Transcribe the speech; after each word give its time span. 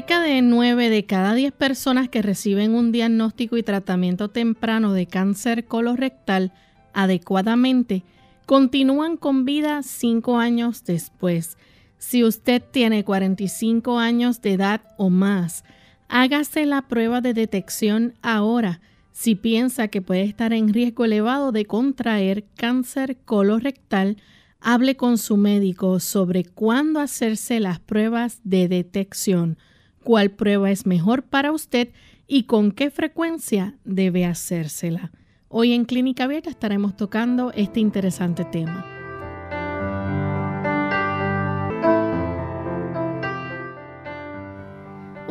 Cerca 0.00 0.22
de 0.22 0.40
9 0.40 0.88
de 0.88 1.04
cada 1.04 1.34
10 1.34 1.52
personas 1.52 2.08
que 2.08 2.22
reciben 2.22 2.74
un 2.74 2.90
diagnóstico 2.90 3.58
y 3.58 3.62
tratamiento 3.62 4.30
temprano 4.30 4.94
de 4.94 5.04
cáncer 5.04 5.66
colorectal 5.66 6.54
adecuadamente 6.94 8.02
continúan 8.46 9.18
con 9.18 9.44
vida 9.44 9.82
5 9.82 10.38
años 10.38 10.84
después. 10.84 11.58
Si 11.98 12.24
usted 12.24 12.62
tiene 12.62 13.04
45 13.04 13.98
años 13.98 14.40
de 14.40 14.54
edad 14.54 14.80
o 14.96 15.10
más, 15.10 15.64
hágase 16.08 16.64
la 16.64 16.88
prueba 16.88 17.20
de 17.20 17.34
detección 17.34 18.14
ahora 18.22 18.80
si 19.12 19.34
piensa 19.34 19.88
que 19.88 20.00
puede 20.00 20.22
estar 20.22 20.54
en 20.54 20.72
riesgo 20.72 21.04
elevado 21.04 21.52
de 21.52 21.66
contraer 21.66 22.46
cáncer 22.56 23.18
colorectal. 23.26 24.16
Hable 24.60 24.96
con 24.96 25.18
su 25.18 25.36
médico 25.36 26.00
sobre 26.00 26.46
cuándo 26.46 27.00
hacerse 27.00 27.60
las 27.60 27.80
pruebas 27.80 28.40
de 28.44 28.66
detección 28.66 29.58
cuál 30.02 30.30
prueba 30.30 30.70
es 30.70 30.86
mejor 30.86 31.22
para 31.22 31.52
usted 31.52 31.88
y 32.26 32.44
con 32.44 32.72
qué 32.72 32.90
frecuencia 32.90 33.74
debe 33.84 34.24
hacérsela. 34.24 35.10
Hoy 35.48 35.72
en 35.72 35.84
Clínica 35.84 36.24
Abierta 36.24 36.50
estaremos 36.50 36.96
tocando 36.96 37.52
este 37.52 37.80
interesante 37.80 38.44
tema. 38.44 38.99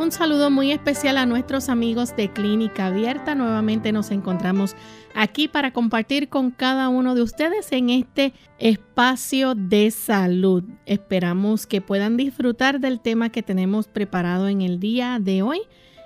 Un 0.09 0.13
saludo 0.13 0.49
muy 0.49 0.71
especial 0.71 1.19
a 1.19 1.27
nuestros 1.27 1.69
amigos 1.69 2.15
de 2.15 2.33
Clínica 2.33 2.87
Abierta. 2.87 3.35
Nuevamente 3.35 3.91
nos 3.91 4.09
encontramos 4.09 4.75
aquí 5.13 5.47
para 5.47 5.71
compartir 5.71 6.29
con 6.29 6.49
cada 6.49 6.89
uno 6.89 7.13
de 7.13 7.21
ustedes 7.21 7.71
en 7.71 7.91
este 7.91 8.33
espacio 8.57 9.53
de 9.53 9.91
salud. 9.91 10.63
Esperamos 10.87 11.67
que 11.67 11.81
puedan 11.81 12.17
disfrutar 12.17 12.79
del 12.79 13.01
tema 13.01 13.29
que 13.29 13.43
tenemos 13.43 13.87
preparado 13.87 14.47
en 14.47 14.63
el 14.63 14.79
día 14.79 15.19
de 15.21 15.43
hoy 15.43 15.59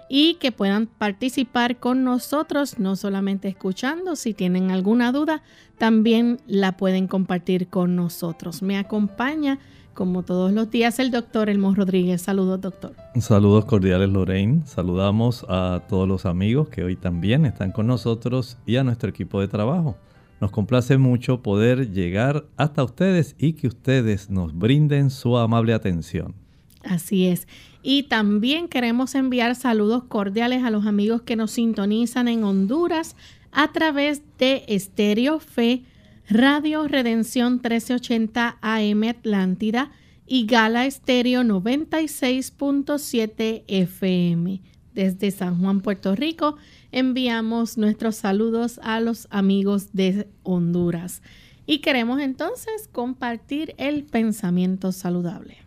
y 0.09 0.33
que 0.33 0.51
puedan 0.51 0.87
participar 0.87 1.77
con 1.77 2.03
nosotros, 2.03 2.79
no 2.79 2.97
solamente 2.97 3.47
escuchando, 3.47 4.17
si 4.17 4.33
tienen 4.33 4.69
alguna 4.69 5.13
duda, 5.13 5.43
también 5.77 6.41
la 6.45 6.75
pueden 6.75 7.07
compartir 7.07 7.69
con 7.69 7.95
nosotros. 7.95 8.61
Me 8.63 8.77
acompaña 8.77 9.59
como 9.93 10.23
todos 10.23 10.51
los 10.51 10.69
días, 10.71 10.99
el 10.99 11.11
doctor 11.11 11.49
Elmo 11.49 11.73
Rodríguez. 11.73 12.21
Saludos, 12.21 12.61
doctor. 12.61 12.95
Saludos 13.19 13.65
cordiales, 13.65 14.09
Lorraine. 14.09 14.65
Saludamos 14.65 15.45
a 15.49 15.83
todos 15.87 16.07
los 16.07 16.25
amigos 16.25 16.69
que 16.69 16.83
hoy 16.83 16.95
también 16.95 17.45
están 17.45 17.71
con 17.71 17.87
nosotros 17.87 18.57
y 18.65 18.77
a 18.77 18.83
nuestro 18.83 19.09
equipo 19.09 19.39
de 19.39 19.47
trabajo. 19.47 19.97
Nos 20.41 20.51
complace 20.51 20.97
mucho 20.97 21.41
poder 21.41 21.91
llegar 21.91 22.45
hasta 22.57 22.83
ustedes 22.83 23.35
y 23.37 23.53
que 23.53 23.67
ustedes 23.67 24.29
nos 24.29 24.57
brinden 24.57 25.09
su 25.09 25.37
amable 25.37 25.73
atención. 25.73 26.35
Así 26.83 27.27
es. 27.27 27.47
Y 27.81 28.03
también 28.03 28.67
queremos 28.67 29.15
enviar 29.15 29.55
saludos 29.55 30.03
cordiales 30.03 30.63
a 30.63 30.69
los 30.69 30.85
amigos 30.85 31.21
que 31.21 31.35
nos 31.35 31.51
sintonizan 31.51 32.27
en 32.27 32.43
Honduras 32.43 33.15
a 33.51 33.71
través 33.71 34.21
de 34.37 34.65
Estéreo 34.67 35.39
Fe 35.39 35.83
Radio 36.29 36.87
Redención 36.87 37.55
1380 37.55 38.59
AM 38.61 39.03
Atlántida 39.03 39.91
y 40.25 40.45
Gala 40.45 40.85
Estéreo 40.85 41.41
96.7 41.41 43.63
FM. 43.67 44.61
Desde 44.93 45.31
San 45.31 45.59
Juan, 45.59 45.81
Puerto 45.81 46.15
Rico, 46.15 46.55
enviamos 46.93 47.77
nuestros 47.77 48.15
saludos 48.15 48.79
a 48.83 49.01
los 49.01 49.27
amigos 49.31 49.91
de 49.91 50.29
Honduras. 50.43 51.21
Y 51.65 51.79
queremos 51.79 52.21
entonces 52.21 52.87
compartir 52.91 53.75
el 53.77 54.05
pensamiento 54.05 54.93
saludable. 54.93 55.57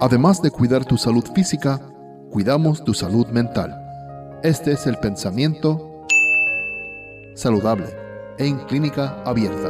Además 0.00 0.40
de 0.40 0.50
cuidar 0.50 0.86
tu 0.86 0.96
salud 0.96 1.24
física, 1.34 1.78
cuidamos 2.30 2.82
tu 2.82 2.94
salud 2.94 3.26
mental. 3.28 3.78
Este 4.42 4.72
es 4.72 4.86
el 4.86 4.96
pensamiento 4.96 5.91
saludable 7.34 7.86
en 8.38 8.58
clínica 8.66 9.22
abierta. 9.24 9.68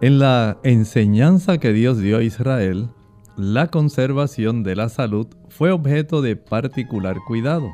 En 0.00 0.18
la 0.20 0.58
enseñanza 0.62 1.58
que 1.58 1.72
Dios 1.72 1.98
dio 1.98 2.18
a 2.18 2.22
Israel, 2.22 2.90
la 3.36 3.68
conservación 3.68 4.62
de 4.62 4.76
la 4.76 4.88
salud 4.88 5.26
fue 5.48 5.72
objeto 5.72 6.22
de 6.22 6.36
particular 6.36 7.16
cuidado. 7.26 7.70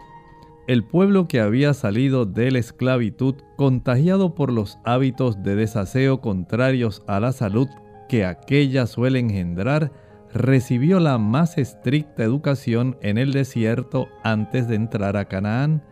El 0.67 0.85
pueblo 0.85 1.29
que 1.29 1.41
había 1.41 1.75
salido 1.75 2.25
de 2.25 2.51
la 2.51 2.59
esclavitud, 2.59 3.35
contagiado 3.57 4.35
por 4.35 4.51
los 4.51 4.79
hábitos 4.85 5.43
de 5.43 5.55
desaseo 5.55 6.23
contrarios 6.23 7.03
a 7.07 7.21
la 7.21 7.33
salud 7.33 7.69
que 8.09 8.25
aquella 8.25 8.87
suele 8.87 9.19
engendrar, 9.19 9.93
recibió 10.35 10.99
la 10.99 11.17
más 11.17 11.59
estricta 11.59 12.25
educación 12.25 12.97
en 13.01 13.19
el 13.19 13.33
desierto 13.33 14.09
antes 14.25 14.67
de 14.67 14.75
entrar 14.75 15.17
a 15.17 15.27
Canaán. 15.27 15.83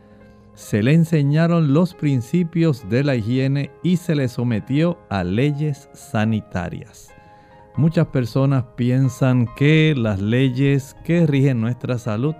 Se 0.55 0.83
le 0.83 0.93
enseñaron 0.93 1.73
los 1.73 1.95
principios 1.95 2.89
de 2.91 3.05
la 3.05 3.15
higiene 3.15 3.71
y 3.83 3.97
se 3.97 4.17
le 4.17 4.29
sometió 4.29 4.99
a 5.09 5.25
leyes 5.25 5.89
sanitarias. 5.95 7.09
Muchas 7.77 8.09
personas 8.09 8.65
piensan 8.77 9.47
que 9.57 9.95
las 9.97 10.21
leyes 10.21 10.95
que 11.05 11.27
rigen 11.27 11.61
nuestra 11.61 11.97
salud 11.97 12.35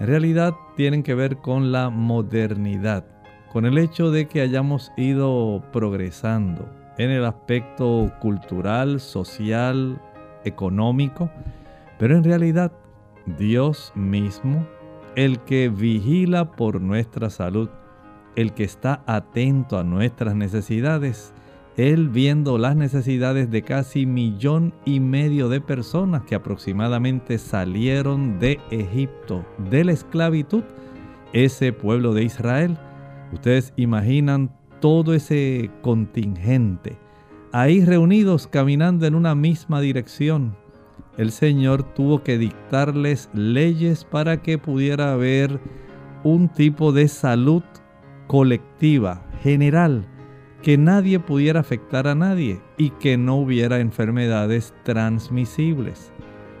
en 0.00 0.06
realidad 0.06 0.54
tienen 0.76 1.02
que 1.02 1.14
ver 1.14 1.38
con 1.38 1.72
la 1.72 1.88
modernidad, 1.88 3.06
con 3.52 3.64
el 3.64 3.78
hecho 3.78 4.10
de 4.10 4.28
que 4.28 4.42
hayamos 4.42 4.92
ido 4.96 5.62
progresando 5.72 6.68
en 6.98 7.10
el 7.10 7.24
aspecto 7.24 8.12
cultural, 8.20 9.00
social, 9.00 10.00
económico, 10.44 11.30
pero 11.98 12.16
en 12.16 12.24
realidad 12.24 12.72
Dios 13.38 13.92
mismo, 13.94 14.66
el 15.16 15.40
que 15.40 15.68
vigila 15.68 16.52
por 16.52 16.80
nuestra 16.80 17.30
salud, 17.30 17.68
el 18.36 18.52
que 18.54 18.64
está 18.64 19.02
atento 19.06 19.78
a 19.78 19.84
nuestras 19.84 20.34
necesidades, 20.34 21.32
Él 21.76 22.08
viendo 22.08 22.56
las 22.56 22.76
necesidades 22.76 23.50
de 23.50 23.62
casi 23.62 24.06
millón 24.06 24.72
y 24.84 25.00
medio 25.00 25.48
de 25.48 25.60
personas 25.60 26.22
que 26.22 26.34
aproximadamente 26.34 27.38
salieron 27.38 28.38
de 28.38 28.60
Egipto, 28.70 29.44
de 29.70 29.84
la 29.84 29.92
esclavitud, 29.92 30.62
ese 31.32 31.72
pueblo 31.72 32.14
de 32.14 32.24
Israel. 32.24 32.78
Ustedes 33.32 33.72
imaginan 33.76 34.50
todo 34.80 35.14
ese 35.14 35.70
contingente 35.82 36.96
ahí 37.52 37.84
reunidos 37.84 38.46
caminando 38.46 39.06
en 39.06 39.14
una 39.14 39.34
misma 39.34 39.80
dirección. 39.80 40.56
El 41.16 41.32
Señor 41.32 41.82
tuvo 41.94 42.22
que 42.22 42.38
dictarles 42.38 43.28
leyes 43.32 44.04
para 44.04 44.42
que 44.42 44.58
pudiera 44.58 45.12
haber 45.12 45.60
un 46.22 46.48
tipo 46.48 46.92
de 46.92 47.08
salud 47.08 47.62
colectiva, 48.26 49.26
general, 49.42 50.06
que 50.62 50.78
nadie 50.78 51.18
pudiera 51.18 51.60
afectar 51.60 52.06
a 52.06 52.14
nadie 52.14 52.60
y 52.76 52.90
que 52.90 53.16
no 53.16 53.36
hubiera 53.36 53.80
enfermedades 53.80 54.74
transmisibles. 54.84 56.12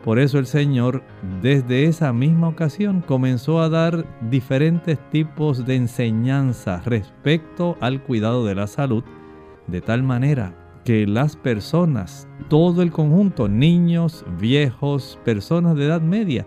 Por 0.04 0.18
eso 0.18 0.38
el 0.38 0.46
Señor 0.46 1.02
desde 1.42 1.84
esa 1.84 2.12
misma 2.12 2.48
ocasión 2.48 3.00
comenzó 3.00 3.60
a 3.60 3.68
dar 3.68 4.06
diferentes 4.30 4.98
tipos 5.10 5.66
de 5.66 5.76
enseñanza 5.76 6.82
respecto 6.84 7.76
al 7.80 8.02
cuidado 8.02 8.44
de 8.44 8.54
la 8.54 8.66
salud, 8.66 9.04
de 9.66 9.80
tal 9.80 10.02
manera 10.02 10.54
que 10.88 11.06
las 11.06 11.36
personas, 11.36 12.26
todo 12.48 12.80
el 12.80 12.90
conjunto, 12.90 13.46
niños, 13.46 14.24
viejos, 14.40 15.18
personas 15.22 15.76
de 15.76 15.84
edad 15.84 16.00
media, 16.00 16.46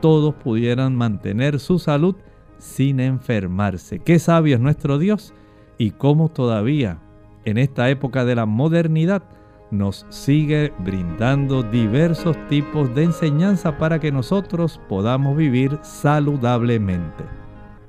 todos 0.00 0.34
pudieran 0.34 0.96
mantener 0.96 1.60
su 1.60 1.78
salud 1.78 2.16
sin 2.58 2.98
enfermarse. 2.98 4.00
Qué 4.00 4.18
sabio 4.18 4.56
es 4.56 4.60
nuestro 4.60 4.98
Dios 4.98 5.34
y 5.78 5.92
cómo 5.92 6.30
todavía 6.30 6.98
en 7.44 7.58
esta 7.58 7.88
época 7.88 8.24
de 8.24 8.34
la 8.34 8.44
modernidad 8.44 9.22
nos 9.70 10.04
sigue 10.08 10.72
brindando 10.80 11.62
diversos 11.62 12.36
tipos 12.48 12.92
de 12.92 13.04
enseñanza 13.04 13.78
para 13.78 14.00
que 14.00 14.10
nosotros 14.10 14.80
podamos 14.88 15.36
vivir 15.36 15.78
saludablemente. 15.82 17.45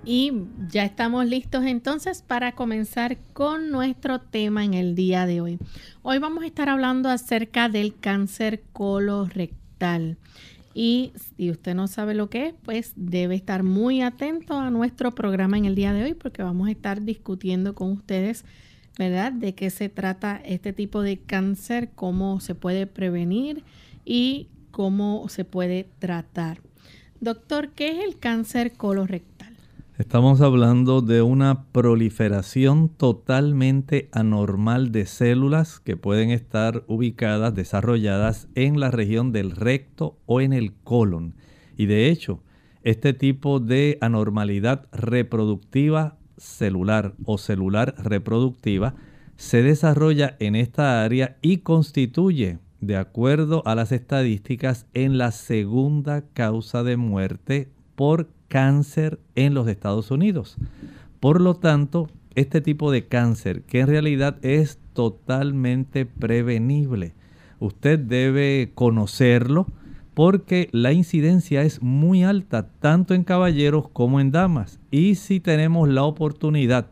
Y 0.10 0.32
ya 0.70 0.86
estamos 0.86 1.26
listos 1.26 1.66
entonces 1.66 2.22
para 2.22 2.54
comenzar 2.54 3.18
con 3.34 3.72
nuestro 3.72 4.22
tema 4.22 4.64
en 4.64 4.74
el 4.74 4.96
día 4.96 5.26
de 5.26 5.42
hoy. 5.42 5.60
Hoy 6.02 6.18
vamos 6.18 6.46
a 6.46 6.48
estar 6.48 6.70
hablando 6.70 7.10
acerca 7.10 7.68
del 7.68 7.94
cáncer 7.94 8.64
colorectal. 8.72 10.16
Y 10.74 11.12
si 11.36 11.52
usted 11.52 11.76
no 11.76 11.88
sabe 11.90 12.14
lo 12.14 12.30
que 12.30 12.48
es, 12.48 12.54
pues 12.64 12.94
debe 12.96 13.36
estar 13.36 13.64
muy 13.64 14.02
atento 14.02 14.58
a 14.58 14.70
nuestro 14.70 15.14
programa 15.14 15.58
en 15.58 15.66
el 15.66 15.76
día 15.76 15.92
de 15.92 16.06
hoy 16.06 16.14
porque 16.14 16.42
vamos 16.42 16.70
a 16.70 16.72
estar 16.72 17.02
discutiendo 17.02 17.76
con 17.76 17.92
ustedes, 17.92 18.46
¿verdad? 18.98 19.34
De 19.34 19.56
qué 19.56 19.70
se 19.70 19.90
trata 19.90 20.42
este 20.46 20.72
tipo 20.72 21.02
de 21.02 21.18
cáncer, 21.18 21.90
cómo 21.96 22.40
se 22.40 22.56
puede 22.56 22.88
prevenir 22.88 23.66
y 24.06 24.48
cómo 24.72 25.28
se 25.28 25.44
puede 25.44 25.90
tratar. 26.00 26.62
Doctor, 27.20 27.72
¿qué 27.74 27.92
es 27.92 28.06
el 28.06 28.20
cáncer 28.20 28.72
colorectal? 28.72 29.37
Estamos 29.98 30.42
hablando 30.42 31.02
de 31.02 31.24
una 31.24 31.64
proliferación 31.72 32.88
totalmente 32.88 34.10
anormal 34.12 34.92
de 34.92 35.08
células 35.08 35.80
que 35.80 35.98
pueden 35.98 36.30
estar 36.30 36.84
ubicadas, 36.86 37.56
desarrolladas 37.56 38.48
en 38.54 38.80
la 38.80 38.92
región 38.92 39.32
del 39.32 39.50
recto 39.50 40.20
o 40.28 40.40
en 40.40 40.54
el 40.54 40.76
colon. 40.84 41.34
Y 41.78 41.88
de 41.88 42.12
hecho, 42.12 42.44
este 42.84 43.14
tipo 43.14 43.60
de 43.60 43.98
anormalidad 44.00 44.86
reproductiva 44.92 46.20
celular 46.38 47.16
o 47.26 47.40
celular 47.40 47.96
reproductiva 47.98 48.94
se 49.36 49.64
desarrolla 49.64 50.38
en 50.40 50.56
esta 50.56 51.04
área 51.04 51.38
y 51.42 51.58
constituye, 51.58 52.60
de 52.82 52.98
acuerdo 52.98 53.64
a 53.66 53.74
las 53.74 53.92
estadísticas, 53.92 54.86
en 54.94 55.18
la 55.18 55.32
segunda 55.32 56.22
causa 56.36 56.84
de 56.84 56.98
muerte 56.98 57.72
por 57.96 58.37
cáncer 58.48 59.20
en 59.36 59.54
los 59.54 59.68
Estados 59.68 60.12
Unidos. 60.12 60.58
Por 61.20 61.42
lo 61.42 61.56
tanto, 61.56 62.10
este 62.36 62.62
tipo 62.62 62.92
de 62.92 63.08
cáncer, 63.08 63.64
que 63.64 63.80
en 63.80 63.88
realidad 63.88 64.38
es 64.44 64.80
totalmente 64.94 66.06
prevenible, 66.06 67.14
usted 67.60 68.00
debe 68.00 68.72
conocerlo 68.76 69.68
porque 70.14 70.70
la 70.72 70.94
incidencia 70.94 71.62
es 71.62 71.84
muy 71.84 72.24
alta, 72.24 72.70
tanto 72.80 73.14
en 73.14 73.24
caballeros 73.24 73.88
como 73.90 74.20
en 74.20 74.32
damas. 74.32 74.80
Y 74.90 75.14
si 75.14 75.40
tenemos 75.40 75.90
la 75.90 76.04
oportunidad 76.06 76.88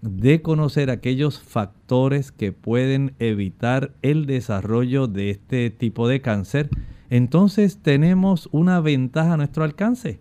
de 0.00 0.40
conocer 0.40 0.90
aquellos 0.90 1.38
factores 1.40 2.32
que 2.32 2.52
pueden 2.52 3.14
evitar 3.18 3.92
el 4.02 4.24
desarrollo 4.24 5.06
de 5.06 5.28
este 5.28 5.68
tipo 5.70 6.08
de 6.08 6.22
cáncer, 6.22 6.70
entonces 7.10 7.78
tenemos 7.82 8.48
una 8.52 8.80
ventaja 8.80 9.34
a 9.34 9.36
nuestro 9.36 9.64
alcance. 9.64 10.20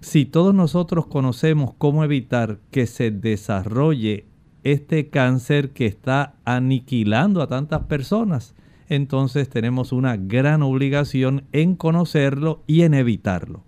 Si 0.00 0.24
todos 0.24 0.54
nosotros 0.54 1.06
conocemos 1.06 1.74
cómo 1.76 2.04
evitar 2.04 2.58
que 2.70 2.86
se 2.86 3.10
desarrolle 3.10 4.24
este 4.64 5.08
cáncer 5.08 5.70
que 5.70 5.86
está 5.86 6.34
aniquilando 6.44 7.42
a 7.42 7.48
tantas 7.48 7.84
personas, 7.84 8.54
entonces 8.88 9.48
tenemos 9.48 9.92
una 9.92 10.16
gran 10.16 10.62
obligación 10.62 11.44
en 11.52 11.76
conocerlo 11.76 12.62
y 12.66 12.82
en 12.82 12.94
evitarlo. 12.94 13.62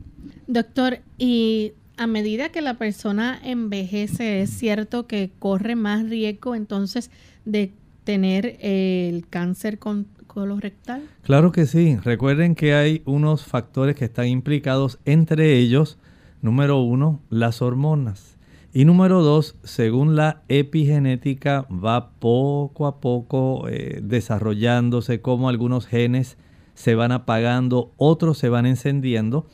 Doctor, 0.47 1.01
y 1.19 1.73
a 1.97 2.07
medida 2.07 2.49
que 2.49 2.63
la 2.63 2.79
persona 2.79 3.39
envejece, 3.45 4.43
es 4.43 4.51
cierto 4.51 5.07
que 5.07 5.31
corre 5.39 5.77
más 5.77 6.09
riesgo 6.09 6.55
entonces 6.55 7.11
de 7.45 7.73
tener 8.05 8.57
el 8.61 9.29
cáncer 9.29 9.79
colorectal? 9.79 11.03
Claro 11.23 11.53
que 11.53 11.67
sí. 11.67 11.97
Recuerden 12.03 12.55
que 12.55 12.75
hay 12.75 13.03
unos 13.05 13.45
factores 13.45 13.97
que 13.97 14.07
están 14.07 14.27
implicados, 14.27 14.99
entre 15.05 15.59
ellos 15.59 15.99
Número 16.43 16.81
uno, 16.81 17.21
las 17.31 17.63
hormonas. 17.63 18.37
Y 18.75 18.85
número 18.85 19.23
dos, 19.23 19.55
según 19.63 20.17
la 20.17 20.43
epigenética, 20.49 21.67
va 21.71 22.11
poco 22.19 22.87
a 22.87 23.01
poco 23.01 23.69
eh, 23.69 24.01
desarrollándose 24.03 25.21
como 25.21 25.49
algunos 25.49 25.87
genes 25.87 26.37
se 26.75 26.97
van 26.97 27.13
apagando, 27.13 27.93
otros 27.97 28.39
se 28.39 28.49
van 28.49 28.67
encendiendo. 28.67 29.47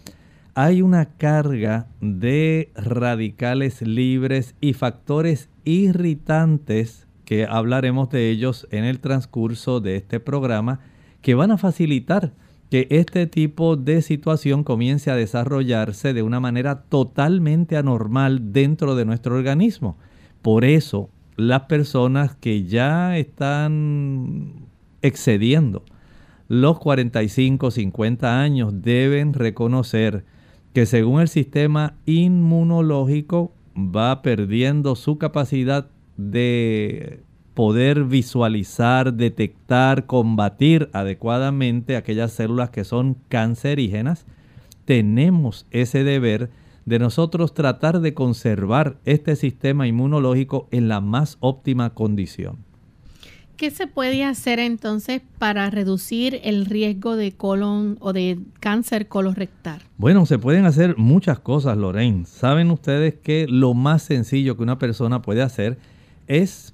Hay 0.55 0.81
una 0.81 1.17
carga 1.17 1.88
de 2.00 2.73
radicales 2.75 3.82
libres 3.82 4.55
y 4.62 4.73
factores 4.73 5.50
irritantes 5.64 7.06
que 7.26 7.44
hablaremos 7.44 8.08
de 8.08 8.31
ellos 8.31 8.67
en 8.70 8.84
el 8.84 9.00
transcurso 9.00 9.81
de 9.81 9.96
este 9.96 10.20
programa 10.20 10.81
que 11.20 11.34
van 11.34 11.50
a 11.50 11.58
facilitar 11.58 12.32
que 12.70 12.87
este 12.91 13.26
tipo 13.26 13.76
de 13.76 14.03
situación 14.03 14.65
comience 14.65 15.11
a 15.11 15.17
desarrollarse 15.17 16.12
de 16.12 16.23
una 16.23 16.41
manera 16.41 16.82
totalmente 16.82 17.76
anormal 17.76 18.53
dentro 18.53 18.94
de 18.94 19.05
nuestro 19.05 19.37
organismo. 19.37 19.97
Por 20.43 20.65
eso, 20.65 21.11
las 21.37 21.62
personas 21.62 22.35
que 22.35 22.65
ya 22.65 23.17
están 23.17 24.67
excediendo 25.03 25.85
los 26.49 26.79
45, 26.79 27.70
50 27.70 28.41
años 28.41 28.73
deben 28.82 29.35
reconocer 29.35 30.25
que 30.73 30.87
según 30.87 31.20
el 31.20 31.29
sistema 31.29 31.99
inmunológico 32.06 33.53
va 33.76 34.23
perdiendo 34.23 34.97
su 34.97 35.19
capacidad 35.19 35.91
de 36.17 37.20
poder 37.58 38.05
visualizar, 38.05 39.14
detectar, 39.14 40.06
combatir 40.06 40.88
adecuadamente 40.93 41.96
aquellas 41.96 42.31
células 42.31 42.70
que 42.70 42.84
son 42.84 43.16
cancerígenas, 43.28 44.26
tenemos 44.84 45.66
ese 45.72 46.05
deber 46.05 46.50
de 46.87 47.00
nosotros 47.00 47.55
tratar 47.55 47.99
de 48.00 48.14
conservar 48.14 48.99
este 49.06 49.34
sistema 49.34 49.88
inmunológico 49.88 50.69
en 50.70 50.87
la 50.87 51.00
más 51.00 51.37
óptima 51.40 51.90
condición. 51.94 52.58
¿Qué 53.56 53.72
se 53.72 53.88
puede 53.88 54.22
hacer 54.22 54.60
entonces 54.60 55.20
para 55.40 55.69
reducir 55.69 56.40
el 56.44 56.64
riesgo 56.64 57.16
de 57.16 57.32
colon 57.32 57.96
o 57.99 58.12
de 58.12 58.38
cáncer 58.60 59.08
colorectal? 59.08 59.82
Bueno, 59.96 60.26
se 60.26 60.38
pueden 60.38 60.64
hacer 60.64 60.96
muchas 60.96 61.40
cosas, 61.40 61.76
Lorraine. 61.76 62.25
Saben 62.25 62.70
ustedes 62.70 63.14
que 63.14 63.49
lo 63.49 63.75
más 63.75 64.02
sencillo 64.02 64.56
que 64.56 64.62
una 64.62 64.78
persona 64.78 65.22
puede 65.22 65.43
hacer 65.43 65.72
es 65.72 65.98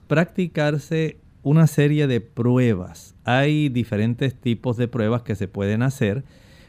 practicarse 0.06 1.18
una 1.42 1.66
serie 1.66 2.06
de 2.06 2.20
pruebas. 2.20 3.14
Hay 3.24 3.68
diferentes 3.68 4.34
tipos 4.34 4.76
de 4.76 4.88
pruebas 4.88 5.22
que 5.22 5.36
se 5.36 5.46
pueden 5.46 5.82
hacer, 5.82 6.24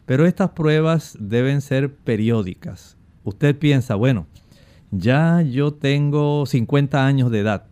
pero 0.06 0.26
estas 0.26 0.52
pruebas 0.52 1.18
deben 1.20 1.62
ser 1.62 1.94
periódicas. 1.94 2.98
Usted 3.24 3.58
piensa, 3.58 3.96
bueno, 3.96 4.28
ya 4.92 5.42
yo 5.42 5.74
tengo 5.74 6.46
50 6.46 7.06
años 7.06 7.32
de 7.32 7.40
edad. 7.40 7.66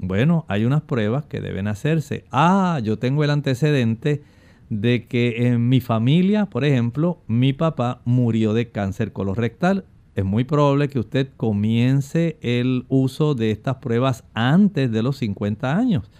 Bueno, 0.00 0.44
hay 0.48 0.64
unas 0.64 0.82
pruebas 0.82 1.24
que 1.24 1.40
deben 1.40 1.66
hacerse. 1.66 2.24
Ah, 2.30 2.80
yo 2.82 2.98
tengo 2.98 3.24
el 3.24 3.30
antecedente 3.30 4.22
de 4.68 5.06
que 5.06 5.48
en 5.48 5.68
mi 5.68 5.80
familia, 5.80 6.46
por 6.46 6.64
ejemplo, 6.64 7.22
mi 7.26 7.52
papá 7.52 8.02
murió 8.04 8.52
de 8.52 8.70
cáncer 8.70 9.12
colorectal 9.12 9.86
es 10.18 10.24
muy 10.24 10.42
probable 10.42 10.88
que 10.88 10.98
usted 10.98 11.28
comience 11.36 12.38
el 12.40 12.86
uso 12.88 13.36
de 13.36 13.52
estas 13.52 13.76
pruebas 13.76 14.24
antes 14.34 14.90
de 14.90 15.00
los 15.04 15.18
50 15.18 15.76
años. 15.76 16.10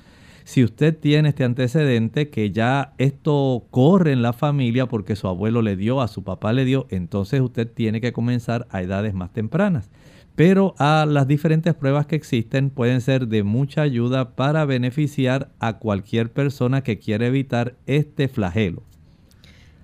Si 0.45 0.63
usted 0.63 0.97
tiene 0.97 1.31
este 1.31 1.43
antecedente 1.43 2.31
que 2.31 2.53
ya 2.53 2.95
esto 2.99 3.67
corre 3.73 4.13
en 4.13 4.23
la 4.23 4.33
familia 4.33 4.87
porque 4.87 5.17
su 5.17 5.27
abuelo 5.27 5.63
le 5.63 5.75
dio, 5.75 6.01
a 6.01 6.07
su 6.07 6.23
papá 6.23 6.53
le 6.53 6.65
dio, 6.65 6.87
entonces 6.91 7.41
usted 7.41 7.69
tiene 7.69 8.01
que 8.01 8.13
comenzar 8.13 8.69
a 8.71 8.83
edades 8.83 9.15
más 9.15 9.33
tempranas. 9.33 9.91
Pero 10.37 10.77
a 10.79 11.05
las 11.05 11.27
diferentes 11.27 11.75
pruebas 11.75 12.07
que 12.07 12.15
existen 12.15 12.71
pueden 12.71 13.01
ser 13.01 13.27
de 13.27 13.43
mucha 13.43 13.83
ayuda 13.83 14.37
para 14.37 14.65
beneficiar 14.65 15.51
a 15.59 15.79
cualquier 15.79 16.33
persona 16.33 16.85
que 16.85 17.01
quiera 17.01 17.27
evitar 17.27 17.75
este 17.87 18.29
flagelo. 18.29 18.85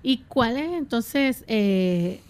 ¿Y 0.07 0.17
cuáles 0.27 0.71
entonces 0.73 1.43
eh, 1.47 2.21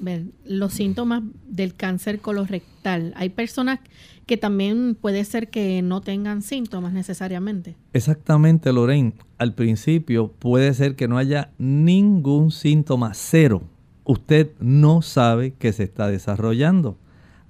los 0.45 0.71
síntomas 0.71 1.23
del 1.45 1.75
cáncer 1.75 2.21
colorectal? 2.21 3.11
Hay 3.17 3.27
personas 3.27 3.81
que 4.25 4.37
también 4.37 4.95
puede 4.95 5.25
ser 5.25 5.49
que 5.49 5.81
no 5.81 5.99
tengan 5.99 6.41
síntomas 6.41 6.93
necesariamente. 6.93 7.75
Exactamente, 7.91 8.71
Lorraine. 8.71 9.11
Al 9.37 9.55
principio 9.55 10.31
puede 10.31 10.73
ser 10.73 10.95
que 10.95 11.09
no 11.09 11.17
haya 11.17 11.51
ningún 11.57 12.51
síntoma, 12.51 13.11
cero. 13.13 13.63
Usted 14.05 14.51
no 14.61 15.01
sabe 15.01 15.51
que 15.51 15.73
se 15.73 15.83
está 15.83 16.07
desarrollando, 16.07 16.97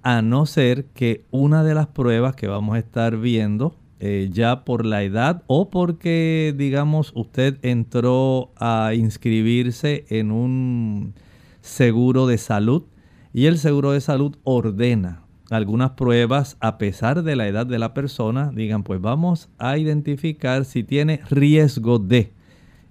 a 0.01 0.23
no 0.23 0.47
ser 0.47 0.85
que 0.85 1.23
una 1.29 1.63
de 1.63 1.75
las 1.75 1.85
pruebas 1.85 2.35
que 2.35 2.47
vamos 2.47 2.73
a 2.75 2.79
estar 2.79 3.15
viendo 3.17 3.75
eh, 3.99 4.29
ya 4.31 4.65
por 4.65 4.85
la 4.85 5.03
edad 5.03 5.43
o 5.47 5.69
porque, 5.69 6.53
digamos, 6.57 7.11
usted 7.15 7.57
entró 7.61 8.51
a 8.57 8.93
inscribirse 8.93 10.05
en 10.09 10.31
un 10.31 11.13
seguro 11.61 12.27
de 12.27 12.37
salud 12.37 12.83
y 13.33 13.45
el 13.45 13.57
seguro 13.57 13.91
de 13.91 14.01
salud 14.01 14.35
ordena 14.43 15.25
algunas 15.51 15.91
pruebas 15.91 16.57
a 16.59 16.77
pesar 16.77 17.23
de 17.23 17.35
la 17.35 17.47
edad 17.47 17.65
de 17.65 17.79
la 17.79 17.93
persona, 17.93 18.51
digan, 18.53 18.83
pues 18.83 19.01
vamos 19.01 19.49
a 19.57 19.77
identificar 19.77 20.65
si 20.65 20.83
tiene 20.83 21.21
riesgo 21.29 21.99
de. 21.99 22.33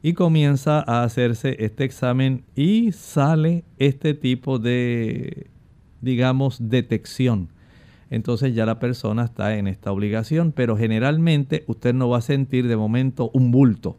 Y 0.03 0.13
comienza 0.13 0.85
a 0.87 1.03
hacerse 1.03 1.57
este 1.61 1.85
examen 1.85 2.45
y 2.55 2.93
sale 2.93 3.65
este 3.79 4.15
tipo 4.15 4.59
de, 4.59 5.49
digamos, 6.01 6.59
detección 6.69 7.49
entonces 8.11 8.55
ya 8.55 8.67
la 8.67 8.79
persona 8.79 9.25
está 9.25 9.57
en 9.57 9.67
esta 9.67 9.93
obligación, 9.93 10.53
pero 10.53 10.77
generalmente 10.77 11.65
usted 11.67 11.95
no 11.95 12.09
va 12.09 12.19
a 12.19 12.23
sentir 12.23 12.69
de 12.69 12.77
momento 12.77 13.31
un 13.33 13.51
bulto, 13.51 13.99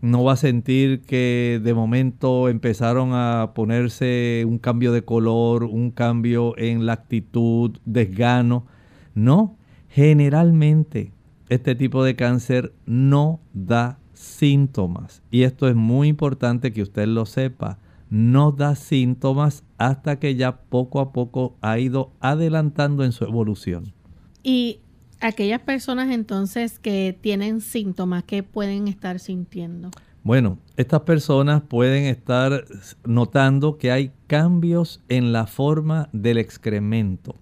no 0.00 0.24
va 0.24 0.32
a 0.32 0.36
sentir 0.36 1.02
que 1.02 1.60
de 1.62 1.74
momento 1.74 2.48
empezaron 2.48 3.10
a 3.12 3.52
ponerse 3.54 4.44
un 4.46 4.58
cambio 4.58 4.92
de 4.92 5.04
color, 5.04 5.64
un 5.64 5.90
cambio 5.90 6.58
en 6.58 6.86
la 6.86 6.94
actitud, 6.94 7.78
desgano, 7.84 8.66
no, 9.14 9.56
generalmente 9.88 11.12
este 11.48 11.74
tipo 11.74 12.02
de 12.02 12.16
cáncer 12.16 12.72
no 12.86 13.40
da 13.52 13.98
síntomas. 14.12 15.22
Y 15.30 15.42
esto 15.42 15.68
es 15.68 15.74
muy 15.74 16.08
importante 16.08 16.72
que 16.72 16.82
usted 16.82 17.06
lo 17.06 17.26
sepa 17.26 17.78
no 18.12 18.52
da 18.52 18.74
síntomas 18.74 19.64
hasta 19.78 20.18
que 20.18 20.34
ya 20.34 20.58
poco 20.60 21.00
a 21.00 21.14
poco 21.14 21.56
ha 21.62 21.78
ido 21.78 22.12
adelantando 22.20 23.04
en 23.04 23.12
su 23.12 23.24
evolución. 23.24 23.94
Y 24.42 24.80
aquellas 25.20 25.62
personas 25.62 26.10
entonces 26.10 26.78
que 26.78 27.16
tienen 27.18 27.62
síntomas, 27.62 28.24
¿qué 28.24 28.42
pueden 28.42 28.86
estar 28.86 29.18
sintiendo? 29.18 29.90
Bueno, 30.24 30.58
estas 30.76 31.00
personas 31.00 31.62
pueden 31.62 32.04
estar 32.04 32.66
notando 33.06 33.78
que 33.78 33.90
hay 33.90 34.12
cambios 34.26 35.00
en 35.08 35.32
la 35.32 35.46
forma 35.46 36.10
del 36.12 36.36
excremento. 36.36 37.36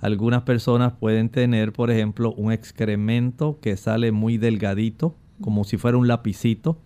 Algunas 0.00 0.42
personas 0.42 0.94
pueden 0.94 1.28
tener, 1.28 1.72
por 1.72 1.92
ejemplo, 1.92 2.32
un 2.32 2.50
excremento 2.50 3.60
que 3.60 3.76
sale 3.76 4.10
muy 4.10 4.36
delgadito, 4.36 5.14
como 5.40 5.62
si 5.62 5.76
fuera 5.76 5.96
un 5.96 6.08
lapicito. 6.08 6.80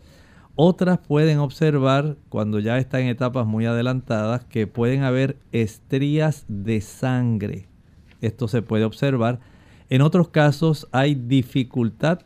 Otras 0.55 0.99
pueden 0.99 1.39
observar, 1.39 2.17
cuando 2.29 2.59
ya 2.59 2.77
está 2.77 3.01
en 3.01 3.07
etapas 3.07 3.47
muy 3.47 3.65
adelantadas, 3.65 4.45
que 4.45 4.67
pueden 4.67 5.03
haber 5.03 5.39
estrías 5.51 6.45
de 6.47 6.83
sangre. 6.83 7.69
Esto 8.21 8.49
se 8.49 8.61
puede 8.61 8.85
observar. 8.85 9.41
En 9.89 10.03
otros 10.03 10.29
casos 10.29 10.89
hay 10.93 11.15
dificultad 11.15 12.21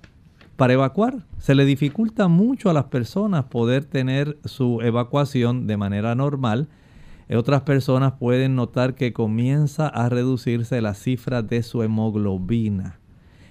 para 0.56 0.72
evacuar. 0.72 1.24
Se 1.38 1.54
le 1.54 1.64
dificulta 1.64 2.26
mucho 2.26 2.68
a 2.68 2.72
las 2.72 2.84
personas 2.84 3.44
poder 3.44 3.84
tener 3.84 4.38
su 4.44 4.80
evacuación 4.82 5.68
de 5.68 5.76
manera 5.76 6.14
normal. 6.16 6.68
otras 7.32 7.62
personas 7.62 8.14
pueden 8.14 8.56
notar 8.56 8.94
que 8.94 9.12
comienza 9.12 9.86
a 9.88 10.08
reducirse 10.08 10.80
la 10.80 10.94
cifra 10.94 11.42
de 11.42 11.62
su 11.62 11.82
hemoglobina. 11.82 12.98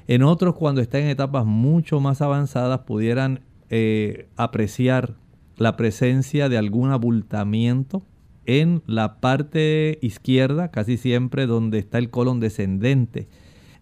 En 0.08 0.22
otros, 0.22 0.56
cuando 0.56 0.82
están 0.82 1.02
en 1.02 1.10
etapas 1.10 1.46
mucho 1.46 2.00
más 2.00 2.22
avanzadas, 2.22 2.82
pudieran 2.82 3.42
eh, 3.70 4.28
apreciar 4.36 5.16
la 5.58 5.76
presencia 5.76 6.50
de 6.50 6.58
algún 6.58 6.92
abultamiento 6.92 8.04
en 8.46 8.84
la 8.86 9.20
parte 9.20 9.98
izquierda, 10.02 10.70
casi 10.70 10.98
siempre 10.98 11.48
donde 11.48 11.80
está 11.80 11.98
el 11.98 12.10
colon 12.10 12.40
descendente. 12.40 13.28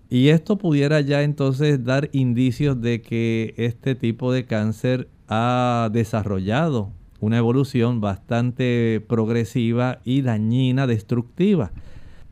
Y 0.09 0.29
esto 0.29 0.57
pudiera 0.57 1.01
ya 1.01 1.23
entonces 1.23 1.83
dar 1.83 2.09
indicios 2.13 2.79
de 2.79 3.01
que 3.01 3.53
este 3.57 3.95
tipo 3.95 4.31
de 4.31 4.45
cáncer 4.45 5.09
ha 5.27 5.89
desarrollado 5.91 6.91
una 7.19 7.37
evolución 7.37 8.01
bastante 8.01 9.03
progresiva 9.07 10.01
y 10.03 10.21
dañina, 10.21 10.87
destructiva. 10.87 11.71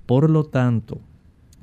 Por 0.06 0.30
lo 0.30 0.44
tanto, 0.44 1.00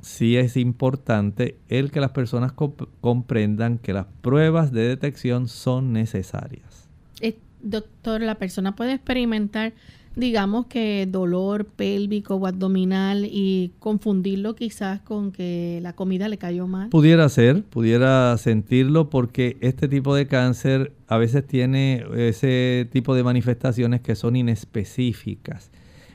sí 0.09 0.37
es 0.37 0.57
importante 0.57 1.57
el 1.69 1.91
que 1.91 2.01
las 2.01 2.11
personas 2.11 2.53
comprendan 2.99 3.77
que 3.77 3.93
las 3.93 4.07
pruebas 4.21 4.71
de 4.71 4.87
detección 4.87 5.47
son 5.47 5.93
necesarias. 5.93 6.89
Eh, 7.21 7.37
doctor, 7.61 8.19
la 8.21 8.35
persona 8.35 8.75
puede 8.75 8.93
experimentar, 8.93 9.73
digamos 10.15 10.65
que 10.65 11.07
dolor 11.07 11.65
pélvico 11.65 12.35
o 12.35 12.47
abdominal 12.47 13.23
y 13.23 13.71
confundirlo 13.77 14.55
quizás 14.55 14.99
con 15.01 15.31
que 15.31 15.79
la 15.83 15.93
comida 15.93 16.27
le 16.27 16.39
cayó 16.39 16.65
mal. 16.65 16.89
Pudiera 16.89 17.29
ser, 17.29 17.63
pudiera 17.63 18.35
sentirlo 18.39 19.11
porque 19.11 19.57
este 19.61 19.87
tipo 19.87 20.15
de 20.15 20.25
cáncer 20.27 20.91
a 21.07 21.19
veces 21.19 21.45
tiene 21.45 22.03
ese 22.17 22.89
tipo 22.91 23.13
de 23.13 23.23
manifestaciones 23.23 24.01
que 24.01 24.15
son 24.15 24.35
inespecíficas 24.35 25.69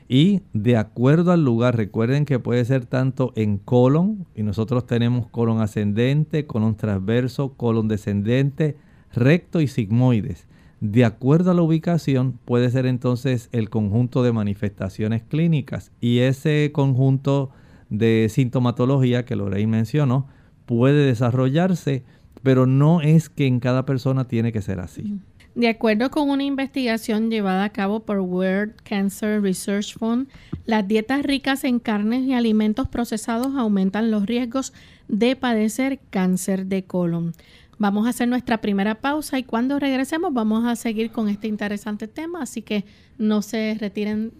y 0.07 0.41
de 0.53 0.77
acuerdo 0.77 1.31
al 1.31 1.43
lugar, 1.43 1.75
recuerden 1.75 2.25
que 2.25 2.39
puede 2.39 2.63
ser 2.65 2.85
tanto 2.85 3.33
en 3.35 3.57
colon, 3.57 4.25
y 4.35 4.43
nosotros 4.43 4.85
tenemos 4.85 5.27
colon 5.27 5.61
ascendente, 5.61 6.45
colon 6.45 6.75
transverso, 6.75 7.53
colon 7.53 7.87
descendente, 7.87 8.77
recto 9.13 9.61
y 9.61 9.67
sigmoides. 9.67 10.47
De 10.79 11.05
acuerdo 11.05 11.51
a 11.51 11.53
la 11.55 11.63
ubicación, 11.63 12.37
puede 12.45 12.69
ser 12.69 12.85
entonces 12.85 13.49
el 13.51 13.69
conjunto 13.69 14.21
de 14.21 14.33
manifestaciones 14.33 15.23
clínicas 15.23 15.91
y 16.01 16.19
ese 16.19 16.69
conjunto 16.71 17.49
de 17.89 18.27
sintomatología 18.29 19.25
que 19.25 19.35
Lorraine 19.35 19.71
mencionó 19.71 20.27
puede 20.65 21.05
desarrollarse, 21.05 22.03
pero 22.43 22.67
no 22.67 23.01
es 23.01 23.29
que 23.29 23.47
en 23.47 23.59
cada 23.59 23.85
persona 23.85 24.27
tiene 24.27 24.51
que 24.51 24.61
ser 24.61 24.79
así. 24.79 25.19
De 25.55 25.69
acuerdo 25.69 26.11
con 26.11 26.29
una 26.29 26.43
investigación 26.43 27.31
llevada 27.31 27.63
a 27.63 27.69
cabo 27.69 28.01
por 28.01 28.19
World 28.19 28.75
Cancer 28.83 29.41
Research 29.41 29.97
Fund, 29.97 30.27
las 30.65 30.85
dietas 30.85 31.23
ricas 31.23 31.63
en 31.63 31.79
carnes 31.79 32.23
y 32.23 32.33
alimentos 32.33 32.89
procesados 32.89 33.55
aumentan 33.55 34.11
los 34.11 34.25
riesgos 34.25 34.73
de 35.07 35.37
padecer 35.37 36.01
cáncer 36.09 36.65
de 36.65 36.83
colon. 36.83 37.33
Vamos 37.77 38.05
a 38.05 38.09
hacer 38.09 38.27
nuestra 38.27 38.59
primera 38.59 38.95
pausa 38.95 39.39
y 39.39 39.43
cuando 39.43 39.79
regresemos 39.79 40.33
vamos 40.33 40.65
a 40.65 40.75
seguir 40.75 41.11
con 41.11 41.29
este 41.29 41.47
interesante 41.47 42.09
tema, 42.09 42.41
así 42.41 42.61
que 42.61 42.83
no 43.17 43.41
se 43.41 43.77
retiren. 43.79 44.33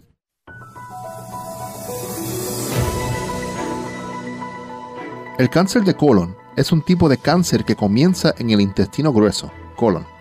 El 5.38 5.48
cáncer 5.48 5.82
de 5.84 5.94
colon 5.94 6.36
es 6.56 6.72
un 6.72 6.82
tipo 6.82 7.08
de 7.08 7.16
cáncer 7.16 7.64
que 7.64 7.74
comienza 7.74 8.34
en 8.38 8.50
el 8.50 8.60
intestino 8.60 9.14
grueso, 9.14 9.50
colon 9.76 10.15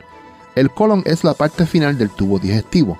el 0.55 0.71
colon 0.71 1.03
es 1.05 1.23
la 1.23 1.33
parte 1.33 1.65
final 1.65 1.97
del 1.97 2.09
tubo 2.09 2.39
digestivo. 2.39 2.97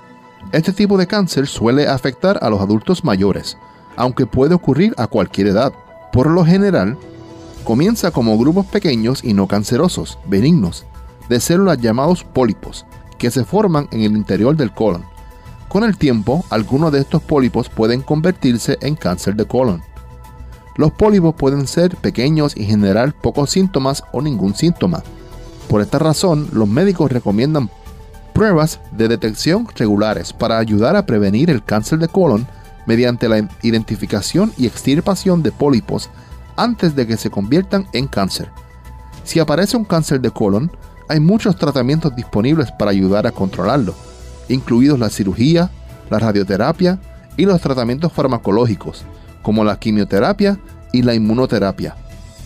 Este 0.52 0.72
tipo 0.72 0.98
de 0.98 1.06
cáncer 1.06 1.46
suele 1.46 1.88
afectar 1.88 2.38
a 2.42 2.50
los 2.50 2.60
adultos 2.60 3.02
mayores, 3.02 3.56
aunque 3.96 4.26
puede 4.26 4.54
ocurrir 4.54 4.94
a 4.98 5.06
cualquier 5.06 5.48
edad. 5.48 5.72
Por 6.12 6.30
lo 6.30 6.44
general, 6.44 6.96
comienza 7.64 8.10
como 8.10 8.38
grupos 8.38 8.66
pequeños 8.66 9.24
y 9.24 9.32
no 9.32 9.48
cancerosos, 9.48 10.18
benignos, 10.26 10.84
de 11.28 11.40
células 11.40 11.78
llamados 11.78 12.24
pólipos, 12.24 12.86
que 13.18 13.30
se 13.30 13.44
forman 13.44 13.88
en 13.90 14.02
el 14.02 14.16
interior 14.16 14.54
del 14.54 14.72
colon. 14.72 15.04
Con 15.68 15.82
el 15.82 15.96
tiempo, 15.96 16.44
algunos 16.50 16.92
de 16.92 17.00
estos 17.00 17.22
pólipos 17.22 17.68
pueden 17.68 18.02
convertirse 18.02 18.78
en 18.82 18.94
cáncer 18.94 19.34
de 19.34 19.46
colon. 19.46 19.82
Los 20.76 20.92
pólipos 20.92 21.34
pueden 21.34 21.66
ser 21.66 21.96
pequeños 21.96 22.54
y 22.56 22.64
generar 22.64 23.14
pocos 23.14 23.50
síntomas 23.50 24.04
o 24.12 24.20
ningún 24.20 24.54
síntoma, 24.54 25.02
por 25.68 25.80
esta 25.80 25.98
razón, 25.98 26.48
los 26.52 26.68
médicos 26.68 27.10
recomiendan 27.10 27.70
pruebas 28.32 28.80
de 28.92 29.08
detección 29.08 29.66
regulares 29.74 30.32
para 30.32 30.58
ayudar 30.58 30.96
a 30.96 31.06
prevenir 31.06 31.50
el 31.50 31.64
cáncer 31.64 31.98
de 31.98 32.08
colon 32.08 32.46
mediante 32.86 33.28
la 33.28 33.48
identificación 33.62 34.52
y 34.56 34.66
extirpación 34.66 35.42
de 35.42 35.52
pólipos 35.52 36.10
antes 36.56 36.94
de 36.94 37.06
que 37.06 37.16
se 37.16 37.30
conviertan 37.30 37.86
en 37.92 38.06
cáncer. 38.06 38.50
Si 39.24 39.40
aparece 39.40 39.76
un 39.76 39.84
cáncer 39.84 40.20
de 40.20 40.30
colon, 40.30 40.70
hay 41.08 41.20
muchos 41.20 41.56
tratamientos 41.56 42.14
disponibles 42.14 42.70
para 42.72 42.90
ayudar 42.90 43.26
a 43.26 43.32
controlarlo, 43.32 43.94
incluidos 44.48 44.98
la 44.98 45.10
cirugía, 45.10 45.70
la 46.10 46.18
radioterapia 46.18 47.00
y 47.36 47.44
los 47.44 47.60
tratamientos 47.60 48.12
farmacológicos, 48.12 49.04
como 49.42 49.64
la 49.64 49.78
quimioterapia 49.78 50.58
y 50.92 51.02
la 51.02 51.14
inmunoterapia. 51.14 51.96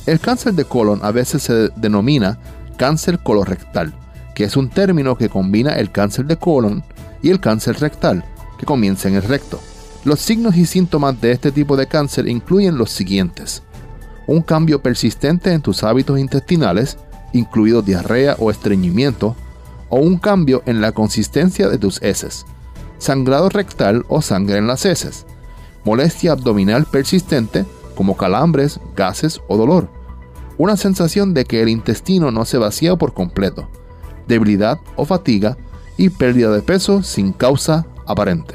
El 0.07 0.21
cáncer 0.21 0.55
de 0.55 0.65
colon 0.65 1.01
a 1.03 1.11
veces 1.11 1.43
se 1.43 1.69
denomina 1.77 2.39
cáncer 2.81 3.19
colorectal, 3.19 3.93
que 4.35 4.45
es 4.45 4.57
un 4.57 4.71
término 4.71 5.15
que 5.15 5.29
combina 5.29 5.75
el 5.75 5.93
cáncer 5.93 6.25
de 6.25 6.39
colon 6.39 6.83
y 7.21 7.29
el 7.29 7.39
cáncer 7.39 7.79
rectal, 7.79 8.25
que 8.59 8.65
comienza 8.65 9.07
en 9.07 9.17
el 9.17 9.23
recto. 9.23 9.61
Los 10.05 10.21
signos 10.21 10.57
y 10.57 10.65
síntomas 10.65 11.21
de 11.21 11.31
este 11.31 11.53
tipo 11.53 11.77
de 11.77 11.87
cáncer 11.87 12.27
incluyen 12.27 12.79
los 12.79 12.91
siguientes. 12.91 13.63
Un 14.27 14.41
cambio 14.41 14.81
persistente 14.81 15.53
en 15.53 15.61
tus 15.61 15.85
hábitos 15.85 16.19
intestinales, 16.19 16.97
incluido 17.35 17.83
diarrea 17.83 18.37
o 18.39 18.51
estreñimiento, 18.51 19.37
o 19.91 19.99
un 19.99 20.17
cambio 20.17 20.63
en 20.65 20.81
la 20.81 20.93
consistencia 20.93 21.69
de 21.69 21.77
tus 21.77 22.01
heces, 22.01 22.47
sangrado 22.97 23.51
rectal 23.51 24.07
o 24.09 24.23
sangre 24.23 24.57
en 24.57 24.67
las 24.67 24.87
heces, 24.87 25.27
molestia 25.85 26.33
abdominal 26.33 26.87
persistente 26.87 27.67
como 27.95 28.17
calambres, 28.17 28.81
gases 28.97 29.43
o 29.49 29.59
dolor, 29.59 30.00
una 30.61 30.77
sensación 30.77 31.33
de 31.33 31.47
que 31.47 31.63
el 31.63 31.71
intestino 31.71 32.31
no 32.31 32.45
se 32.45 32.59
vacía 32.59 32.95
por 32.95 33.15
completo, 33.15 33.71
debilidad 34.29 34.79
o 34.95 35.07
fatiga 35.07 35.57
y 35.97 36.11
pérdida 36.11 36.51
de 36.51 36.61
peso 36.61 37.03
sin 37.03 37.33
causa 37.33 37.87
aparente. 38.07 38.55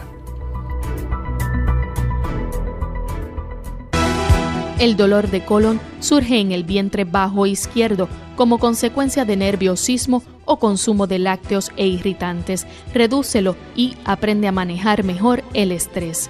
El 4.77 4.95
dolor 4.95 5.31
de 5.31 5.43
colon 5.43 5.79
surge 5.99 6.39
en 6.39 6.51
el 6.51 6.63
vientre 6.63 7.05
bajo 7.05 7.47
izquierdo 7.47 8.07
como 8.35 8.59
consecuencia 8.59 9.25
de 9.25 9.37
nerviosismo 9.37 10.21
o 10.45 10.59
consumo 10.59 11.07
de 11.07 11.17
lácteos 11.17 11.71
e 11.75 11.87
irritantes. 11.87 12.67
Redúcelo 12.93 13.55
y 13.75 13.95
aprende 14.05 14.47
a 14.47 14.51
manejar 14.51 15.03
mejor 15.03 15.43
el 15.55 15.71
estrés. 15.71 16.29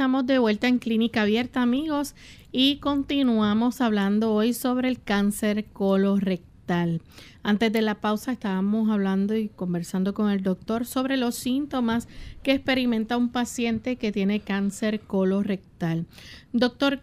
Estamos 0.00 0.24
de 0.24 0.38
vuelta 0.38 0.66
en 0.66 0.78
Clínica 0.78 1.20
Abierta, 1.20 1.60
amigos, 1.60 2.14
y 2.50 2.76
continuamos 2.76 3.82
hablando 3.82 4.32
hoy 4.32 4.54
sobre 4.54 4.88
el 4.88 4.98
cáncer 5.02 5.66
colorectal. 5.74 7.02
Antes 7.42 7.70
de 7.70 7.82
la 7.82 8.00
pausa 8.00 8.32
estábamos 8.32 8.88
hablando 8.88 9.36
y 9.36 9.50
conversando 9.50 10.14
con 10.14 10.30
el 10.30 10.42
doctor 10.42 10.86
sobre 10.86 11.18
los 11.18 11.34
síntomas 11.34 12.08
que 12.42 12.52
experimenta 12.52 13.18
un 13.18 13.28
paciente 13.28 13.96
que 13.96 14.10
tiene 14.10 14.40
cáncer 14.40 15.00
colorectal. 15.00 16.06
Doctor, 16.54 17.00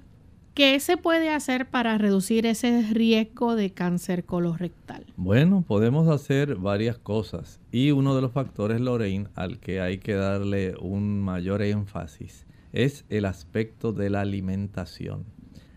¿qué 0.55 0.79
se 0.79 0.97
puede 0.97 1.29
hacer 1.29 1.69
para 1.69 1.99
reducir 1.99 2.47
ese 2.47 2.81
riesgo 2.81 3.55
de 3.55 3.69
cáncer 3.69 4.25
colorectal? 4.25 5.05
Bueno, 5.17 5.63
podemos 5.67 6.07
hacer 6.07 6.55
varias 6.55 6.97
cosas 6.97 7.61
y 7.71 7.91
uno 7.91 8.15
de 8.15 8.23
los 8.23 8.31
factores, 8.31 8.81
Lorraine, 8.81 9.27
al 9.35 9.59
que 9.59 9.81
hay 9.81 9.99
que 9.99 10.15
darle 10.15 10.73
un 10.81 11.21
mayor 11.21 11.61
énfasis 11.61 12.47
es 12.73 13.05
el 13.09 13.25
aspecto 13.25 13.93
de 13.93 14.09
la 14.09 14.21
alimentación. 14.21 15.25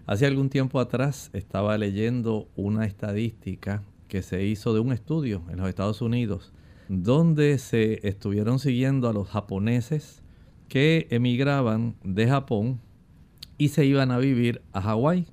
Hace 0.06 0.26
algún 0.26 0.50
tiempo 0.50 0.80
atrás 0.80 1.30
estaba 1.32 1.78
leyendo 1.78 2.48
una 2.56 2.84
estadística 2.84 3.82
que 4.08 4.22
se 4.22 4.44
hizo 4.44 4.74
de 4.74 4.80
un 4.80 4.92
estudio 4.92 5.42
en 5.50 5.58
los 5.58 5.68
Estados 5.68 6.02
Unidos, 6.02 6.52
donde 6.88 7.58
se 7.58 8.06
estuvieron 8.08 8.58
siguiendo 8.58 9.08
a 9.08 9.12
los 9.12 9.28
japoneses 9.28 10.22
que 10.68 11.06
emigraban 11.10 11.94
de 12.02 12.28
Japón 12.28 12.80
y 13.56 13.68
se 13.68 13.84
iban 13.84 14.10
a 14.10 14.18
vivir 14.18 14.62
a 14.72 14.80
Hawái, 14.80 15.26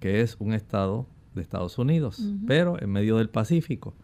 que 0.00 0.20
es 0.20 0.36
un 0.40 0.52
estado 0.52 1.06
de 1.34 1.42
Estados 1.42 1.78
Unidos, 1.78 2.20
pero 2.46 2.80
en 2.82 2.90
medio 2.90 3.18
del 3.18 3.28
Pacífico. 3.28 3.94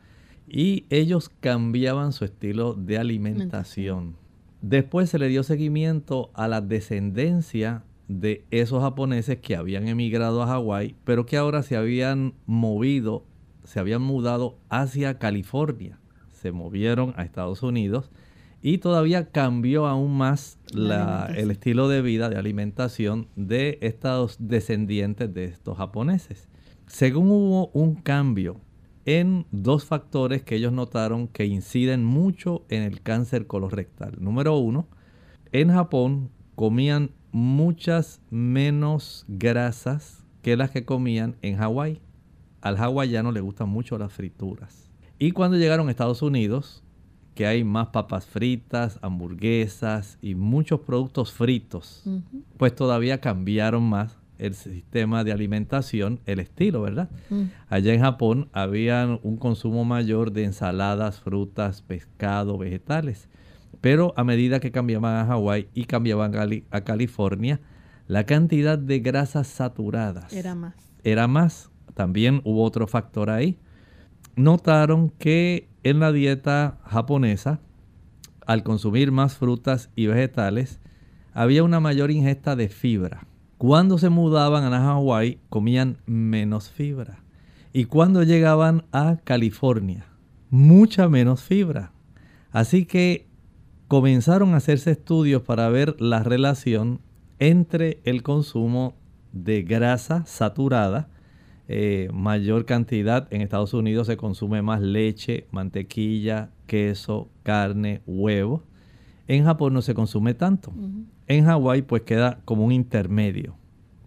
Y 0.49 0.85
ellos 0.90 1.31
cambiaban 1.40 2.12
su 2.12 2.25
estilo 2.25 2.75
de 2.75 2.99
alimentación. 2.99 4.17
Después 4.62 5.08
se 5.08 5.18
le 5.18 5.28
dio 5.28 5.42
seguimiento 5.42 6.30
a 6.34 6.46
la 6.46 6.60
descendencia 6.60 7.82
de 8.08 8.44
esos 8.50 8.82
japoneses 8.82 9.38
que 9.38 9.56
habían 9.56 9.88
emigrado 9.88 10.42
a 10.42 10.46
Hawái, 10.46 10.96
pero 11.04 11.25
que 11.25 11.36
ahora 11.36 11.62
se 11.62 11.76
habían 11.76 12.34
movido, 12.46 13.25
se 13.64 13.80
habían 13.80 14.02
mudado 14.02 14.58
hacia 14.68 15.18
California. 15.18 15.99
Se 16.32 16.52
movieron 16.52 17.14
a 17.16 17.23
Estados 17.23 17.62
Unidos 17.62 18.10
y 18.62 18.78
todavía 18.78 19.30
cambió 19.30 19.86
aún 19.86 20.16
más 20.16 20.58
el 20.75 21.50
estilo 21.50 21.88
de 21.88 22.02
vida, 22.02 22.28
de 22.28 22.36
alimentación 22.36 23.28
de 23.36 23.78
estos 23.80 24.36
descendientes 24.38 25.32
de 25.32 25.44
estos 25.44 25.78
japoneses. 25.78 26.49
Según 26.86 27.30
hubo 27.30 27.68
un 27.68 27.94
cambio 27.94 28.60
en 29.04 29.47
dos 29.50 29.84
factores 29.84 30.43
que 30.43 30.56
ellos 30.56 30.73
notaron 30.73 31.28
que 31.28 31.47
inciden 31.47 32.04
mucho 32.04 32.65
en 32.69 32.82
el 32.82 33.02
cáncer 33.02 33.47
colorectal. 33.47 34.17
Número 34.21 34.56
uno, 34.56 34.89
en 35.52 35.71
Japón 35.71 36.30
comían 36.54 37.10
muchas 37.32 38.21
menos 38.30 39.25
grasas 39.28 40.25
que 40.43 40.56
las 40.56 40.71
que 40.71 40.84
comían 40.84 41.36
en 41.43 41.56
Hawái. 41.56 42.00
Al 42.60 42.76
hawaiano 42.76 43.32
le 43.32 43.41
gustan 43.41 43.69
mucho 43.69 43.97
las 43.97 44.13
frituras. 44.13 44.91
Y 45.19 45.32
cuando 45.32 45.56
llegaron 45.56 45.89
a 45.89 45.91
Estados 45.91 46.23
Unidos, 46.23 46.82
que 47.34 47.47
hay 47.47 47.65
más 47.65 47.89
papas 47.89 48.26
fritas, 48.26 48.99
hamburguesas 49.02 50.19
y 50.21 50.34
muchos 50.34 50.80
productos 50.80 51.32
fritos, 51.32 52.04
pues 52.58 52.75
todavía 52.75 53.21
cambiaron 53.21 53.82
más 53.82 54.20
el 54.41 54.55
sistema 54.55 55.23
de 55.23 55.33
alimentación, 55.33 56.21
el 56.26 56.41
estilo, 56.41 56.83
¿verdad? 56.83 57.11
Mm. 57.29 57.43
Allá 57.69 57.95
en 57.95 58.00
Japón 58.00 58.49
había 58.53 59.19
un 59.23 59.37
consumo 59.37 59.85
mayor 59.85 60.33
de 60.33 60.45
ensaladas, 60.45 61.21
frutas, 61.21 61.83
pescado, 61.83 62.57
vegetales. 62.57 63.29
Pero 63.81 64.15
a 64.17 64.25
medida 64.25 64.59
que 64.59 64.73
cambiaban 64.73 65.17
a 65.17 65.26
Hawái 65.26 65.69
y 65.75 65.85
cambiaban 65.85 66.33
a 66.71 66.81
California, 66.83 67.61
la 68.09 68.25
cantidad 68.25 68.79
de 68.79 68.99
grasas 69.00 69.47
saturadas 69.47 70.33
era 70.33 70.55
más. 70.55 70.75
Era 71.05 71.29
más. 71.29 71.71
También 71.95 72.41
hubo 72.45 72.65
otro 72.65 72.87
factor 72.87 73.31
ahí. 73.31 73.59
Notaron 74.37 75.11
que 75.11 75.69
en 75.83 76.00
la 76.00 76.13
dieta 76.13 76.79
japonesa, 76.85 77.61
al 78.47 78.63
consumir 78.63 79.13
más 79.13 79.37
frutas 79.37 79.91
y 79.97 80.07
vegetales, 80.07 80.81
había 81.33 81.63
una 81.63 81.79
mayor 81.79 82.11
ingesta 82.11 82.57
de 82.57 82.69
fibra. 82.69 83.26
Cuando 83.60 83.99
se 83.99 84.08
mudaban 84.08 84.73
a 84.73 84.80
Hawái 84.80 85.38
comían 85.50 85.99
menos 86.06 86.70
fibra. 86.70 87.18
Y 87.75 87.84
cuando 87.84 88.23
llegaban 88.23 88.84
a 88.90 89.18
California, 89.23 90.06
mucha 90.49 91.10
menos 91.10 91.42
fibra. 91.42 91.92
Así 92.52 92.86
que 92.86 93.26
comenzaron 93.86 94.54
a 94.54 94.56
hacerse 94.56 94.92
estudios 94.92 95.42
para 95.42 95.68
ver 95.68 96.00
la 96.00 96.23
relación 96.23 97.02
entre 97.38 98.00
el 98.04 98.23
consumo 98.23 98.94
de 99.32 99.60
grasa 99.60 100.25
saturada, 100.25 101.10
eh, 101.68 102.08
mayor 102.14 102.64
cantidad. 102.64 103.28
En 103.30 103.42
Estados 103.42 103.75
Unidos 103.75 104.06
se 104.06 104.16
consume 104.16 104.62
más 104.62 104.80
leche, 104.80 105.46
mantequilla, 105.50 106.49
queso, 106.66 107.28
carne, 107.42 108.00
huevo. 108.06 108.62
En 109.28 109.44
Japón 109.44 109.75
no 109.75 109.82
se 109.82 109.92
consume 109.92 110.32
tanto. 110.32 110.73
En 111.30 111.45
Hawái 111.45 111.82
pues 111.82 112.02
queda 112.02 112.40
como 112.45 112.64
un 112.64 112.73
intermedio. 112.73 113.54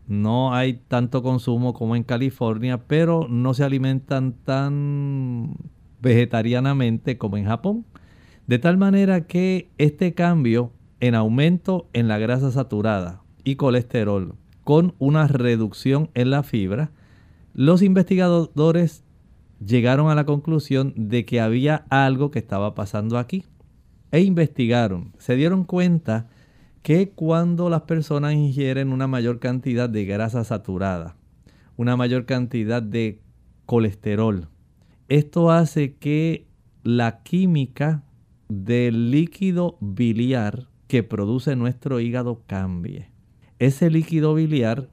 No 0.08 0.54
hay 0.54 0.82
tanto 0.90 1.24
consumo 1.24 1.74
como 1.74 1.96
en 1.96 2.04
California, 2.04 2.84
pero 2.86 3.30
no 3.30 3.54
se 3.54 3.64
alimentan 3.64 4.34
tan 4.44 5.56
vegetarianamente 6.02 7.18
como 7.18 7.38
en 7.38 7.46
Japón. 7.46 7.86
De 8.46 8.60
tal 8.60 8.76
manera 8.76 9.26
que 9.26 9.70
este 9.78 10.14
cambio 10.14 10.74
en 11.00 11.16
aumento 11.16 11.88
en 11.94 12.10
la 12.10 12.18
grasa 12.18 12.52
saturada 12.52 13.22
y 13.46 13.56
colesterol 13.56 14.36
con 14.66 14.94
una 15.00 15.26
reducción 15.28 16.10
en 16.16 16.30
la 16.30 16.44
fibra, 16.44 16.92
los 17.54 17.84
investigadores 17.84 19.06
llegaron 19.66 20.10
a 20.10 20.16
la 20.16 20.26
conclusión 20.26 20.94
de 20.98 21.24
que 21.24 21.40
había 21.40 21.86
algo 21.90 22.32
que 22.32 22.40
estaba 22.40 22.76
pasando 22.76 23.18
aquí 23.18 23.46
e 24.12 24.20
investigaron, 24.20 25.14
se 25.20 25.38
dieron 25.38 25.64
cuenta 25.64 26.28
que 26.84 27.12
cuando 27.12 27.70
las 27.70 27.84
personas 27.84 28.34
ingieren 28.34 28.92
una 28.92 29.08
mayor 29.08 29.40
cantidad 29.40 29.90
de 29.90 30.04
grasa 30.04 30.44
saturada, 30.44 31.16
una 31.78 31.96
mayor 31.96 32.26
cantidad 32.26 32.84
de 32.84 33.22
colesterol, 33.66 34.50
esto 35.08 35.50
hace 35.50 35.96
que 35.96 36.46
la 36.84 37.24
química 37.24 38.04
del 38.50 39.12
líquido 39.12 39.78
biliar 39.80 40.68
que 40.88 41.04
produce 41.04 41.56
nuestro 41.56 42.02
hígado 42.02 42.44
cambie. 42.48 43.10
Ese 43.60 43.90
líquido 43.90 44.34
biliar, 44.34 44.90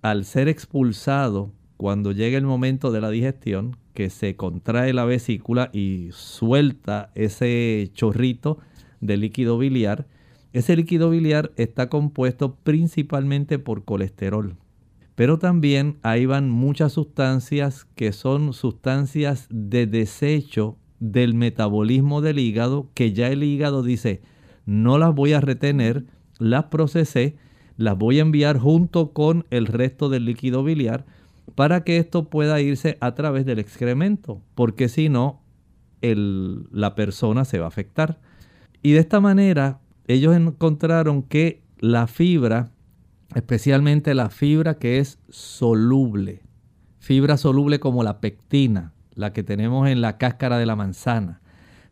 al 0.00 0.24
ser 0.24 0.48
expulsado 0.48 1.52
cuando 1.76 2.12
llega 2.12 2.38
el 2.38 2.46
momento 2.46 2.90
de 2.90 3.02
la 3.02 3.10
digestión, 3.10 3.76
que 3.92 4.08
se 4.08 4.36
contrae 4.36 4.94
la 4.94 5.04
vesícula 5.04 5.68
y 5.72 6.08
suelta 6.12 7.10
ese 7.14 7.90
chorrito 7.92 8.58
de 9.00 9.18
líquido 9.18 9.58
biliar, 9.58 10.06
ese 10.58 10.74
líquido 10.74 11.10
biliar 11.10 11.52
está 11.56 11.90
compuesto 11.90 12.54
principalmente 12.54 13.58
por 13.58 13.84
colesterol. 13.84 14.56
Pero 15.14 15.38
también 15.38 15.98
ahí 16.02 16.24
van 16.24 16.48
muchas 16.48 16.94
sustancias 16.94 17.86
que 17.94 18.12
son 18.12 18.54
sustancias 18.54 19.48
de 19.50 19.86
desecho 19.86 20.78
del 20.98 21.34
metabolismo 21.34 22.22
del 22.22 22.38
hígado, 22.38 22.88
que 22.94 23.12
ya 23.12 23.28
el 23.28 23.42
hígado 23.42 23.82
dice, 23.82 24.22
no 24.64 24.96
las 24.96 25.14
voy 25.14 25.34
a 25.34 25.42
retener, 25.42 26.06
las 26.38 26.64
procesé, 26.64 27.36
las 27.76 27.98
voy 27.98 28.18
a 28.18 28.22
enviar 28.22 28.58
junto 28.58 29.12
con 29.12 29.44
el 29.50 29.66
resto 29.66 30.08
del 30.08 30.24
líquido 30.24 30.64
biliar 30.64 31.04
para 31.54 31.84
que 31.84 31.98
esto 31.98 32.30
pueda 32.30 32.62
irse 32.62 32.96
a 33.00 33.14
través 33.14 33.44
del 33.44 33.58
excremento, 33.58 34.40
porque 34.54 34.88
si 34.88 35.10
no, 35.10 35.42
la 36.00 36.94
persona 36.94 37.44
se 37.44 37.58
va 37.58 37.66
a 37.66 37.68
afectar. 37.68 38.18
Y 38.82 38.92
de 38.92 39.00
esta 39.00 39.20
manera, 39.20 39.80
ellos 40.06 40.34
encontraron 40.36 41.22
que 41.22 41.62
la 41.78 42.06
fibra 42.06 42.70
especialmente 43.34 44.14
la 44.14 44.30
fibra 44.30 44.78
que 44.78 44.98
es 44.98 45.18
soluble, 45.28 46.42
fibra 46.98 47.36
soluble 47.36 47.80
como 47.80 48.02
la 48.02 48.20
pectina, 48.20 48.92
la 49.14 49.32
que 49.32 49.42
tenemos 49.42 49.88
en 49.88 50.00
la 50.00 50.18
cáscara 50.18 50.58
de 50.58 50.66
la 50.66 50.76
manzana, 50.76 51.40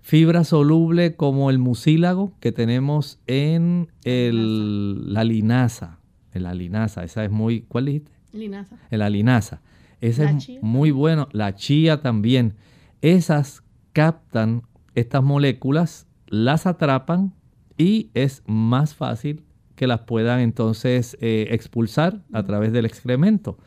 fibra 0.01 0.45
soluble 0.45 1.17
como 1.17 1.51
el 1.51 1.59
mucílago 1.59 2.35
que 2.41 2.53
tenemos 2.53 3.21
en 3.27 3.89
la 4.05 5.25
linaza, 5.25 5.99
en 6.33 6.43
la 6.45 6.55
linaza, 6.55 7.05
esa 7.05 7.25
es 7.25 7.31
muy, 7.31 7.63
¿cuál 7.63 7.87
dijiste? 7.87 8.13
Linaza. 8.33 8.77
En 8.91 8.99
la 8.99 9.11
linaza. 9.11 9.61
Esa 10.01 10.31
es 10.31 10.49
muy 10.61 10.91
bueno, 10.91 11.29
la 11.33 11.55
chía 11.55 12.03
también. 12.03 12.55
Esas 13.01 13.63
captan 13.93 14.63
estas 14.95 15.23
moléculas, 15.23 16.07
las 16.27 16.67
atrapan 16.67 17.33
y 17.77 18.11
es 18.15 18.43
más 18.47 18.95
fácil 18.95 19.45
que 19.75 19.87
las 19.87 20.01
puedan 20.01 20.41
entonces 20.41 21.17
eh, 21.21 21.49
expulsar 21.51 22.23
a 22.33 22.43
través 22.45 22.73
del 22.73 22.87
excremento. 22.87 23.59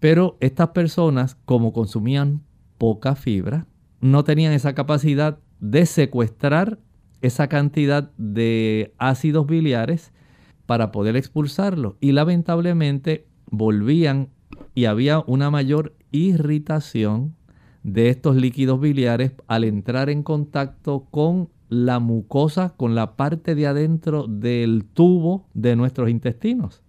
Pero 0.00 0.36
estas 0.40 0.70
personas, 0.70 1.36
como 1.44 1.72
consumían 1.72 2.42
poca 2.78 3.14
fibra, 3.14 3.66
no 4.00 4.24
tenían 4.24 4.52
esa 4.52 4.74
capacidad 4.74 5.38
de 5.60 5.86
secuestrar 5.86 6.78
esa 7.20 7.48
cantidad 7.48 8.10
de 8.16 8.94
ácidos 8.98 9.46
biliares 9.46 10.12
para 10.66 10.90
poder 10.90 11.16
expulsarlo. 11.16 11.96
Y 12.00 12.12
lamentablemente 12.12 13.26
volvían 13.50 14.30
y 14.74 14.86
había 14.86 15.22
una 15.26 15.50
mayor 15.50 15.94
irritación 16.10 17.36
de 17.84 18.08
estos 18.08 18.36
líquidos 18.36 18.80
biliares 18.80 19.32
al 19.46 19.64
entrar 19.64 20.10
en 20.10 20.22
contacto 20.22 21.06
con 21.10 21.48
la 21.72 22.00
mucosa, 22.00 22.74
con 22.76 22.94
la 22.94 23.16
parte 23.16 23.54
de 23.54 23.66
adentro 23.66 24.26
del 24.28 24.84
tubo 24.84 25.46
de 25.54 25.74
nuestros 25.74 26.10
intestinos. 26.10 26.82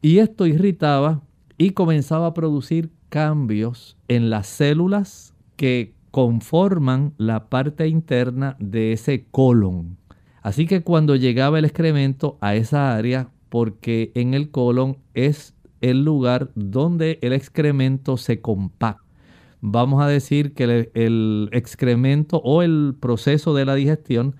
Y 0.00 0.18
esto 0.18 0.46
irritaba 0.46 1.22
y 1.56 1.70
comenzaba 1.70 2.28
a 2.28 2.34
producir 2.34 2.90
cambios 3.08 3.96
en 4.06 4.30
las 4.30 4.46
células 4.46 5.34
que 5.56 5.92
conforman 6.12 7.14
la 7.18 7.48
parte 7.48 7.88
interna 7.88 8.56
de 8.60 8.92
ese 8.92 9.26
colon. 9.28 9.96
Así 10.40 10.66
que 10.66 10.82
cuando 10.82 11.16
llegaba 11.16 11.58
el 11.58 11.64
excremento 11.64 12.38
a 12.40 12.54
esa 12.54 12.94
área, 12.94 13.30
porque 13.48 14.12
en 14.14 14.34
el 14.34 14.52
colon 14.52 14.98
es 15.14 15.56
el 15.80 16.04
lugar 16.04 16.52
donde 16.54 17.18
el 17.22 17.32
excremento 17.32 18.16
se 18.16 18.40
compacta. 18.40 19.07
Vamos 19.60 20.02
a 20.02 20.06
decir 20.06 20.54
que 20.54 20.88
el, 20.94 21.48
excremento 21.52 22.40
o 22.44 22.62
el 22.62 22.94
proceso 22.98 23.54
de 23.54 23.64
la 23.64 23.74
digestión 23.74 24.36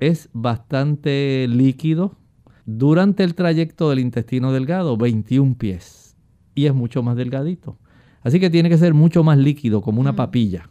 es 0.00 0.30
bastante 0.32 1.46
líquido 1.48 2.16
durante 2.64 3.24
el 3.24 3.34
trayecto 3.34 3.90
del 3.90 3.98
intestino 3.98 4.52
delgado, 4.52 4.96
21 4.96 5.56
pies, 5.58 6.16
y 6.54 6.64
es 6.64 6.74
mucho 6.74 7.02
más 7.02 7.16
delgadito. 7.16 7.78
Así 8.22 8.40
que 8.40 8.48
tiene 8.48 8.70
que 8.70 8.78
ser 8.78 8.94
mucho 8.94 9.22
más 9.22 9.36
líquido, 9.36 9.82
como 9.82 10.00
una 10.00 10.16
papilla. 10.16 10.70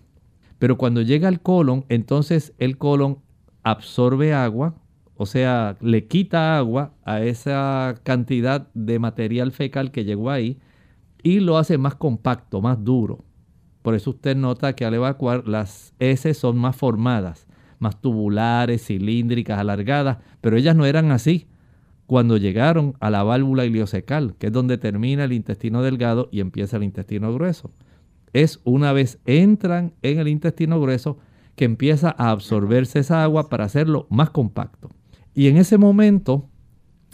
Pero 0.58 0.78
cuando 0.78 1.04
llega 1.04 1.28
al 1.28 1.42
colon, 1.42 1.86
entonces 1.90 2.54
el 2.58 2.80
colon 2.80 3.20
absorbe 3.62 4.34
agua, 4.34 4.76
o 5.16 5.28
sea, 5.28 5.78
le 5.82 6.08
quita 6.08 6.58
agua 6.58 6.94
a 7.04 7.22
esa 7.22 7.96
cantidad 8.02 8.70
de 8.74 8.98
material 8.98 9.52
fecal 9.52 9.92
que 9.92 10.04
llegó 10.04 10.32
ahí 10.32 10.58
y 11.22 11.42
lo 11.42 11.58
hace 11.60 11.78
más 11.78 11.94
compacto, 11.96 12.60
más 12.60 12.84
duro. 12.84 13.24
Por 13.84 13.94
eso 13.94 14.12
usted 14.12 14.36
nota 14.36 14.74
que 14.74 14.86
al 14.86 14.96
evacuar 14.96 15.48
las 15.48 15.94
heces 16.00 16.38
son 16.38 16.58
más 16.58 16.76
formadas, 16.76 17.46
más 17.80 18.02
tubulares, 18.02 18.88
cilíndricas, 18.88 19.60
alargadas, 19.60 20.18
pero 20.42 20.58
ellas 20.58 20.76
no 20.76 20.86
eran 20.86 21.12
así 21.12 21.48
cuando 22.08 22.38
llegaron 22.38 22.96
a 23.00 23.10
la 23.10 23.24
válvula 23.24 23.66
iliocecal, 23.66 24.36
que 24.38 24.48
es 24.48 24.54
donde 24.54 24.78
termina 24.78 25.26
el 25.26 25.34
intestino 25.34 25.82
delgado 25.84 26.30
y 26.32 26.40
empieza 26.40 26.78
el 26.78 26.84
intestino 26.84 27.34
grueso. 27.34 27.72
Es 28.32 28.62
una 28.64 28.94
vez 28.94 29.20
entran 29.26 29.94
en 30.02 30.20
el 30.20 30.30
intestino 30.30 30.80
grueso 30.82 31.18
que 31.56 31.66
empieza 31.66 32.16
a 32.18 32.32
absorberse 32.32 33.00
esa 33.00 33.24
agua 33.24 33.50
para 33.50 33.66
hacerlo 33.66 34.08
más 34.10 34.30
compacto. 34.30 34.90
Y 35.36 35.48
en 35.48 35.58
ese 35.58 35.78
momento, 35.78 36.48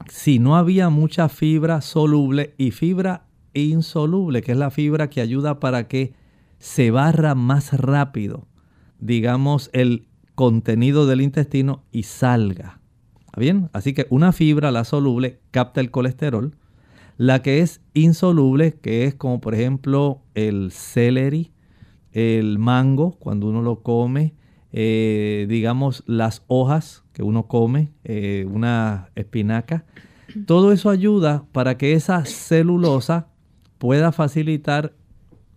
si 0.08 0.39
no 0.39 0.55
había 0.55 0.89
mucha 0.89 1.29
fibra 1.29 1.82
soluble 1.82 2.53
y 2.58 2.71
fibra 2.71 3.25
insoluble, 3.53 4.41
que 4.41 4.51
es 4.51 4.58
la 4.58 4.71
fibra 4.71 5.10
que 5.10 5.21
ayuda 5.21 5.60
para 5.60 5.88
que 5.88 6.13
se 6.60 6.91
barra 6.91 7.36
más 7.36 7.74
rápido, 7.74 8.48
digamos, 9.00 9.69
el 9.74 10.08
contenido 10.36 11.08
del 11.08 11.22
intestino 11.22 11.84
y 11.91 12.04
salga. 12.04 12.80
¿Bien? 13.38 13.69
Así 13.74 13.93
que 13.93 14.06
una 14.10 14.32
fibra, 14.32 14.72
la 14.72 14.84
soluble, 14.84 15.39
capta 15.52 15.82
el 15.82 15.91
colesterol. 15.91 16.56
La 17.17 17.41
que 17.41 17.60
es 17.60 17.82
insoluble, 17.93 18.76
que 18.80 19.06
es 19.06 19.15
como 19.15 19.41
por 19.41 19.54
ejemplo 19.54 20.22
el 20.36 20.72
celery, 20.72 21.52
el 22.12 22.60
mango, 22.60 23.12
cuando 23.19 23.48
uno 23.48 23.62
lo 23.62 23.82
come, 23.82 24.34
eh, 24.72 25.45
digamos 25.50 26.04
las 26.06 26.43
hojas 26.48 27.04
que 27.13 27.24
uno 27.24 27.48
come, 27.48 27.91
eh, 28.04 28.45
una 28.50 29.10
espinaca. 29.15 29.86
Todo 30.45 30.72
eso 30.72 30.89
ayuda 30.89 31.45
para 31.52 31.78
que 31.78 31.93
esa 31.93 32.24
celulosa 32.26 33.28
pueda 33.78 34.12
facilitar 34.12 34.93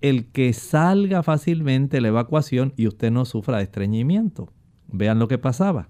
el 0.03 0.27
que 0.27 0.53
salga 0.53 1.23
fácilmente 1.23 2.01
la 2.01 2.09
evacuación 2.09 2.75
y 2.77 2.89
usted 2.89 3.11
no 3.11 3.25
sufra 3.25 3.59
de 3.59 3.65
estreñimiento. 3.65 4.53
Vean 4.89 5.19
lo 5.19 5.29
que 5.29 5.39
pasaba. 5.39 5.89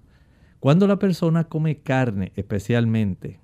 Cuando 0.59 0.87
la 0.87 0.97
persona 0.97 1.45
come 1.45 1.81
carne 1.81 2.31
especialmente, 2.35 3.41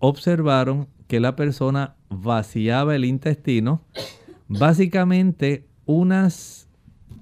observaron 0.00 0.88
que 1.06 1.20
la 1.20 1.34
persona 1.34 1.96
vaciaba 2.10 2.94
el 2.94 3.04
intestino 3.04 3.82
básicamente 4.48 5.66
unas 5.86 6.68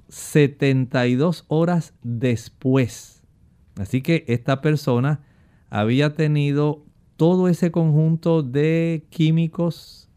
72 0.08 1.44
horas 1.48 1.94
después. 2.02 3.22
Así 3.76 4.00
que 4.00 4.24
esta 4.26 4.60
persona 4.62 5.20
había 5.68 6.14
tenido 6.14 6.82
todo 7.16 7.48
ese 7.48 7.70
conjunto 7.70 8.42
de 8.42 9.06
químicos, 9.10 10.08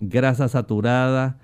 grasa 0.00 0.48
saturada, 0.48 1.38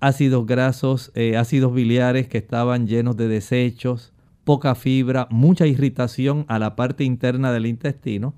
ácidos 0.00 0.46
grasos, 0.46 1.12
eh, 1.14 1.36
ácidos 1.36 1.72
biliares 1.74 2.28
que 2.28 2.38
estaban 2.38 2.86
llenos 2.86 3.16
de 3.16 3.28
desechos, 3.28 4.12
poca 4.44 4.74
fibra, 4.74 5.26
mucha 5.30 5.66
irritación 5.66 6.44
a 6.48 6.58
la 6.58 6.76
parte 6.76 7.04
interna 7.04 7.52
del 7.52 7.66
intestino 7.66 8.34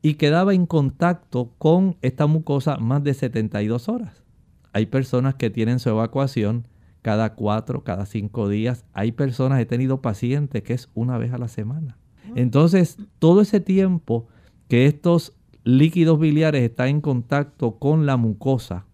y 0.00 0.14
quedaba 0.14 0.54
en 0.54 0.66
contacto 0.66 1.52
con 1.58 1.96
esta 2.02 2.26
mucosa 2.26 2.76
más 2.78 3.04
de 3.04 3.14
72 3.14 3.88
horas. 3.88 4.24
Hay 4.72 4.86
personas 4.86 5.34
que 5.34 5.50
tienen 5.50 5.78
su 5.78 5.90
evacuación 5.90 6.66
cada 7.02 7.34
cuatro, 7.34 7.84
cada 7.84 8.06
cinco 8.06 8.48
días. 8.48 8.84
Hay 8.92 9.12
personas, 9.12 9.60
he 9.60 9.66
tenido 9.66 10.00
pacientes 10.00 10.62
que 10.62 10.72
es 10.72 10.88
una 10.94 11.18
vez 11.18 11.32
a 11.32 11.38
la 11.38 11.48
semana. 11.48 11.98
Entonces, 12.34 12.96
todo 13.18 13.42
ese 13.42 13.60
tiempo 13.60 14.28
que 14.68 14.86
estos 14.86 15.34
líquidos 15.64 16.18
biliares 16.18 16.62
están 16.62 16.88
en 16.88 17.00
contacto 17.00 17.78
con 17.78 18.06
la 18.06 18.16
mucosa, 18.16 18.86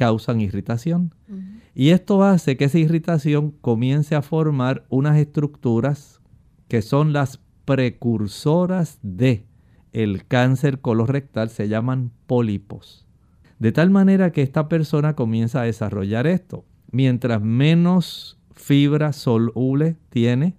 causan 0.00 0.40
irritación. 0.40 1.14
Y 1.74 1.90
esto 1.90 2.24
hace 2.24 2.56
que 2.56 2.64
esa 2.64 2.78
irritación 2.78 3.50
comience 3.50 4.14
a 4.14 4.22
formar 4.22 4.86
unas 4.88 5.18
estructuras 5.18 6.22
que 6.68 6.80
son 6.80 7.12
las 7.12 7.38
precursoras 7.66 8.98
de 9.02 9.44
el 9.92 10.26
cáncer 10.26 10.80
colorectal, 10.80 11.50
se 11.50 11.68
llaman 11.68 12.12
pólipos. 12.26 13.06
De 13.58 13.72
tal 13.72 13.90
manera 13.90 14.32
que 14.32 14.40
esta 14.40 14.70
persona 14.70 15.14
comienza 15.14 15.60
a 15.60 15.64
desarrollar 15.64 16.26
esto. 16.26 16.64
Mientras 16.90 17.42
menos 17.42 18.38
fibra 18.52 19.12
soluble 19.12 19.96
tiene 20.08 20.56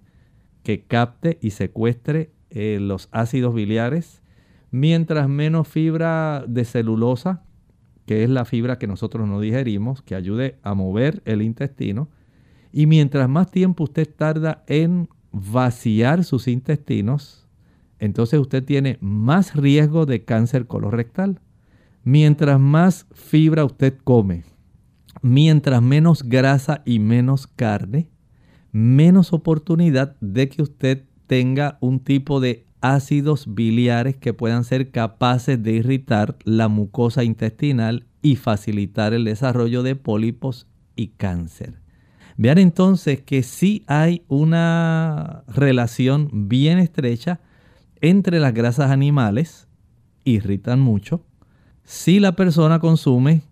que 0.62 0.84
capte 0.84 1.40
y 1.42 1.50
secuestre 1.50 2.30
eh, 2.50 2.78
los 2.80 3.08
ácidos 3.10 3.54
biliares, 3.54 4.22
mientras 4.70 5.28
menos 5.28 5.66
fibra 5.66 6.44
de 6.46 6.64
celulosa 6.64 7.42
que 8.12 8.24
es 8.24 8.28
la 8.28 8.44
fibra 8.44 8.78
que 8.78 8.86
nosotros 8.86 9.26
no 9.26 9.40
digerimos, 9.40 10.02
que 10.02 10.14
ayude 10.14 10.58
a 10.62 10.74
mover 10.74 11.22
el 11.24 11.40
intestino. 11.40 12.10
Y 12.70 12.84
mientras 12.84 13.26
más 13.26 13.50
tiempo 13.50 13.84
usted 13.84 14.06
tarda 14.06 14.64
en 14.66 15.08
vaciar 15.30 16.22
sus 16.22 16.46
intestinos, 16.46 17.48
entonces 17.98 18.38
usted 18.38 18.62
tiene 18.64 18.98
más 19.00 19.56
riesgo 19.56 20.04
de 20.04 20.26
cáncer 20.26 20.66
colorectal. 20.66 21.40
Mientras 22.04 22.60
más 22.60 23.06
fibra 23.12 23.64
usted 23.64 23.96
come, 24.04 24.44
mientras 25.22 25.80
menos 25.80 26.22
grasa 26.22 26.82
y 26.84 26.98
menos 26.98 27.46
carne, 27.46 28.10
menos 28.72 29.32
oportunidad 29.32 30.16
de 30.20 30.50
que 30.50 30.60
usted 30.60 31.04
tenga 31.26 31.78
un 31.80 31.98
tipo 31.98 32.40
de 32.40 32.66
ácidos 32.82 33.54
biliares 33.54 34.16
que 34.16 34.34
puedan 34.34 34.64
ser 34.64 34.90
capaces 34.90 35.62
de 35.62 35.72
irritar 35.72 36.36
la 36.44 36.68
mucosa 36.68 37.24
intestinal 37.24 38.06
y 38.20 38.36
facilitar 38.36 39.14
el 39.14 39.24
desarrollo 39.24 39.82
de 39.82 39.96
pólipos 39.96 40.66
y 40.96 41.08
cáncer. 41.08 41.80
Vean 42.36 42.58
entonces 42.58 43.22
que 43.22 43.42
sí 43.42 43.84
hay 43.86 44.22
una 44.28 45.44
relación 45.48 46.48
bien 46.48 46.78
estrecha 46.78 47.40
entre 48.00 48.40
las 48.40 48.52
grasas 48.52 48.90
animales, 48.90 49.68
irritan 50.24 50.80
mucho, 50.80 51.24
si 51.84 52.20
la 52.20 52.32
persona 52.32 52.80
consume 52.80 53.42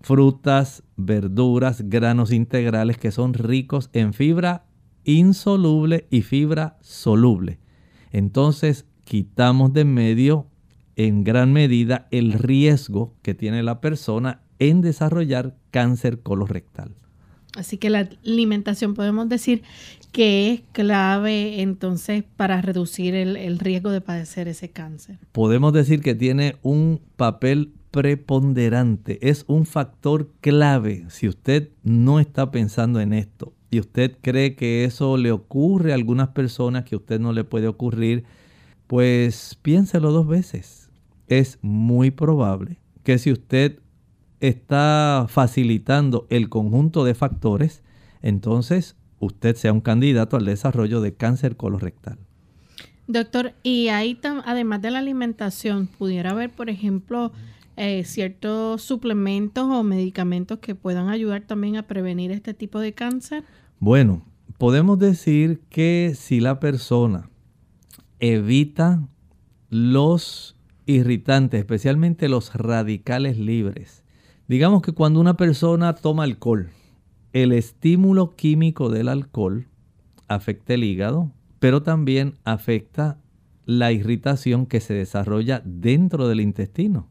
frutas, 0.00 0.82
verduras, 0.96 1.88
granos 1.88 2.32
integrales 2.32 2.98
que 2.98 3.10
son 3.10 3.34
ricos 3.34 3.88
en 3.92 4.12
fibra 4.12 4.64
insoluble 5.04 6.06
y 6.10 6.22
fibra 6.22 6.76
soluble. 6.80 7.58
Entonces 8.14 8.86
quitamos 9.02 9.72
de 9.72 9.84
medio 9.84 10.46
en 10.94 11.24
gran 11.24 11.52
medida 11.52 12.06
el 12.12 12.32
riesgo 12.32 13.12
que 13.22 13.34
tiene 13.34 13.64
la 13.64 13.80
persona 13.80 14.42
en 14.60 14.82
desarrollar 14.82 15.56
cáncer 15.72 16.20
colorectal. 16.20 16.94
Así 17.56 17.76
que 17.76 17.90
la 17.90 18.08
alimentación 18.24 18.94
podemos 18.94 19.28
decir 19.28 19.64
que 20.12 20.52
es 20.52 20.62
clave 20.70 21.60
entonces 21.60 22.22
para 22.36 22.62
reducir 22.62 23.16
el, 23.16 23.36
el, 23.36 23.58
riesgo 23.58 23.90
de 23.90 24.00
padecer 24.00 24.46
ese 24.46 24.70
cáncer. 24.70 25.18
Podemos 25.32 25.72
decir 25.72 26.00
que 26.00 26.14
tiene 26.14 26.54
un 26.62 27.00
papel 27.16 27.72
preponderante, 27.90 29.28
es 29.28 29.44
un 29.48 29.66
factor 29.66 30.30
clave. 30.40 31.04
Si 31.08 31.26
usted 31.26 31.70
no 31.82 32.20
está 32.20 32.52
pensando 32.52 33.00
en 33.00 33.12
esto 33.12 33.53
y 33.74 33.80
usted 33.80 34.16
cree 34.20 34.54
que 34.54 34.84
eso 34.84 35.16
le 35.16 35.32
ocurre 35.32 35.90
a 35.90 35.96
algunas 35.96 36.28
personas 36.28 36.84
que 36.84 36.94
a 36.94 36.98
usted 36.98 37.18
no 37.18 37.32
le 37.32 37.42
puede 37.42 37.66
ocurrir, 37.66 38.22
pues 38.86 39.58
piénselo 39.62 40.12
dos 40.12 40.28
veces. 40.28 40.90
Es 41.26 41.58
muy 41.60 42.12
probable 42.12 42.78
que 43.02 43.18
si 43.18 43.32
usted 43.32 43.80
está 44.38 45.26
facilitando 45.28 46.28
el 46.30 46.48
conjunto 46.48 47.02
de 47.02 47.16
factores, 47.16 47.82
entonces 48.22 48.94
usted 49.18 49.56
sea 49.56 49.72
un 49.72 49.80
candidato 49.80 50.36
al 50.36 50.44
desarrollo 50.44 51.00
de 51.00 51.14
cáncer 51.14 51.56
colorectal. 51.56 52.18
Doctor, 53.08 53.54
y 53.64 53.88
ahí 53.88 54.20
además 54.44 54.82
de 54.82 54.92
la 54.92 55.00
alimentación, 55.00 55.88
pudiera 55.88 56.30
haber, 56.30 56.50
por 56.50 56.70
ejemplo, 56.70 57.32
eh, 57.76 58.04
ciertos 58.04 58.82
suplementos 58.82 59.64
o 59.68 59.82
medicamentos 59.82 60.60
que 60.60 60.76
puedan 60.76 61.08
ayudar 61.08 61.42
también 61.42 61.76
a 61.76 61.88
prevenir 61.88 62.30
este 62.30 62.54
tipo 62.54 62.78
de 62.78 62.92
cáncer. 62.92 63.42
Bueno, 63.84 64.22
podemos 64.56 64.98
decir 64.98 65.60
que 65.68 66.14
si 66.16 66.40
la 66.40 66.58
persona 66.58 67.28
evita 68.18 69.06
los 69.68 70.56
irritantes, 70.86 71.60
especialmente 71.60 72.30
los 72.30 72.54
radicales 72.54 73.38
libres, 73.38 74.02
Digamos 74.48 74.80
que 74.80 74.92
cuando 74.92 75.20
una 75.20 75.36
persona 75.36 75.94
toma 75.94 76.24
alcohol, 76.24 76.70
el 77.34 77.52
estímulo 77.52 78.36
químico 78.36 78.88
del 78.88 79.08
alcohol 79.08 79.68
afecta 80.28 80.72
el 80.72 80.84
hígado, 80.84 81.30
pero 81.58 81.82
también 81.82 82.36
afecta 82.44 83.18
la 83.66 83.92
irritación 83.92 84.64
que 84.64 84.80
se 84.80 84.94
desarrolla 84.94 85.60
dentro 85.62 86.26
del 86.26 86.40
intestino. 86.40 87.10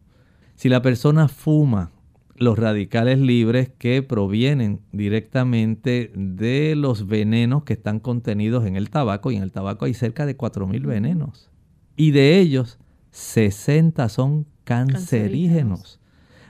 Si 0.55 0.69
la 0.69 0.81
persona 0.81 1.27
fuma 1.27 1.91
los 2.35 2.57
radicales 2.57 3.19
libres 3.19 3.69
que 3.77 4.01
provienen 4.01 4.79
directamente 4.91 6.11
de 6.15 6.75
los 6.75 7.07
venenos 7.07 7.63
que 7.63 7.73
están 7.73 7.99
contenidos 7.99 8.65
en 8.65 8.75
el 8.75 8.89
tabaco, 8.89 9.31
y 9.31 9.35
en 9.35 9.43
el 9.43 9.51
tabaco 9.51 9.85
hay 9.85 9.93
cerca 9.93 10.25
de 10.25 10.37
4.000 10.37 10.85
venenos, 10.85 11.49
y 11.95 12.11
de 12.11 12.39
ellos 12.39 12.79
60 13.11 14.09
son 14.09 14.47
cancerígenos. 14.63 15.99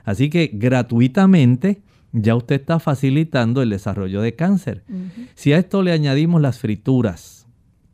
Así 0.04 0.30
que 0.30 0.50
gratuitamente 0.52 1.82
ya 2.12 2.36
usted 2.36 2.60
está 2.60 2.78
facilitando 2.78 3.60
el 3.62 3.70
desarrollo 3.70 4.22
de 4.22 4.34
cáncer. 4.34 4.84
Si 5.34 5.52
a 5.52 5.58
esto 5.58 5.82
le 5.82 5.92
añadimos 5.92 6.40
las 6.40 6.58
frituras, 6.58 7.46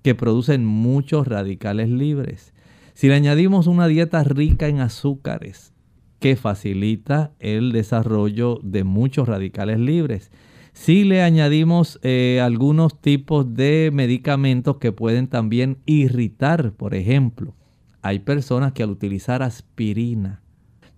que 0.03 0.15
producen 0.15 0.65
muchos 0.65 1.27
radicales 1.27 1.89
libres, 1.89 2.53
si 2.95 3.09
le 3.09 3.15
añadimos 3.15 3.67
una 3.67 3.87
dieta 3.87 4.23
rica 4.25 4.69
en 4.69 4.81
azúcares, 4.81 5.73
que 6.21 6.37
facilita 6.37 7.33
el 7.41 7.73
desarrollo 7.73 8.61
de 8.63 8.85
muchos 8.85 9.27
radicales 9.27 9.81
libres, 9.81 10.31
si 10.73 11.03
le 11.05 11.23
añadimos 11.23 11.99
eh, 12.03 12.41
algunos 12.43 13.01
tipos 13.01 13.55
de 13.55 13.91
medicamentos 13.93 14.77
que 14.77 14.93
pueden 14.93 15.27
también 15.27 15.79
irritar, 15.85 16.73
por 16.73 16.95
ejemplo, 16.95 17.55
hay 18.03 18.21
personas 18.21 18.73
que 18.73 18.83
al 18.83 18.91
utilizar 18.91 19.43
aspirina, 19.43 20.43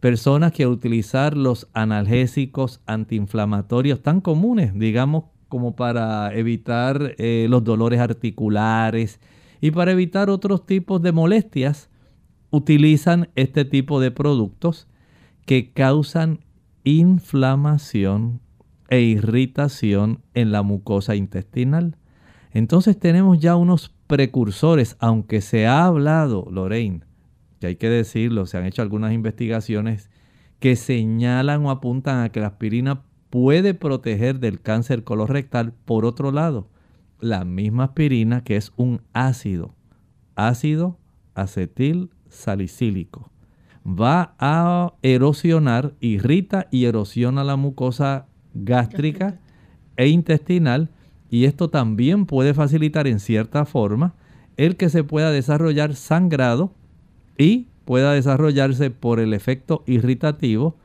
personas 0.00 0.52
que 0.52 0.66
utilizar 0.66 1.36
los 1.36 1.68
analgésicos 1.72 2.80
antiinflamatorios 2.86 4.02
tan 4.02 4.20
comunes, 4.20 4.74
digamos, 4.74 5.24
como 5.48 5.74
para 5.74 6.34
evitar 6.34 7.14
eh, 7.18 7.46
los 7.48 7.64
dolores 7.64 8.00
articulares 8.00 9.20
y 9.60 9.70
para 9.70 9.92
evitar 9.92 10.30
otros 10.30 10.66
tipos 10.66 11.00
de 11.02 11.12
molestias, 11.12 11.88
utilizan 12.50 13.30
este 13.36 13.64
tipo 13.64 14.00
de 14.00 14.10
productos 14.10 14.88
que 15.46 15.72
causan 15.72 16.40
inflamación 16.84 18.40
e 18.88 19.00
irritación 19.00 20.20
en 20.34 20.52
la 20.52 20.62
mucosa 20.62 21.16
intestinal. 21.16 21.96
Entonces 22.52 22.98
tenemos 22.98 23.38
ya 23.38 23.56
unos 23.56 23.94
precursores, 24.06 24.96
aunque 25.00 25.40
se 25.40 25.66
ha 25.66 25.86
hablado, 25.86 26.46
Lorraine, 26.50 27.00
que 27.58 27.68
hay 27.68 27.76
que 27.76 27.88
decirlo, 27.88 28.46
se 28.46 28.58
han 28.58 28.66
hecho 28.66 28.82
algunas 28.82 29.12
investigaciones 29.12 30.10
que 30.60 30.76
señalan 30.76 31.66
o 31.66 31.70
apuntan 31.70 32.22
a 32.22 32.28
que 32.28 32.40
la 32.40 32.48
aspirina 32.48 33.02
puede 33.30 33.72
proteger 33.74 34.38
del 34.38 34.60
cáncer 34.60 35.02
colorectal. 35.02 35.72
Por 35.72 36.04
otro 36.04 36.30
lado, 36.30 36.68
la 37.18 37.44
misma 37.44 37.84
aspirina 37.84 38.44
que 38.44 38.56
es 38.56 38.72
un 38.76 39.00
ácido, 39.12 39.74
ácido 40.36 40.98
acetil 41.34 42.10
salicílico, 42.28 43.31
va 43.86 44.34
a 44.38 44.94
erosionar, 45.02 45.94
irrita 46.00 46.68
y 46.70 46.84
erosiona 46.84 47.44
la 47.44 47.56
mucosa 47.56 48.26
gástrica 48.54 49.40
e 49.96 50.08
intestinal 50.08 50.90
y 51.30 51.46
esto 51.46 51.70
también 51.70 52.26
puede 52.26 52.54
facilitar 52.54 53.06
en 53.06 53.18
cierta 53.18 53.64
forma 53.64 54.14
el 54.56 54.76
que 54.76 54.90
se 54.90 55.04
pueda 55.04 55.30
desarrollar 55.30 55.94
sangrado 55.94 56.74
y 57.38 57.68
pueda 57.84 58.12
desarrollarse 58.12 58.90
por 58.90 59.18
el 59.18 59.34
efecto 59.34 59.82
irritativo 59.86 60.76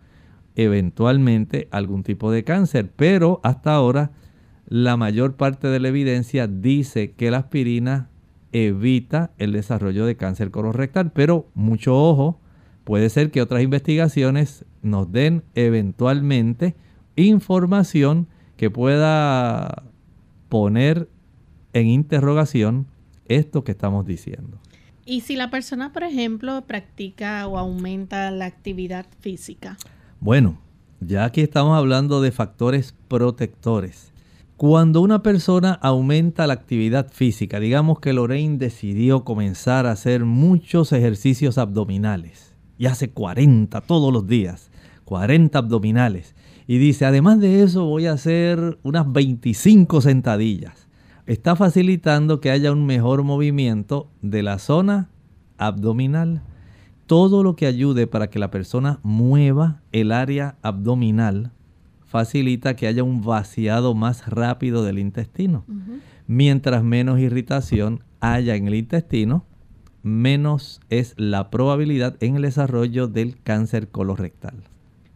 eventualmente 0.56 1.68
algún 1.72 2.04
tipo 2.04 2.32
de 2.32 2.44
cáncer. 2.44 2.92
Pero 2.96 3.40
hasta 3.44 3.74
ahora 3.74 4.12
la 4.68 4.98
mayor 4.98 5.36
parte 5.36 5.68
de 5.68 5.80
la 5.80 5.90
evidencia 5.90 6.48
dice 6.48 7.12
que 7.12 7.32
la 7.32 7.38
aspirina 7.38 8.10
evita 8.52 9.32
el 9.38 9.52
desarrollo 9.52 10.06
de 10.06 10.18
cáncer 10.18 10.50
colorectal. 10.52 11.12
Pero 11.12 11.48
mucho 11.54 11.96
ojo, 11.96 12.40
puede 12.88 13.10
ser 13.10 13.32
que 13.32 13.42
otras 13.42 13.62
investigaciones 13.64 14.64
nos 14.82 15.12
den 15.12 15.44
eventualmente 15.56 16.74
información 17.18 18.28
que 18.56 18.70
pueda 18.70 19.84
poner 20.48 21.10
en 21.74 21.88
interrogación 21.88 22.88
esto 23.26 23.66
que 23.66 23.74
estamos 23.74 24.06
diciendo. 24.06 24.58
¿Y 25.06 25.20
si 25.20 25.36
la 25.36 25.50
persona, 25.50 25.92
por 25.92 26.04
ejemplo, 26.04 26.64
practica 26.66 27.46
o 27.48 27.58
aumenta 27.58 28.32
la 28.32 28.46
actividad 28.46 29.06
física? 29.20 29.76
Bueno, 30.22 30.58
ya 31.02 31.26
aquí 31.26 31.42
estamos 31.42 31.78
hablando 31.78 32.22
de 32.22 32.32
factores 32.32 32.96
protectores. 33.10 34.14
Cuando 34.56 35.02
una 35.02 35.24
persona 35.24 35.74
aumenta 35.74 36.48
la 36.48 36.54
actividad 36.54 37.12
física, 37.12 37.60
digamos 37.60 38.00
que 38.00 38.14
Lorraine 38.14 38.58
decidió 38.58 39.26
comenzar 39.26 39.88
a 39.88 39.92
hacer 39.92 40.24
muchos 40.24 40.94
ejercicios 40.94 41.58
abdominales 41.58 42.47
y 42.78 42.86
hace 42.86 43.10
40 43.10 43.82
todos 43.82 44.12
los 44.14 44.28
días, 44.28 44.70
40 45.06 45.58
abdominales. 45.58 46.36
Y 46.68 46.78
dice, 46.78 47.06
además 47.06 47.40
de 47.40 47.64
eso 47.64 47.86
voy 47.86 48.08
a 48.08 48.14
hacer 48.14 48.78
unas 48.84 49.12
25 49.12 50.02
sentadillas 50.02 50.88
está 51.28 51.58
facilitando 51.58 52.40
que 52.40 52.50
haya 52.50 52.72
un 52.72 52.86
mejor 52.86 53.22
movimiento 53.24 54.10
de 54.22 54.42
la 54.42 54.58
zona 54.58 55.10
abdominal. 55.58 56.42
Todo 57.06 57.44
lo 57.44 57.56
que 57.56 57.68
ayude 57.68 58.08
para 58.08 58.30
que 58.30 58.40
la 58.40 58.50
persona 58.50 59.00
mueva 59.04 59.82
el 59.92 60.12
área 60.12 60.56
abdominal 60.62 61.52
facilita 62.06 62.76
que 62.76 62.88
haya 62.88 63.04
un 63.04 63.22
vaciado 63.22 63.94
más 63.94 64.28
rápido 64.28 64.84
del 64.84 65.00
intestino. 65.00 65.66
Mientras 66.26 66.84
menos 66.84 67.20
irritación 67.20 68.04
haya 68.22 68.56
en 68.56 68.68
el 68.68 68.76
intestino, 68.76 69.46
menos 70.08 70.82
es 70.90 71.14
la 71.18 71.50
probabilidad 71.50 72.16
en 72.22 72.36
el 72.38 72.42
desarrollo 72.42 73.08
del 73.08 73.40
cáncer 73.42 73.90
colorectal. 73.90 74.56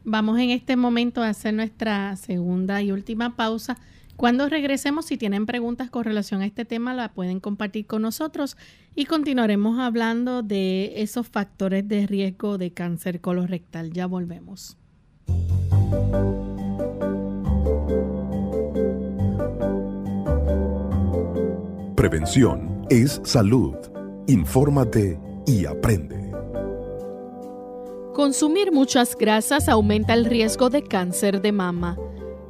Vamos 0.04 0.40
en 0.40 0.50
este 0.50 0.76
momento 0.76 1.22
a 1.22 1.30
hacer 1.30 1.54
nuestra 1.54 2.16
segunda 2.16 2.82
y 2.82 2.92
última 2.92 3.36
pausa 3.36 3.78
cuando 4.22 4.48
regresemos, 4.50 5.06
si 5.06 5.18
tienen 5.18 5.48
preguntas 5.48 5.90
con 5.90 6.04
relación 6.04 6.42
a 6.42 6.46
este 6.46 6.64
tema, 6.64 6.94
la 6.94 7.12
pueden 7.12 7.40
compartir 7.40 7.88
con 7.88 8.04
nosotros 8.04 8.56
y 8.96 9.06
continuaremos 9.06 9.80
hablando 9.80 10.44
de 10.44 11.02
esos 11.02 11.28
factores 11.28 11.88
de 11.88 12.06
riesgo 12.06 12.60
de 12.60 12.72
cáncer 12.72 13.20
colorectal. 13.20 13.92
Ya 13.92 14.06
volvemos. 14.06 14.78
Prevención 21.96 22.86
es 22.92 23.22
salud. 23.24 23.76
Infórmate 24.28 25.20
y 25.48 25.66
aprende. 25.66 26.32
Consumir 28.14 28.72
muchas 28.72 29.18
grasas 29.18 29.68
aumenta 29.68 30.14
el 30.14 30.26
riesgo 30.26 30.70
de 30.70 30.84
cáncer 30.84 31.42
de 31.42 31.52
mama. 31.52 31.98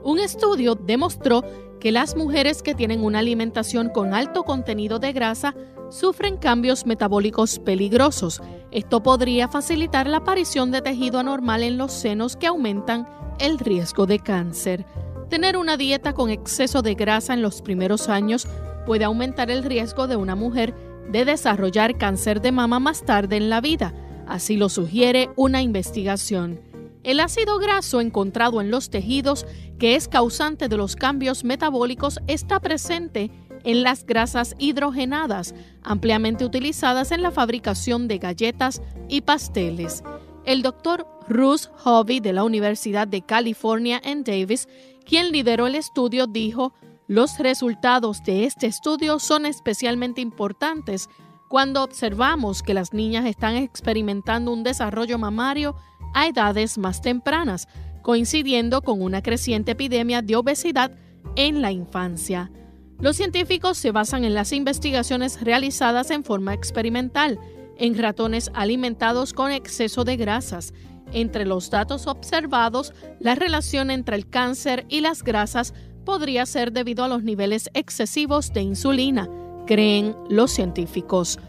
Un 0.03 0.19
estudio 0.19 0.75
demostró 0.75 1.43
que 1.79 1.93
las 1.93 2.17
mujeres 2.17 2.61
que 2.61 2.75
tienen 2.75 3.03
una 3.03 3.19
alimentación 3.19 3.87
con 3.89 4.13
alto 4.13 4.43
contenido 4.43 4.99
de 4.99 5.13
grasa 5.13 5.55
sufren 5.89 6.35
cambios 6.37 6.85
metabólicos 6.85 7.57
peligrosos. 7.59 8.41
Esto 8.71 9.01
podría 9.01 9.47
facilitar 9.47 10.07
la 10.07 10.17
aparición 10.17 10.71
de 10.71 10.81
tejido 10.81 11.19
anormal 11.19 11.63
en 11.63 11.77
los 11.77 11.93
senos 11.93 12.35
que 12.35 12.47
aumentan 12.47 13.07
el 13.39 13.59
riesgo 13.59 14.05
de 14.05 14.19
cáncer. 14.19 14.85
Tener 15.29 15.55
una 15.55 15.77
dieta 15.77 16.11
con 16.11 16.31
exceso 16.31 16.81
de 16.81 16.95
grasa 16.95 17.33
en 17.33 17.41
los 17.41 17.61
primeros 17.61 18.09
años 18.09 18.45
puede 18.85 19.05
aumentar 19.05 19.49
el 19.49 19.63
riesgo 19.63 20.07
de 20.07 20.17
una 20.17 20.35
mujer 20.35 20.90
de 21.11 21.25
desarrollar 21.25 21.97
cáncer 21.97 22.41
de 22.41 22.51
mama 22.51 22.79
más 22.79 23.03
tarde 23.03 23.37
en 23.37 23.49
la 23.49 23.61
vida, 23.61 23.93
así 24.27 24.55
lo 24.55 24.69
sugiere 24.69 25.29
una 25.35 25.61
investigación. 25.61 26.61
El 27.03 27.19
ácido 27.19 27.57
graso 27.57 27.99
encontrado 27.99 28.61
en 28.61 28.71
los 28.71 28.89
tejidos, 28.89 29.45
que 29.79 29.95
es 29.95 30.07
causante 30.07 30.67
de 30.67 30.77
los 30.77 30.95
cambios 30.95 31.43
metabólicos, 31.43 32.19
está 32.27 32.59
presente 32.59 33.31
en 33.63 33.83
las 33.83 34.05
grasas 34.05 34.55
hidrogenadas, 34.59 35.55
ampliamente 35.83 36.45
utilizadas 36.45 37.11
en 37.11 37.21
la 37.21 37.31
fabricación 37.31 38.07
de 38.07 38.19
galletas 38.19 38.81
y 39.09 39.21
pasteles. 39.21 40.03
El 40.45 40.61
doctor 40.61 41.07
Bruce 41.27 41.69
Hovey 41.83 42.19
de 42.19 42.33
la 42.33 42.43
Universidad 42.43 43.07
de 43.07 43.21
California 43.21 44.01
en 44.03 44.23
Davis, 44.23 44.67
quien 45.05 45.31
lideró 45.31 45.67
el 45.67 45.75
estudio, 45.75 46.27
dijo, 46.27 46.73
los 47.11 47.39
resultados 47.39 48.23
de 48.23 48.45
este 48.45 48.67
estudio 48.67 49.19
son 49.19 49.45
especialmente 49.45 50.21
importantes 50.21 51.09
cuando 51.49 51.83
observamos 51.83 52.63
que 52.63 52.73
las 52.73 52.93
niñas 52.93 53.25
están 53.25 53.57
experimentando 53.57 54.53
un 54.53 54.63
desarrollo 54.63 55.17
mamario 55.17 55.75
a 56.13 56.27
edades 56.27 56.77
más 56.77 57.01
tempranas, 57.01 57.67
coincidiendo 58.01 58.81
con 58.81 59.01
una 59.01 59.21
creciente 59.21 59.73
epidemia 59.73 60.21
de 60.21 60.37
obesidad 60.37 60.93
en 61.35 61.61
la 61.61 61.73
infancia. 61.73 62.49
Los 62.97 63.17
científicos 63.17 63.77
se 63.77 63.91
basan 63.91 64.23
en 64.23 64.33
las 64.33 64.53
investigaciones 64.53 65.41
realizadas 65.41 66.11
en 66.11 66.23
forma 66.23 66.53
experimental 66.53 67.41
en 67.77 67.97
ratones 67.97 68.49
alimentados 68.53 69.33
con 69.33 69.51
exceso 69.51 70.05
de 70.05 70.15
grasas. 70.15 70.73
Entre 71.11 71.45
los 71.45 71.69
datos 71.69 72.07
observados, 72.07 72.93
la 73.19 73.35
relación 73.35 73.91
entre 73.91 74.15
el 74.15 74.29
cáncer 74.29 74.85
y 74.87 75.01
las 75.01 75.23
grasas 75.23 75.73
podría 76.05 76.45
ser 76.45 76.71
debido 76.71 77.03
a 77.03 77.07
los 77.07 77.23
niveles 77.23 77.69
excesivos 77.73 78.53
de 78.53 78.61
insulina, 78.61 79.29
creen 79.65 80.15
los 80.29 80.51
científicos. 80.51 81.39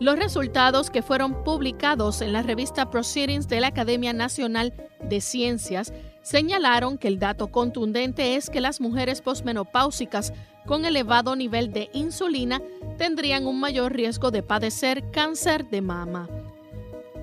Los 0.00 0.18
resultados 0.18 0.90
que 0.90 1.02
fueron 1.02 1.44
publicados 1.44 2.22
en 2.22 2.32
la 2.32 2.42
revista 2.42 2.90
Proceedings 2.90 3.48
de 3.48 3.60
la 3.60 3.68
Academia 3.68 4.12
Nacional 4.12 4.72
de 5.08 5.20
Ciencias 5.20 5.92
señalaron 6.22 6.98
que 6.98 7.08
el 7.08 7.18
dato 7.18 7.48
contundente 7.48 8.36
es 8.36 8.50
que 8.50 8.60
las 8.60 8.80
mujeres 8.80 9.22
posmenopáusicas 9.22 10.32
con 10.66 10.84
elevado 10.84 11.36
nivel 11.36 11.72
de 11.72 11.90
insulina 11.92 12.60
tendrían 12.98 13.46
un 13.46 13.60
mayor 13.60 13.92
riesgo 13.92 14.30
de 14.30 14.42
padecer 14.42 15.10
cáncer 15.10 15.68
de 15.70 15.82
mama. 15.82 16.28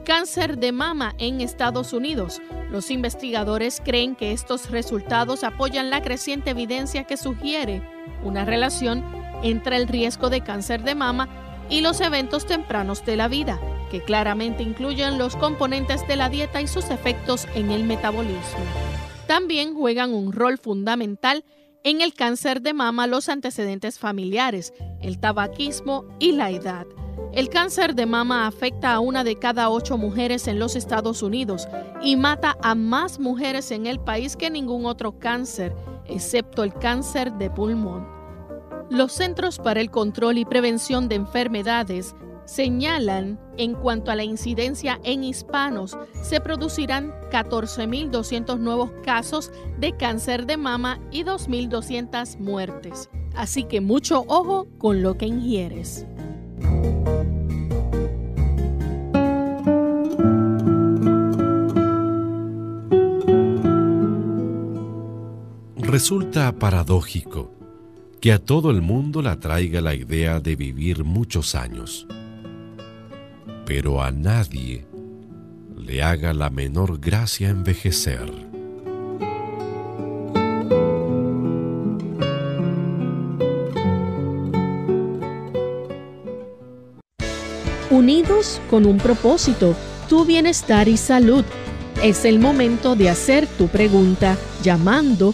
Cáncer 0.09 0.57
de 0.57 0.71
mama 0.71 1.13
en 1.19 1.39
Estados 1.39 1.93
Unidos. 1.93 2.41
Los 2.71 2.89
investigadores 2.89 3.79
creen 3.79 4.15
que 4.15 4.31
estos 4.31 4.71
resultados 4.71 5.43
apoyan 5.43 5.91
la 5.91 6.01
creciente 6.01 6.49
evidencia 6.49 7.03
que 7.03 7.15
sugiere 7.15 7.83
una 8.23 8.43
relación 8.43 9.05
entre 9.43 9.75
el 9.75 9.87
riesgo 9.87 10.31
de 10.31 10.41
cáncer 10.41 10.81
de 10.81 10.95
mama 10.95 11.29
y 11.69 11.81
los 11.81 12.01
eventos 12.01 12.47
tempranos 12.47 13.05
de 13.05 13.17
la 13.17 13.27
vida, 13.27 13.59
que 13.91 14.01
claramente 14.01 14.63
incluyen 14.63 15.19
los 15.19 15.35
componentes 15.35 16.07
de 16.07 16.15
la 16.15 16.27
dieta 16.27 16.59
y 16.59 16.65
sus 16.65 16.89
efectos 16.89 17.47
en 17.53 17.69
el 17.69 17.83
metabolismo. 17.83 18.65
También 19.27 19.75
juegan 19.75 20.15
un 20.15 20.33
rol 20.33 20.57
fundamental 20.57 21.45
en 21.83 22.01
el 22.01 22.15
cáncer 22.15 22.63
de 22.63 22.73
mama 22.73 23.05
los 23.05 23.29
antecedentes 23.29 23.99
familiares, 23.99 24.73
el 25.03 25.19
tabaquismo 25.19 26.05
y 26.17 26.31
la 26.31 26.49
edad. 26.49 26.87
El 27.31 27.49
cáncer 27.49 27.95
de 27.95 28.05
mama 28.05 28.47
afecta 28.47 28.93
a 28.93 28.99
una 28.99 29.23
de 29.23 29.37
cada 29.37 29.69
ocho 29.69 29.97
mujeres 29.97 30.47
en 30.47 30.59
los 30.59 30.75
Estados 30.75 31.21
Unidos 31.21 31.67
y 32.01 32.15
mata 32.15 32.57
a 32.61 32.75
más 32.75 33.19
mujeres 33.19 33.71
en 33.71 33.85
el 33.85 33.99
país 33.99 34.35
que 34.35 34.49
ningún 34.49 34.85
otro 34.85 35.19
cáncer, 35.19 35.75
excepto 36.05 36.63
el 36.63 36.73
cáncer 36.73 37.31
de 37.33 37.49
pulmón. 37.49 38.07
Los 38.89 39.13
Centros 39.13 39.59
para 39.59 39.81
el 39.81 39.91
Control 39.91 40.39
y 40.39 40.45
Prevención 40.45 41.07
de 41.07 41.15
Enfermedades 41.15 42.15
señalan 42.45 43.39
en 43.57 43.75
cuanto 43.75 44.09
a 44.09 44.15
la 44.15 44.23
incidencia 44.23 44.99
en 45.03 45.23
hispanos, 45.23 45.95
se 46.23 46.41
producirán 46.41 47.13
14.200 47.31 48.57
nuevos 48.57 48.91
casos 49.03 49.51
de 49.77 49.95
cáncer 49.95 50.47
de 50.47 50.57
mama 50.57 50.99
y 51.11 51.23
2.200 51.23 52.39
muertes. 52.39 53.09
Así 53.35 53.65
que 53.65 53.81
mucho 53.81 54.25
ojo 54.27 54.67
con 54.79 55.03
lo 55.03 55.15
que 55.15 55.27
ingieres. 55.27 56.07
Resulta 65.91 66.51
paradójico 66.51 67.51
que 68.21 68.31
a 68.31 68.37
todo 68.37 68.69
el 68.69 68.79
mundo 68.79 69.23
le 69.23 69.29
atraiga 69.29 69.81
la 69.81 69.95
idea 69.95 70.39
de 70.39 70.55
vivir 70.55 71.03
muchos 71.03 71.55
años, 71.55 72.05
pero 73.65 74.03
a 74.03 74.11
nadie 74.11 74.85
le 75.75 76.03
haga 76.03 76.35
la 76.35 76.51
menor 76.51 76.99
gracia 76.99 77.49
envejecer. 77.49 78.31
Unidos 87.89 88.61
con 88.69 88.85
un 88.85 88.99
propósito, 88.99 89.75
tu 90.07 90.23
bienestar 90.23 90.87
y 90.87 90.97
salud. 90.97 91.43
Es 92.03 92.25
el 92.25 92.37
momento 92.37 92.95
de 92.95 93.09
hacer 93.09 93.47
tu 93.47 93.67
pregunta 93.69 94.37
llamando 94.61 95.33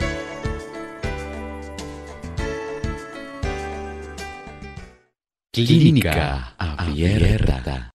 Clínica 5.53 6.55
Abierta. 6.57 7.91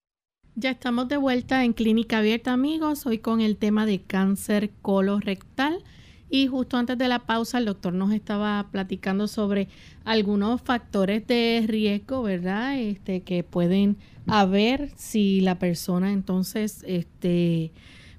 Ya 0.56 0.72
estamos 0.72 1.08
de 1.08 1.16
vuelta 1.16 1.64
en 1.64 1.72
Clínica 1.72 2.18
Abierta, 2.18 2.52
amigos. 2.52 3.06
Hoy 3.06 3.16
con 3.16 3.40
el 3.40 3.56
tema 3.56 3.86
de 3.86 4.02
cáncer 4.02 4.72
colorectal. 4.82 5.82
Y 6.28 6.48
justo 6.48 6.76
antes 6.76 6.98
de 6.98 7.08
la 7.08 7.20
pausa, 7.20 7.56
el 7.56 7.64
doctor 7.64 7.94
nos 7.94 8.12
estaba 8.12 8.68
platicando 8.70 9.26
sobre 9.26 9.68
algunos 10.04 10.60
factores 10.60 11.26
de 11.26 11.64
riesgo, 11.66 12.22
¿verdad? 12.22 12.78
Este, 12.78 13.22
que 13.22 13.42
pueden 13.42 13.96
haber 14.26 14.90
si 14.96 15.40
la 15.40 15.58
persona 15.58 16.12
entonces 16.12 16.84
este, 16.86 17.72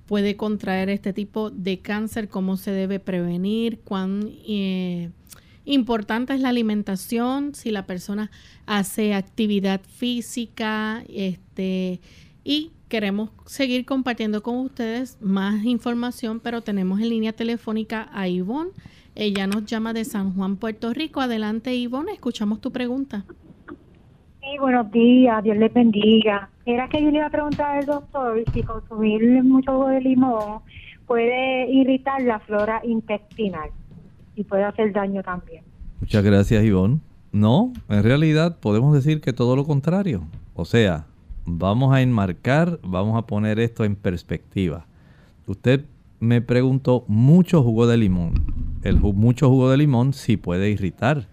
puede 0.08 0.36
contraer 0.36 0.90
este 0.90 1.14
tipo 1.14 1.52
de 1.52 1.78
cáncer, 1.78 2.28
cómo 2.28 2.58
se 2.58 2.72
debe 2.72 3.00
prevenir, 3.00 3.82
cuán 3.82 4.32
eh, 4.48 5.12
importante 5.68 6.34
es 6.34 6.42
la 6.42 6.50
alimentación, 6.50 7.54
si 7.54 7.72
la 7.72 7.86
persona 7.86 8.32
hace 8.66 9.14
actividad 9.14 9.82
física, 9.82 11.04
este, 11.10 12.00
y 12.44 12.72
queremos 12.88 13.30
seguir 13.46 13.86
compartiendo 13.86 14.42
con 14.42 14.58
ustedes 14.58 15.18
más 15.22 15.64
información, 15.66 16.40
pero 16.40 16.62
tenemos 16.62 17.00
en 17.00 17.10
línea 17.10 17.34
telefónica 17.34 18.10
a 18.14 18.28
Ivonne. 18.28 18.72
Ella 19.16 19.48
nos 19.48 19.66
llama 19.66 19.94
de 19.94 20.06
San 20.06 20.34
Juan, 20.34 20.58
Puerto 20.58 20.94
Rico. 20.94 21.22
Adelante, 21.22 21.76
Ivonne, 21.76 22.14
escuchamos 22.14 22.62
tu 22.62 22.72
pregunta. 22.72 23.26
Sí, 24.40 24.58
buenos 24.60 24.90
días, 24.92 25.44
Dios 25.44 25.58
le 25.58 25.68
bendiga. 25.70 26.50
Era 26.66 26.88
que 26.88 27.02
yo 27.02 27.12
le 27.12 27.18
iba 27.18 27.28
a 27.28 27.32
preguntar 27.32 27.80
al 27.80 27.86
doctor 27.86 28.44
si 28.54 28.64
consumir 28.64 29.44
mucho 29.44 29.88
de 29.88 30.02
limón 30.02 30.62
puede 31.06 31.70
irritar 31.72 32.22
la 32.22 32.40
flora 32.40 32.82
intestinal 32.84 33.72
y 34.38 34.44
puede 34.44 34.64
hacer 34.64 34.94
daño 34.94 35.24
también. 35.24 35.64
Muchas 36.00 36.24
gracias, 36.24 36.64
Ivonne. 36.64 37.00
No, 37.32 37.74
en 37.90 38.04
realidad 38.04 38.60
podemos 38.60 38.94
decir 38.94 39.20
que 39.20 39.34
todo 39.34 39.56
lo 39.56 39.66
contrario. 39.66 40.24
O 40.54 40.64
sea, 40.64 41.08
vamos 41.46 41.94
a 41.94 42.02
enmarcar, 42.02 42.80
vamos 42.84 43.18
a 43.18 43.26
poner 43.26 43.60
esto 43.60 43.84
en 43.84 43.96
perspectiva. 43.96 44.86
Usted 45.48 45.86
me 46.20 46.42
preguntó 46.42 47.04
mucho 47.08 47.64
jugo 47.64 47.88
de 47.88 47.98
limón. 47.98 48.44
El 48.84 49.00
mucho 49.00 49.50
jugo 49.50 49.72
de 49.72 49.78
limón 49.78 50.14
sí 50.14 50.38
puede 50.38 50.70
irritar, 50.70 51.28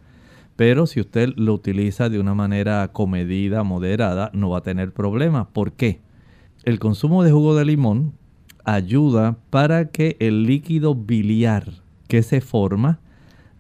pero 0.56 0.86
si 0.86 1.00
usted 1.00 1.30
lo 1.36 1.52
utiliza 1.52 2.08
de 2.08 2.18
una 2.18 2.34
manera 2.34 2.88
comedida, 2.88 3.62
moderada, 3.64 4.30
no 4.32 4.50
va 4.50 4.58
a 4.58 4.62
tener 4.62 4.92
problema. 4.92 5.48
¿Por 5.50 5.72
qué? 5.72 6.00
El 6.64 6.78
consumo 6.78 7.22
de 7.22 7.32
jugo 7.32 7.54
de 7.54 7.66
limón 7.66 8.14
ayuda 8.64 9.36
para 9.50 9.90
que 9.90 10.16
el 10.20 10.44
líquido 10.44 10.94
biliar 10.94 11.83
que 12.08 12.22
se 12.22 12.40
forma 12.40 13.00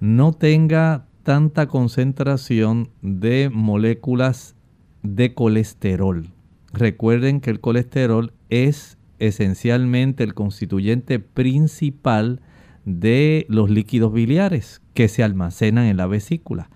no 0.00 0.32
tenga 0.32 1.06
tanta 1.22 1.66
concentración 1.66 2.90
de 3.02 3.50
moléculas 3.52 4.54
de 5.02 5.34
colesterol. 5.34 6.28
Recuerden 6.72 7.40
que 7.40 7.50
el 7.50 7.60
colesterol 7.60 8.32
es 8.50 8.98
esencialmente 9.18 10.24
el 10.24 10.34
constituyente 10.34 11.18
principal 11.18 12.40
de 12.84 13.46
los 13.48 13.70
líquidos 13.70 14.12
biliares 14.12 14.82
que 14.92 15.08
se 15.08 15.22
almacenan 15.22 15.86
en 15.86 15.96
la 15.96 16.06
vesícula. 16.06 16.68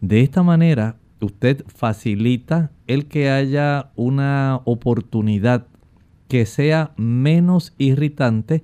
De 0.00 0.20
esta 0.20 0.42
manera, 0.42 0.96
usted 1.20 1.64
facilita 1.66 2.70
el 2.86 3.06
que 3.06 3.30
haya 3.30 3.90
una 3.96 4.60
oportunidad 4.64 5.66
que 6.28 6.46
sea 6.46 6.92
menos 6.96 7.74
irritante 7.78 8.62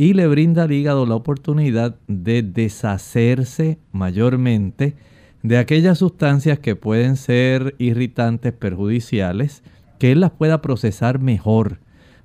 y 0.00 0.14
le 0.14 0.26
brinda 0.28 0.62
al 0.62 0.72
hígado 0.72 1.04
la 1.04 1.14
oportunidad 1.14 1.94
de 2.08 2.42
deshacerse 2.42 3.78
mayormente 3.92 4.96
de 5.42 5.58
aquellas 5.58 5.98
sustancias 5.98 6.58
que 6.58 6.74
pueden 6.74 7.16
ser 7.16 7.74
irritantes, 7.76 8.54
perjudiciales, 8.54 9.62
que 9.98 10.12
él 10.12 10.20
las 10.20 10.30
pueda 10.30 10.62
procesar 10.62 11.18
mejor. 11.18 11.80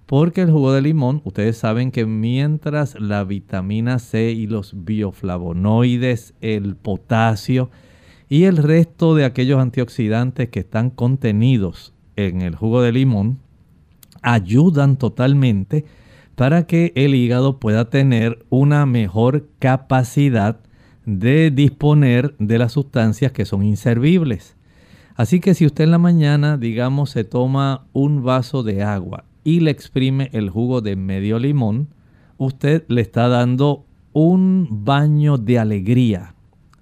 Porque 0.05 0.39
el 0.39 0.51
jugo 0.51 0.71
de 0.71 0.83
limón, 0.83 1.19
ustedes 1.25 1.57
saben 1.57 1.91
que 1.91 2.05
mientras 2.05 2.97
la 2.97 3.25
vitamina 3.25 3.99
C 3.99 4.31
y 4.31 4.47
los 4.47 4.85
bioflavonoides, 4.85 6.33
el 6.39 6.77
potasio 6.77 7.71
y 8.29 8.45
el 8.45 8.55
resto 8.55 9.15
de 9.15 9.25
aquellos 9.25 9.59
antioxidantes 9.59 10.47
que 10.47 10.61
están 10.61 10.91
contenidos 10.91 11.93
en 12.15 12.41
el 12.41 12.55
jugo 12.55 12.81
de 12.81 12.93
limón 12.93 13.39
ayudan 14.21 14.95
totalmente 14.95 15.83
para 16.35 16.67
que 16.67 16.91
el 16.95 17.15
hígado 17.15 17.59
pueda 17.59 17.89
tener 17.89 18.45
una 18.49 18.85
mejor 18.85 19.47
capacidad 19.59 20.59
de 21.05 21.51
disponer 21.51 22.35
de 22.39 22.57
las 22.57 22.73
sustancias 22.73 23.31
que 23.31 23.45
son 23.45 23.63
inservibles. 23.63 24.55
Así 25.15 25.39
que 25.39 25.53
si 25.53 25.65
usted 25.65 25.85
en 25.85 25.91
la 25.91 25.97
mañana, 25.97 26.57
digamos, 26.57 27.11
se 27.11 27.23
toma 27.23 27.87
un 27.93 28.23
vaso 28.23 28.63
de 28.63 28.83
agua 28.83 29.23
y 29.43 29.61
le 29.61 29.71
exprime 29.71 30.29
el 30.33 30.49
jugo 30.49 30.81
de 30.81 30.95
medio 30.95 31.39
limón, 31.39 31.87
usted 32.37 32.83
le 32.89 33.01
está 33.01 33.29
dando 33.29 33.85
un 34.11 34.67
baño 34.83 35.37
de 35.37 35.59
alegría 35.59 36.35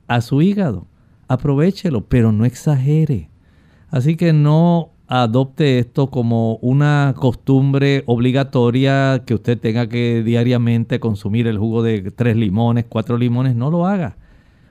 a 0.08 0.22
su 0.22 0.41
hígado. 0.41 0.88
Aprovechelo, 1.28 2.06
pero 2.06 2.32
no 2.32 2.45
exagere. 2.45 3.30
Así 3.89 4.16
que 4.16 4.34
no 4.34 4.93
adopte 5.08 5.80
esto 5.80 6.10
como 6.10 6.56
una 6.58 7.14
costumbre 7.18 8.04
obligatoria 8.06 9.24
que 9.26 9.34
usted 9.34 9.60
tenga 9.60 9.88
que 9.88 10.24
diariamente 10.24 10.99
consumir 10.99 11.47
el 11.47 11.58
jugo 11.58 11.84
de 11.84 12.12
tres 12.12 12.36
limones, 12.36 12.86
cuatro 12.88 13.18
limones, 13.18 13.56
no 13.56 13.70
lo 13.70 13.86
haga. 13.86 14.18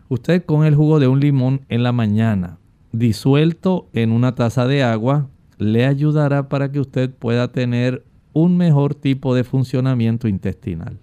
Usted 0.09 0.45
con 0.45 0.65
el 0.65 0.75
jugo 0.75 1.01
de 1.01 1.09
un 1.09 1.21
limón 1.21 1.63
en 1.69 1.83
la 1.83 1.93
mañana, 1.93 2.59
disuelto 2.93 3.89
en 3.93 4.13
una 4.13 4.35
taza 4.35 4.67
de 4.67 4.83
agua, 4.83 5.29
le 5.59 5.87
ayudará 5.87 6.49
para 6.49 6.71
que 6.71 6.81
usted 6.81 7.11
pueda 7.11 7.53
tener 7.53 8.05
un 8.33 8.57
mejor 8.57 8.95
tipo 8.95 9.35
de 9.35 9.45
funcionamiento 9.45 10.29
intestinal. 10.29 10.99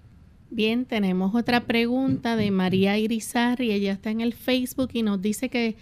Bien, 0.51 0.85
tenemos 0.85 1.35
otra 1.35 1.65
pregunta 1.65 2.35
de 2.35 2.49
María 2.49 2.97
Irizarri, 2.97 3.71
ella 3.71 3.93
está 3.93 4.09
en 4.09 4.21
el 4.21 4.33
Facebook 4.33 4.89
y 4.93 5.03
nos 5.03 5.21
dice 5.21 5.49
que 5.49 5.77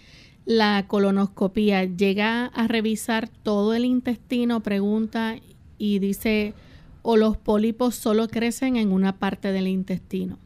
la 0.48 0.86
colonoscopía 0.88 1.84
llega 1.84 2.46
a 2.46 2.66
revisar 2.68 3.28
todo 3.28 3.74
el 3.74 3.84
intestino, 3.84 4.62
pregunta 4.62 5.36
y 5.76 5.98
dice, 5.98 6.54
o 7.02 7.18
los 7.18 7.36
pólipos 7.36 7.94
solo 7.94 8.28
crecen 8.28 8.76
en 8.76 8.90
una 8.90 9.18
parte 9.18 9.52
del 9.52 9.68
intestino. 9.68 10.38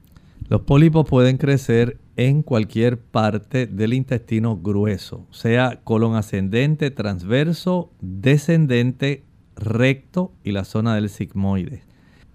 Los 0.48 0.62
pólipos 0.62 1.08
pueden 1.08 1.36
crecer 1.36 1.98
en 2.16 2.42
cualquier 2.42 2.98
parte 2.98 3.68
del 3.68 3.94
intestino 3.94 4.56
grueso, 4.56 5.24
sea 5.30 5.78
colon 5.84 6.16
ascendente, 6.16 6.90
transverso, 6.90 7.92
descendente, 8.00 9.22
recto 9.54 10.32
y 10.42 10.50
la 10.50 10.64
zona 10.64 10.96
del 10.96 11.10
sigmoide. 11.10 11.84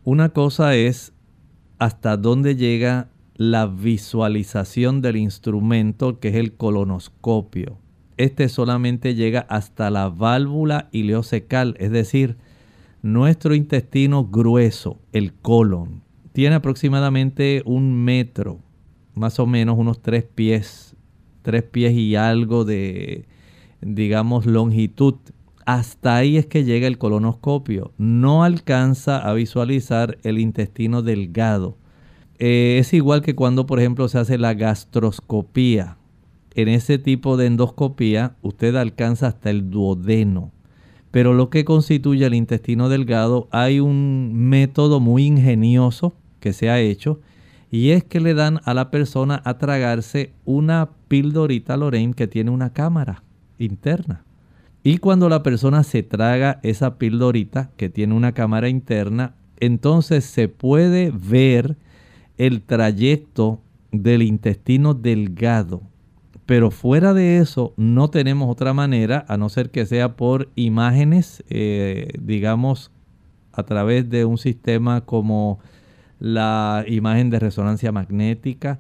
Una 0.06 0.30
cosa 0.30 0.74
es 0.78 1.12
hasta 1.80 2.16
dónde 2.16 2.56
llega 2.56 3.10
la 3.38 3.68
visualización 3.68 5.02
del 5.02 5.16
instrumento 5.16 6.20
que 6.20 6.30
es 6.30 6.36
el 6.36 6.54
colonoscopio. 6.54 7.78
Este 8.18 8.50
solamente 8.50 9.14
llega 9.14 9.42
hasta 9.42 9.92
la 9.92 10.10
válvula 10.10 10.90
ileocecal, 10.92 11.76
es 11.80 11.92
decir, 11.92 12.38
nuestro 13.04 13.54
intestino 13.54 14.26
grueso, 14.26 15.00
el 15.14 15.34
colon. 15.36 16.02
Tiene 16.34 16.56
aproximadamente 16.56 17.62
un 17.66 17.94
metro, 17.94 18.60
más 19.14 19.40
o 19.40 19.46
menos 19.46 19.78
unos 19.78 20.02
tres 20.02 20.24
pies, 20.24 20.96
tres 21.44 21.62
pies 21.62 21.94
y 21.94 22.16
algo 22.16 22.66
de, 22.66 23.28
digamos, 23.82 24.48
longitud. 24.48 25.16
Hasta 25.68 26.16
ahí 26.16 26.38
es 26.38 26.48
que 26.48 26.64
llega 26.64 26.88
el 26.88 26.98
colonoscopio. 26.98 27.94
No 28.00 28.44
alcanza 28.44 29.20
a 29.20 29.34
visualizar 29.34 30.18
el 30.24 30.40
intestino 30.40 31.04
delgado 31.04 31.78
eh, 32.40 32.78
es 32.80 32.94
igual 32.94 33.22
que 33.22 33.36
cuando, 33.36 33.66
por 33.66 33.80
ejemplo, 33.80 34.08
se 34.08 34.20
hace 34.20 34.38
la 34.38 34.54
gastroscopía. 34.54 35.98
En 36.54 36.68
ese 36.68 36.98
tipo 36.98 37.38
de 37.38 37.48
endoscopía, 37.48 38.36
usted 38.42 38.76
alcanza 38.76 39.28
hasta 39.28 39.50
el 39.50 39.70
duodeno. 39.70 40.52
Pero 41.12 41.34
lo 41.34 41.50
que 41.50 41.66
constituye 41.66 42.26
el 42.26 42.34
intestino 42.34 42.90
delgado, 42.90 43.48
hay 43.52 43.80
un 43.80 44.32
método 44.34 45.00
muy 45.00 45.26
ingenioso 45.26 46.16
que 46.40 46.54
se 46.54 46.70
ha 46.70 46.80
hecho 46.80 47.20
y 47.72 47.90
es 47.92 48.04
que 48.04 48.20
le 48.20 48.34
dan 48.34 48.60
a 48.66 48.74
la 48.74 48.92
persona 48.92 49.42
a 49.44 49.58
tragarse 49.58 50.32
una 50.46 50.90
pildorita 51.08 51.76
Lorraine 51.78 52.14
que 52.14 52.28
tiene 52.28 52.52
una 52.52 52.72
cámara 52.72 53.24
interna. 53.58 54.24
Y 54.84 55.00
cuando 55.00 55.28
la 55.28 55.44
persona 55.44 55.84
se 55.84 56.04
traga 56.04 56.60
esa 56.64 56.98
pildorita 56.98 57.72
que 57.76 57.90
tiene 57.90 58.14
una 58.14 58.32
cámara 58.32 58.70
interna, 58.70 59.36
entonces 59.60 60.24
se 60.24 60.48
puede 60.48 61.12
ver 61.12 61.78
el 62.38 62.62
trayecto 62.62 63.62
del 63.92 64.22
intestino 64.22 64.94
delgado. 64.94 65.82
Pero 66.46 66.72
fuera 66.72 67.14
de 67.14 67.40
eso 67.40 67.74
no 67.76 68.10
tenemos 68.10 68.50
otra 68.50 68.74
manera, 68.74 69.26
a 69.28 69.38
no 69.38 69.50
ser 69.50 69.70
que 69.70 69.86
sea 69.86 70.16
por 70.16 70.50
imágenes, 70.56 71.44
eh, 71.50 72.08
digamos, 72.22 72.92
a 73.52 73.64
través 73.64 74.10
de 74.10 74.24
un 74.24 74.38
sistema 74.38 75.02
como 75.02 75.60
la 76.20 76.86
imagen 76.88 77.30
de 77.30 77.40
resonancia 77.40 77.92
magnética. 77.92 78.80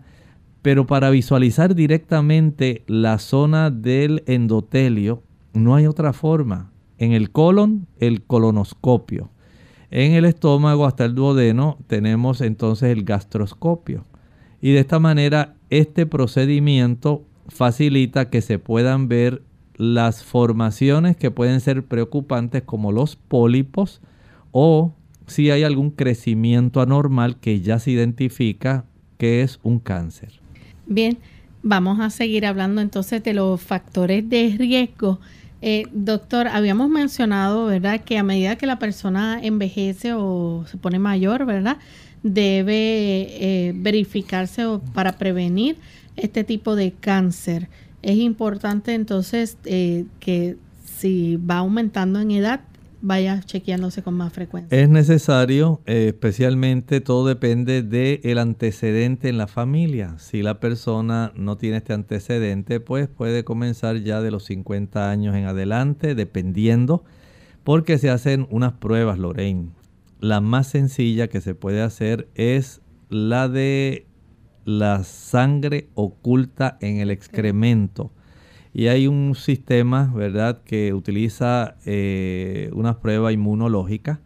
Pero 0.62 0.88
para 0.88 1.10
visualizar 1.10 1.76
directamente 1.76 2.84
la 2.88 3.20
zona 3.20 3.70
del 3.70 4.24
endotelio, 4.28 5.24
no 5.54 5.76
hay 5.76 5.88
otra 5.88 6.14
forma. 6.14 6.72
En 6.98 7.12
el 7.12 7.32
colon, 7.32 7.88
el 8.00 8.24
colonoscopio. 8.24 9.30
En 9.90 10.14
el 10.14 10.26
estómago 10.26 10.86
hasta 10.86 11.06
el 11.06 11.16
duodeno 11.16 11.78
tenemos 11.88 12.42
entonces 12.42 12.90
el 12.90 13.04
gastroscopio. 13.04 14.06
Y 14.62 14.72
de 14.72 14.80
esta 14.80 15.00
manera 15.00 15.56
este 15.70 16.06
procedimiento 16.06 17.24
facilita 17.48 18.30
que 18.30 18.42
se 18.42 18.60
puedan 18.60 19.08
ver 19.08 19.44
las 19.76 20.24
formaciones 20.24 21.16
que 21.16 21.32
pueden 21.32 21.62
ser 21.62 21.84
preocupantes 21.84 22.64
como 22.64 22.92
los 22.92 23.16
pólipos 23.16 24.02
o 24.52 24.94
si 25.28 25.52
hay 25.52 25.64
algún 25.64 25.92
crecimiento 25.92 26.82
anormal 26.82 27.38
que 27.40 27.62
ya 27.62 27.80
se 27.80 27.92
identifica 27.92 28.86
que 29.18 29.42
es 29.42 29.60
un 29.64 29.80
cáncer. 29.80 30.40
Bien, 30.86 31.18
vamos 31.64 32.00
a 32.00 32.10
seguir 32.10 32.46
hablando 32.46 32.82
entonces 32.82 33.24
de 33.24 33.34
los 33.34 33.62
factores 33.62 34.28
de 34.28 34.56
riesgo 34.58 35.20
eh, 35.62 35.86
doctor, 35.92 36.48
habíamos 36.48 36.90
mencionado, 36.90 37.66
¿verdad?, 37.66 38.02
que 38.04 38.18
a 38.18 38.24
medida 38.24 38.58
que 38.58 38.68
la 38.68 38.80
persona 38.80 39.40
envejece 39.42 40.14
o 40.14 40.66
se 40.70 40.78
pone 40.78 41.00
mayor, 41.00 41.46
¿verdad?, 41.46 41.78
debe 42.24 42.68
eh, 43.40 43.74
verificarse 43.76 44.64
para 44.94 45.14
prevenir 45.18 45.78
este 46.16 46.44
tipo 46.44 46.76
de 46.76 46.92
cáncer. 46.92 47.70
Es 48.02 48.18
importante 48.18 48.94
entonces 48.94 49.58
eh, 49.66 50.06
que 50.20 50.58
si 50.84 51.38
va 51.38 51.58
aumentando 51.58 52.20
en 52.20 52.32
edad, 52.32 52.62
vaya 53.02 53.42
chequeándose 53.42 54.02
con 54.04 54.16
más 54.16 54.34
frecuencia. 54.34 54.78
Es 54.78 54.90
necesario, 54.90 55.82
eh, 55.86 56.08
especialmente 56.08 57.02
todo 57.02 57.28
depende 57.28 57.84
del 57.84 58.38
antecedente 58.38 59.30
en 59.30 59.38
la 59.38 59.48
familia. 59.48 60.16
Si 60.18 60.42
la 60.42 60.60
persona 60.60 61.32
no 61.36 61.58
tiene 61.58 61.78
este 61.78 61.94
antecedente, 61.94 62.80
pues 62.80 63.08
puede 63.08 63.44
comenzar 63.44 63.98
ya 63.98 64.22
de 64.22 64.32
los 64.32 64.46
50 64.46 65.10
años 65.10 65.36
en 65.36 65.46
adelante, 65.46 66.16
dependiendo, 66.16 67.04
porque 67.64 67.98
se 67.98 68.10
hacen 68.10 68.48
unas 68.50 68.74
pruebas, 68.74 69.20
Lorraine. 69.20 69.70
la 70.20 70.42
más 70.42 70.68
sencilla 70.68 71.28
que 71.28 71.42
se 71.42 71.54
puede 71.54 71.82
hacer 71.82 72.28
es 72.34 72.82
la 73.10 73.48
de 73.48 74.08
la 74.66 75.04
sangre 75.04 75.90
oculta 75.94 76.78
en 76.82 76.98
el 76.98 77.12
excremento. 77.12 78.12
Y 78.78 78.90
hay 78.90 79.08
un 79.08 79.34
sistema, 79.34 80.14
¿verdad?, 80.14 80.62
que 80.64 80.94
utiliza 80.94 81.78
eh, 81.88 82.70
una 82.74 83.00
prueba 83.00 83.34
inmunológica 83.34 84.20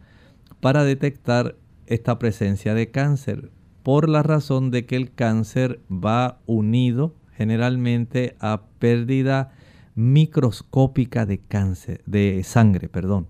para 0.60 0.84
detectar 0.84 1.56
esta 1.86 2.18
presencia 2.18 2.74
de 2.74 2.90
cáncer, 2.90 3.50
por 3.82 4.10
la 4.10 4.22
razón 4.22 4.70
de 4.70 4.84
que 4.84 4.96
el 4.96 5.10
cáncer 5.14 5.80
va 5.90 6.38
unido 6.44 7.14
generalmente 7.34 8.36
a 8.40 8.64
pérdida 8.78 9.54
microscópica 9.94 11.24
de 11.24 11.40
de 12.04 12.42
sangre, 12.44 12.90
perdón. 12.90 13.28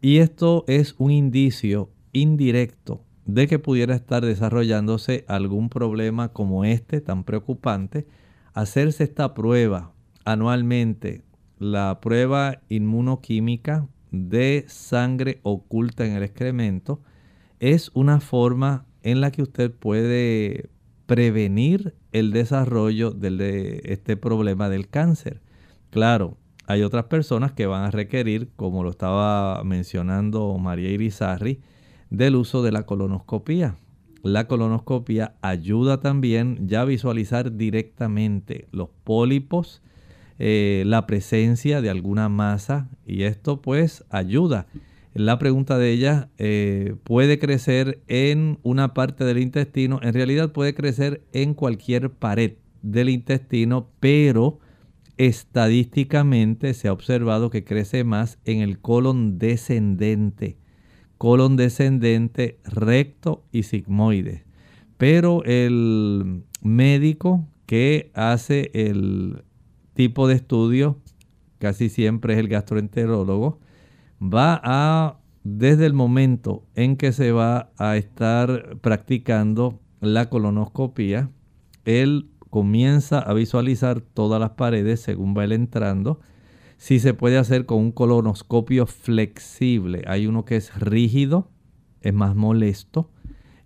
Y 0.00 0.18
esto 0.18 0.62
es 0.68 0.94
un 0.96 1.10
indicio 1.10 1.90
indirecto 2.12 3.02
de 3.26 3.48
que 3.48 3.58
pudiera 3.58 3.96
estar 3.96 4.24
desarrollándose 4.24 5.24
algún 5.26 5.68
problema 5.68 6.28
como 6.28 6.64
este 6.64 7.00
tan 7.00 7.24
preocupante. 7.24 8.06
Hacerse 8.54 9.02
esta 9.02 9.34
prueba 9.34 9.92
anualmente, 10.24 11.22
la 11.58 12.00
prueba 12.00 12.60
inmunoquímica 12.68 13.86
de 14.10 14.64
sangre 14.68 15.40
oculta 15.42 16.04
en 16.04 16.12
el 16.12 16.22
excremento, 16.22 17.00
es 17.60 17.90
una 17.94 18.20
forma 18.20 18.84
en 19.02 19.20
la 19.20 19.30
que 19.30 19.42
usted 19.42 19.70
puede 19.70 20.68
prevenir 21.06 21.94
el 22.12 22.32
desarrollo 22.32 23.10
de 23.10 23.80
este 23.84 24.16
problema 24.16 24.68
del 24.68 24.88
cáncer. 24.88 25.40
Claro, 25.90 26.36
hay 26.66 26.82
otras 26.82 27.04
personas 27.04 27.52
que 27.52 27.66
van 27.66 27.84
a 27.84 27.90
requerir, 27.90 28.50
como 28.56 28.82
lo 28.82 28.90
estaba 28.90 29.62
mencionando 29.64 30.56
María 30.58 30.90
Irizarri, 30.90 31.60
del 32.10 32.36
uso 32.36 32.62
de 32.62 32.72
la 32.72 32.84
colonoscopía. 32.84 33.76
La 34.22 34.46
colonoscopía 34.46 35.34
ayuda 35.42 36.00
también 36.00 36.68
ya 36.68 36.82
a 36.82 36.84
visualizar 36.84 37.56
directamente 37.56 38.68
los 38.70 38.88
pólipos, 39.04 39.82
eh, 40.44 40.82
la 40.86 41.06
presencia 41.06 41.80
de 41.80 41.88
alguna 41.88 42.28
masa 42.28 42.88
y 43.06 43.22
esto 43.22 43.62
pues 43.62 44.02
ayuda. 44.10 44.66
La 45.14 45.38
pregunta 45.38 45.78
de 45.78 45.92
ella, 45.92 46.30
eh, 46.36 46.96
¿puede 47.04 47.38
crecer 47.38 48.02
en 48.08 48.58
una 48.64 48.92
parte 48.92 49.22
del 49.22 49.38
intestino? 49.38 50.00
En 50.02 50.12
realidad 50.12 50.50
puede 50.50 50.74
crecer 50.74 51.22
en 51.32 51.54
cualquier 51.54 52.10
pared 52.10 52.54
del 52.82 53.10
intestino, 53.10 53.88
pero 54.00 54.58
estadísticamente 55.16 56.74
se 56.74 56.88
ha 56.88 56.92
observado 56.92 57.48
que 57.48 57.62
crece 57.62 58.02
más 58.02 58.40
en 58.44 58.62
el 58.62 58.80
colon 58.80 59.38
descendente, 59.38 60.56
colon 61.18 61.54
descendente 61.54 62.58
recto 62.64 63.44
y 63.52 63.62
sigmoide. 63.62 64.42
Pero 64.98 65.44
el 65.44 66.42
médico 66.62 67.46
que 67.66 68.10
hace 68.14 68.72
el 68.74 69.44
tipo 69.94 70.28
de 70.28 70.34
estudio, 70.34 70.98
casi 71.58 71.88
siempre 71.88 72.34
es 72.34 72.40
el 72.40 72.48
gastroenterólogo, 72.48 73.60
va 74.22 74.60
a, 74.62 75.18
desde 75.44 75.86
el 75.86 75.94
momento 75.94 76.64
en 76.74 76.96
que 76.96 77.12
se 77.12 77.32
va 77.32 77.70
a 77.78 77.96
estar 77.96 78.78
practicando 78.80 79.80
la 80.00 80.28
colonoscopia, 80.28 81.30
él 81.84 82.30
comienza 82.50 83.18
a 83.18 83.32
visualizar 83.32 84.00
todas 84.00 84.40
las 84.40 84.50
paredes 84.50 85.00
según 85.00 85.34
va 85.36 85.44
él 85.44 85.52
entrando. 85.52 86.20
Si 86.76 86.98
se 86.98 87.14
puede 87.14 87.38
hacer 87.38 87.66
con 87.66 87.78
un 87.78 87.92
colonoscopio 87.92 88.86
flexible, 88.86 90.02
hay 90.06 90.26
uno 90.26 90.44
que 90.44 90.56
es 90.56 90.74
rígido, 90.78 91.48
es 92.00 92.12
más 92.12 92.34
molesto, 92.34 93.10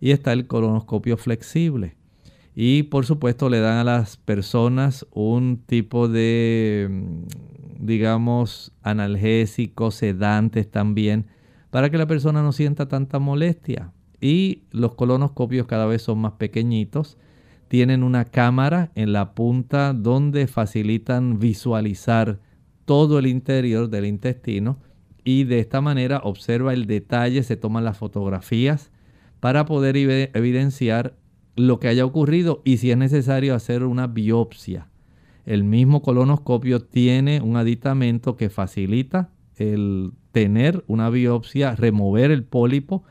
y 0.01 0.11
está 0.11 0.33
el 0.33 0.47
colonoscopio 0.47 1.17
flexible. 1.17 1.97
Y 2.59 2.85
por 2.85 3.05
supuesto 3.05 3.51
le 3.51 3.61
dan 3.61 3.77
a 3.77 3.85
las 3.85 4.17
personas 4.17 5.07
un 5.13 5.63
tipo 5.67 6.09
de, 6.09 6.89
mm, 6.91 7.85
digamos, 7.85 8.73
analgésicos, 8.83 9.97
sedantes 9.97 10.71
también, 10.71 11.27
para 11.71 11.91
que 11.91 11.99
la 11.99 12.07
persona 12.07 12.43
no 12.43 12.53
sienta 12.53 12.89
tanta 12.89 13.19
molestia. 13.19 13.93
Y 14.23 14.63
los 14.71 14.95
colonoscopios 14.95 15.67
cada 15.67 15.85
vez 15.85 16.01
son 16.01 16.19
más 16.21 16.33
pequeñitos. 16.33 17.19
Tienen 17.69 18.03
una 18.03 18.25
cámara 18.25 18.91
en 18.95 19.13
la 19.13 19.35
punta 19.35 19.93
donde 19.93 20.47
facilitan 20.47 21.39
visualizar 21.39 22.41
todo 22.87 23.19
el 23.19 23.27
interior 23.27 23.91
del 23.91 24.07
intestino 24.07 24.79
y 25.25 25.45
de 25.45 25.59
esta 25.59 25.83
manera 25.83 26.21
observa 26.25 26.73
el 26.73 26.87
detalle, 26.87 27.43
se 27.43 27.57
toman 27.57 27.85
las 27.85 27.99
fotografías 27.99 28.93
para 29.41 29.67
poder 29.67 29.97
evidenciar 29.97 31.17
lo 31.57 31.81
que 31.81 31.89
haya 31.89 32.05
ocurrido 32.05 32.63
y 32.65 32.77
si 32.77 32.91
es 32.91 32.97
necesario 32.97 33.55
hacer 33.55 33.83
una 33.83 34.07
biopsia. 34.07 34.89
El 35.45 35.65
mismo 35.65 36.03
colonoscopio 36.03 36.81
tiene 36.81 37.41
un 37.41 37.57
aditamento 37.57 38.37
que 38.37 38.51
facilita 38.51 39.31
el 39.57 40.13
tener 40.33 40.85
una 40.87 41.09
biopsia, 41.09 41.75
remover 41.75 42.31
el 42.31 42.45
pólipo, 42.45 43.05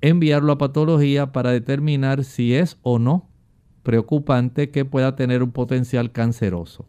enviarlo 0.00 0.52
a 0.52 0.58
patología 0.58 1.32
para 1.32 1.50
determinar 1.50 2.24
si 2.24 2.54
es 2.54 2.78
o 2.82 2.98
no 2.98 3.28
preocupante 3.82 4.70
que 4.70 4.84
pueda 4.84 5.16
tener 5.16 5.42
un 5.42 5.52
potencial 5.52 6.12
canceroso. 6.12 6.86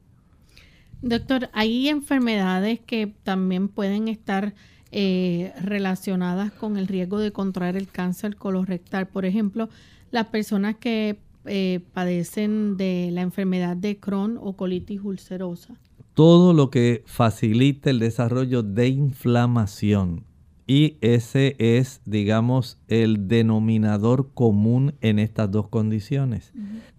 Doctor, 1.01 1.49
hay 1.53 1.87
enfermedades 1.87 2.79
que 2.79 3.13
también 3.23 3.69
pueden 3.69 4.07
estar 4.07 4.53
eh, 4.91 5.53
relacionadas 5.61 6.51
con 6.51 6.77
el 6.77 6.87
riesgo 6.87 7.19
de 7.19 7.31
contraer 7.31 7.75
el 7.75 7.87
cáncer 7.87 8.35
colorectal. 8.35 9.07
Por 9.07 9.25
ejemplo, 9.25 9.69
las 10.11 10.27
personas 10.27 10.75
que 10.75 11.19
eh, 11.45 11.79
padecen 11.93 12.77
de 12.77 13.09
la 13.11 13.21
enfermedad 13.21 13.75
de 13.75 13.99
Crohn 13.99 14.37
o 14.39 14.53
colitis 14.53 15.01
ulcerosa. 15.03 15.75
Todo 16.13 16.53
lo 16.53 16.69
que 16.69 17.03
facilite 17.05 17.89
el 17.89 17.99
desarrollo 17.99 18.63
de 18.63 18.89
inflamación. 18.89 20.25
Y 20.67 20.97
ese 21.01 21.55
es, 21.57 22.01
digamos, 22.05 22.77
el 22.87 23.27
denominador 23.27 24.29
común 24.33 24.93
en 25.01 25.19
estas 25.19 25.49
dos 25.49 25.67
condiciones. 25.67 26.53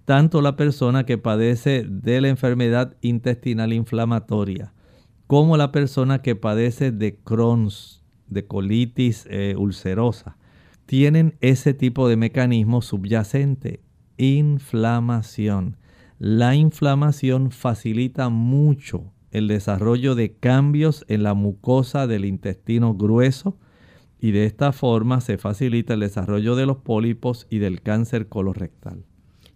Tanto 0.04 0.42
la 0.42 0.56
persona 0.56 1.06
que 1.06 1.18
padece 1.18 1.86
de 1.88 2.20
la 2.20 2.28
enfermedad 2.28 2.96
intestinal 3.00 3.72
inflamatoria 3.72 4.72
como 5.32 5.56
la 5.56 5.72
persona 5.72 6.20
que 6.20 6.36
padece 6.36 6.92
de 6.92 7.16
Crohn's, 7.16 8.02
de 8.26 8.46
colitis 8.46 9.26
eh, 9.30 9.54
ulcerosa 9.56 10.36
tienen 10.86 11.36
ese 11.40 11.74
tipo 11.74 12.08
de 12.08 12.16
mecanismo 12.16 12.82
subyacente, 12.82 13.80
inflamación. 14.16 15.76
La 16.18 16.54
inflamación 16.54 17.50
facilita 17.50 18.28
mucho 18.28 19.12
el 19.32 19.48
desarrollo 19.48 20.14
de 20.14 20.34
cambios 20.34 21.04
en 21.08 21.22
la 21.22 21.34
mucosa 21.34 22.06
del 22.06 22.24
intestino 22.24 22.94
grueso 22.94 23.56
y 24.20 24.30
de 24.30 24.46
esta 24.46 24.72
forma 24.72 25.20
se 25.20 25.38
facilita 25.38 25.94
el 25.94 26.00
desarrollo 26.00 26.54
de 26.54 26.66
los 26.66 26.76
pólipos 26.76 27.46
y 27.50 27.58
del 27.58 27.82
cáncer 27.82 28.28
colorectal. 28.28 29.04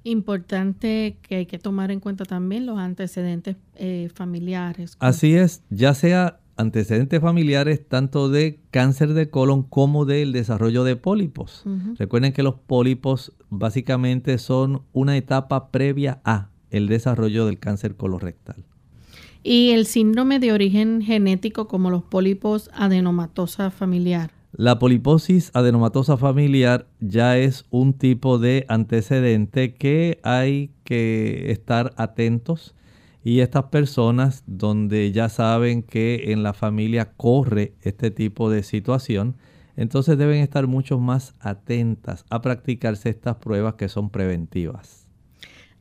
Importante 0.03 1.19
que 1.23 1.37
hay 1.37 1.47
que 1.47 1.59
tomar 1.59 1.91
en 1.91 2.01
cuenta 2.01 2.25
también 2.25 2.67
los 2.67 2.79
antecedentes 2.79 3.57
eh, 3.75 4.09
familiares. 4.15 4.97
Así 4.99 5.35
es, 5.35 5.63
ya 5.71 5.95
sea 5.95 6.41
antecedentes 6.57 7.21
familiares 7.21 7.87
tanto 7.87 8.29
de 8.29 8.61
cáncer 8.71 9.15
de 9.15 9.31
colon 9.31 9.63
como 9.63 10.05
del 10.05 10.33
desarrollo 10.33 10.85
de 10.85 10.97
pólipos. 10.97 11.65
Recuerden 11.99 12.33
que 12.33 12.43
los 12.43 12.55
pólipos 12.55 13.33
básicamente 13.51 14.39
son 14.39 14.83
una 14.93 15.17
etapa 15.17 15.71
previa 15.71 16.21
a 16.25 16.51
el 16.71 16.89
desarrollo 16.89 17.47
del 17.47 17.59
cáncer 17.59 17.97
colorectal. 17.97 18.65
Y 19.43 19.71
el 19.71 19.87
síndrome 19.87 20.41
de 20.41 20.53
origen 20.53 21.03
genético 21.03 21.69
como 21.69 21.91
los 21.91 22.03
pólipos 22.03 22.69
adenomatosa 22.75 23.71
familiar. 23.71 24.33
La 24.53 24.79
poliposis 24.79 25.51
adenomatosa 25.55 26.17
familiar 26.17 26.89
ya 27.01 27.37
es 27.37 27.67
un 27.71 27.93
tipo 27.93 28.39
de 28.39 28.65
antecedente 28.69 29.75
que 29.75 30.19
hay 30.23 30.71
que 30.83 31.51
estar 31.53 31.93
atentos 31.97 32.75
y 33.27 33.41
estas 33.41 33.65
personas 33.65 34.45
donde 34.47 35.11
ya 35.11 35.29
saben 35.29 35.83
que 35.83 36.31
en 36.31 36.45
la 36.45 36.53
familia 36.53 37.11
corre 37.17 37.73
este 37.83 38.13
tipo 38.13 38.51
de 38.51 38.63
situación, 38.63 39.35
entonces 39.77 40.17
deben 40.17 40.41
estar 40.41 40.69
mucho 40.69 41.01
más 41.01 41.35
atentas 41.41 42.25
a 42.31 42.41
practicarse 42.41 43.09
estas 43.09 43.35
pruebas 43.39 43.75
que 43.75 43.89
son 43.89 44.11
preventivas. 44.11 45.09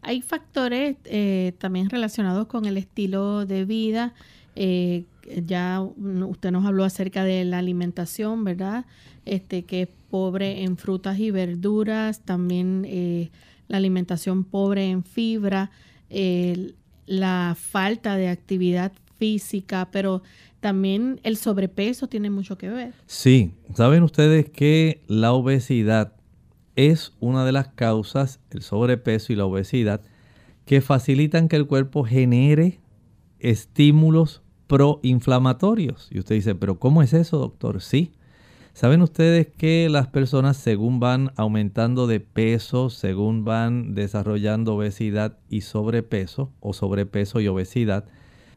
Hay 0.01 0.23
factores 0.23 0.95
eh, 1.05 1.53
también 1.59 1.91
relacionados 1.91 2.47
con 2.47 2.65
el 2.65 2.77
estilo 2.77 3.45
de 3.45 3.63
vida. 3.65 4.15
Eh, 4.55 5.05
ya 5.45 5.81
usted 5.81 6.49
nos 6.49 6.65
habló 6.65 6.83
acerca 6.83 7.23
de 7.23 7.45
la 7.45 7.59
alimentación, 7.59 8.43
¿verdad? 8.43 8.87
Este 9.25 9.65
que 9.65 9.83
es 9.83 9.89
pobre 10.09 10.63
en 10.63 10.77
frutas 10.77 11.19
y 11.19 11.29
verduras, 11.29 12.21
también 12.21 12.87
eh, 12.87 13.29
la 13.67 13.77
alimentación 13.77 14.45
pobre 14.45 14.89
en 14.89 15.03
fibra, 15.03 15.69
la 17.05 17.55
falta 17.59 18.15
de 18.15 18.29
actividad 18.29 18.91
física, 19.17 19.89
pero 19.91 20.21
también 20.59 21.19
el 21.23 21.37
sobrepeso 21.37 22.07
tiene 22.07 22.29
mucho 22.29 22.57
que 22.57 22.69
ver. 22.69 22.93
Sí, 23.05 23.51
saben 23.75 24.03
ustedes 24.03 24.49
que 24.49 25.01
la 25.07 25.33
obesidad 25.33 26.13
es 26.75 27.13
una 27.19 27.45
de 27.45 27.51
las 27.51 27.69
causas, 27.69 28.39
el 28.51 28.61
sobrepeso 28.61 29.31
y 29.31 29.35
la 29.35 29.45
obesidad, 29.45 30.01
que 30.65 30.81
facilitan 30.81 31.47
que 31.47 31.55
el 31.55 31.67
cuerpo 31.67 32.03
genere 32.03 32.79
estímulos 33.39 34.41
proinflamatorios. 34.67 36.07
Y 36.11 36.19
usted 36.19 36.35
dice, 36.35 36.55
pero 36.55 36.79
¿cómo 36.79 37.01
es 37.01 37.13
eso, 37.13 37.37
doctor? 37.37 37.81
Sí. 37.81 38.11
¿Saben 38.75 39.01
ustedes 39.01 39.47
que 39.47 39.87
las 39.89 40.07
personas 40.07 40.57
según 40.57 40.99
van 40.99 41.31
aumentando 41.37 42.07
de 42.07 42.19
peso, 42.19 42.89
según 42.89 43.45
van 43.45 43.95
desarrollando 43.95 44.75
obesidad 44.75 45.37
y 45.49 45.61
sobrepeso, 45.61 46.51
o 46.59 46.73
sobrepeso 46.73 47.39
y 47.39 47.47
obesidad, 47.47 48.03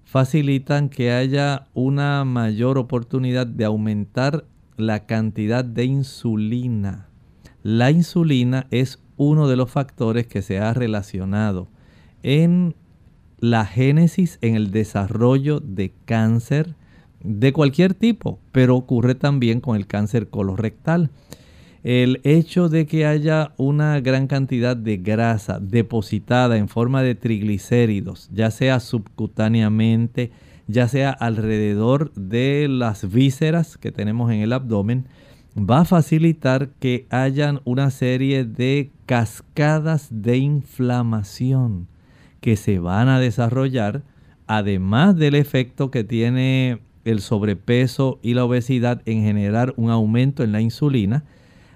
facilitan 0.03 0.89
que 0.89 1.13
haya 1.13 1.69
una 1.73 2.25
mayor 2.25 2.79
oportunidad 2.79 3.47
de 3.47 3.65
aumentar 3.65 4.45
la 4.77 5.07
cantidad 5.07 5.65
de 5.65 5.85
insulina. 5.85 7.07
La 7.63 7.93
insulina 7.93 8.67
es 8.73 9.01
uno 9.19 9.47
de 9.47 9.55
los 9.55 9.71
factores 9.71 10.27
que 10.27 10.43
se 10.43 10.59
ha 10.59 10.75
relacionado 10.75 11.69
en 12.25 12.75
la 13.39 13.65
génesis, 13.67 14.39
en 14.41 14.57
el 14.57 14.73
desarrollo 14.73 15.61
de 15.61 15.93
cáncer 16.07 16.75
de 17.23 17.53
cualquier 17.53 17.95
tipo, 17.95 18.39
pero 18.53 18.77
ocurre 18.77 19.15
también 19.15 19.61
con 19.61 19.77
el 19.77 19.87
cáncer 19.87 20.29
colorectal. 20.29 21.11
El 21.85 22.21
hecho 22.25 22.69
de 22.69 22.87
que 22.87 23.07
haya 23.07 23.53
una 23.57 24.01
gran 24.01 24.27
cantidad 24.27 24.77
de 24.77 24.97
grasa 24.97 25.61
depositada 25.61 26.57
en 26.57 26.69
forma 26.69 27.03
de 27.03 27.15
triglicéridos, 27.15 28.29
ya 28.33 28.51
sea 28.51 28.81
subcutáneamente, 28.81 30.33
ya 30.67 30.89
sea 30.89 31.11
alrededor 31.11 32.13
de 32.15 32.67
las 32.69 33.11
vísceras 33.11 33.79
que 33.79 33.93
tenemos 33.93 34.31
en 34.33 34.41
el 34.41 34.53
abdomen, 34.53 35.07
va 35.59 35.81
a 35.81 35.85
facilitar 35.85 36.71
que 36.79 37.07
hayan 37.11 37.61
una 37.65 37.91
serie 37.91 38.45
de 38.45 38.91
cascadas 39.07 40.09
de 40.11 40.37
inflamación 40.37 41.89
que 42.41 42.57
se 42.57 42.79
van 42.79 43.09
a 43.09 43.19
desarrollar, 43.19 44.03
además 44.47 45.17
del 45.17 45.35
efecto 45.35 45.91
que 45.91 46.05
tiene 46.05 46.81
el 47.11 47.21
sobrepeso 47.21 48.19
y 48.23 48.35
la 48.35 48.45
obesidad 48.45 49.03
en 49.07 49.23
generar 49.23 49.75
un 49.77 49.91
aumento 49.91 50.43
en 50.43 50.53
la 50.53 50.61
insulina, 50.61 51.25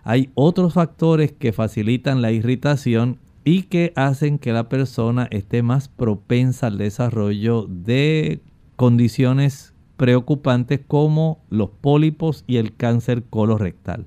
hay 0.05 0.30
otros 0.35 0.74
factores 0.74 1.33
que 1.33 1.53
facilitan 1.53 2.22
la 2.22 2.33
irritación 2.33 3.18
y 3.45 3.64
que 3.64 3.93
hacen 3.97 4.39
que 4.39 4.53
la 4.53 4.68
persona 4.68 5.28
esté 5.30 5.62
más 5.62 5.89
propensa 5.89 6.68
al 6.68 6.78
desarrollo 6.78 7.66
de 7.68 8.41
condiciones 8.76 9.74
preocupantes 9.97 10.80
como 10.87 11.39
los 11.51 11.70
pólipos 11.70 12.45
y 12.47 12.57
el 12.57 12.74
cáncer 12.74 13.24
colorectal. 13.24 14.07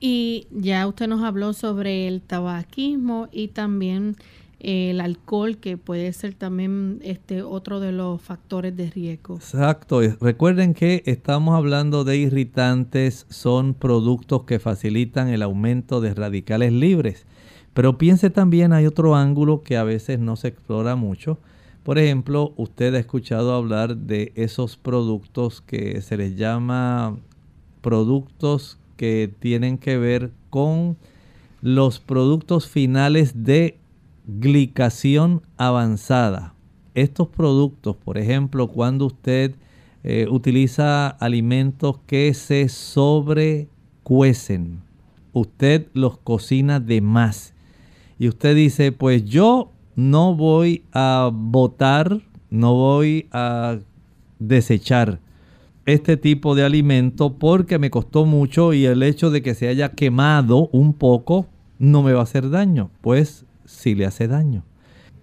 Y 0.00 0.46
ya 0.50 0.86
usted 0.86 1.08
nos 1.08 1.22
habló 1.22 1.52
sobre 1.52 2.06
el 2.08 2.20
tabaquismo 2.20 3.28
y 3.32 3.48
también 3.48 4.16
el 4.64 5.00
alcohol, 5.00 5.58
que 5.58 5.76
puede 5.76 6.12
ser 6.12 6.34
también 6.34 6.98
este 7.02 7.42
otro 7.42 7.80
de 7.80 7.92
los 7.92 8.20
factores 8.20 8.76
de 8.76 8.90
riesgo. 8.90 9.36
Exacto. 9.36 10.00
Recuerden 10.20 10.74
que 10.74 11.02
estamos 11.06 11.54
hablando 11.54 12.04
de 12.04 12.16
irritantes, 12.16 13.26
son 13.28 13.74
productos 13.74 14.44
que 14.44 14.58
facilitan 14.58 15.28
el 15.28 15.42
aumento 15.42 16.00
de 16.00 16.14
radicales 16.14 16.72
libres. 16.72 17.26
Pero 17.74 17.98
piense 17.98 18.30
también, 18.30 18.72
hay 18.72 18.86
otro 18.86 19.16
ángulo 19.16 19.62
que 19.62 19.76
a 19.76 19.84
veces 19.84 20.18
no 20.18 20.36
se 20.36 20.48
explora 20.48 20.96
mucho. 20.96 21.38
Por 21.82 21.98
ejemplo, 21.98 22.54
usted 22.56 22.94
ha 22.94 22.98
escuchado 22.98 23.52
hablar 23.52 23.96
de 23.96 24.32
esos 24.36 24.76
productos 24.76 25.60
que 25.60 26.00
se 26.00 26.16
les 26.16 26.36
llama 26.36 27.18
productos 27.82 28.78
que 28.96 29.30
tienen 29.40 29.76
que 29.76 29.98
ver 29.98 30.30
con 30.48 30.96
los 31.60 32.00
productos 32.00 32.68
finales 32.68 33.44
de 33.44 33.78
glicación 34.26 35.42
avanzada. 35.56 36.54
Estos 36.94 37.28
productos, 37.28 37.96
por 37.96 38.18
ejemplo, 38.18 38.68
cuando 38.68 39.06
usted 39.06 39.54
eh, 40.02 40.26
utiliza 40.30 41.08
alimentos 41.08 41.98
que 42.06 42.34
se 42.34 42.68
sobrecuecen, 42.68 44.82
usted 45.32 45.86
los 45.92 46.18
cocina 46.18 46.80
de 46.80 47.00
más. 47.00 47.54
Y 48.18 48.28
usted 48.28 48.54
dice, 48.54 48.92
pues 48.92 49.24
yo 49.24 49.72
no 49.96 50.34
voy 50.34 50.84
a 50.92 51.30
botar, 51.32 52.20
no 52.50 52.74
voy 52.74 53.28
a 53.32 53.78
desechar 54.38 55.20
este 55.86 56.16
tipo 56.16 56.54
de 56.54 56.64
alimento 56.64 57.34
porque 57.34 57.78
me 57.78 57.90
costó 57.90 58.24
mucho 58.24 58.72
y 58.72 58.86
el 58.86 59.02
hecho 59.02 59.30
de 59.30 59.42
que 59.42 59.54
se 59.54 59.68
haya 59.68 59.90
quemado 59.90 60.68
un 60.72 60.94
poco 60.94 61.46
no 61.78 62.02
me 62.02 62.12
va 62.12 62.20
a 62.20 62.24
hacer 62.24 62.50
daño. 62.50 62.90
Pues 63.00 63.43
si 63.64 63.94
le 63.94 64.06
hace 64.06 64.28
daño. 64.28 64.64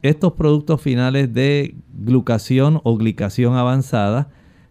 Estos 0.02 0.34
productos 0.34 0.82
finales 0.82 1.34
de 1.34 1.76
glucación 1.94 2.82
o 2.84 2.98
glicación 2.98 3.56
avanzada 3.56 4.30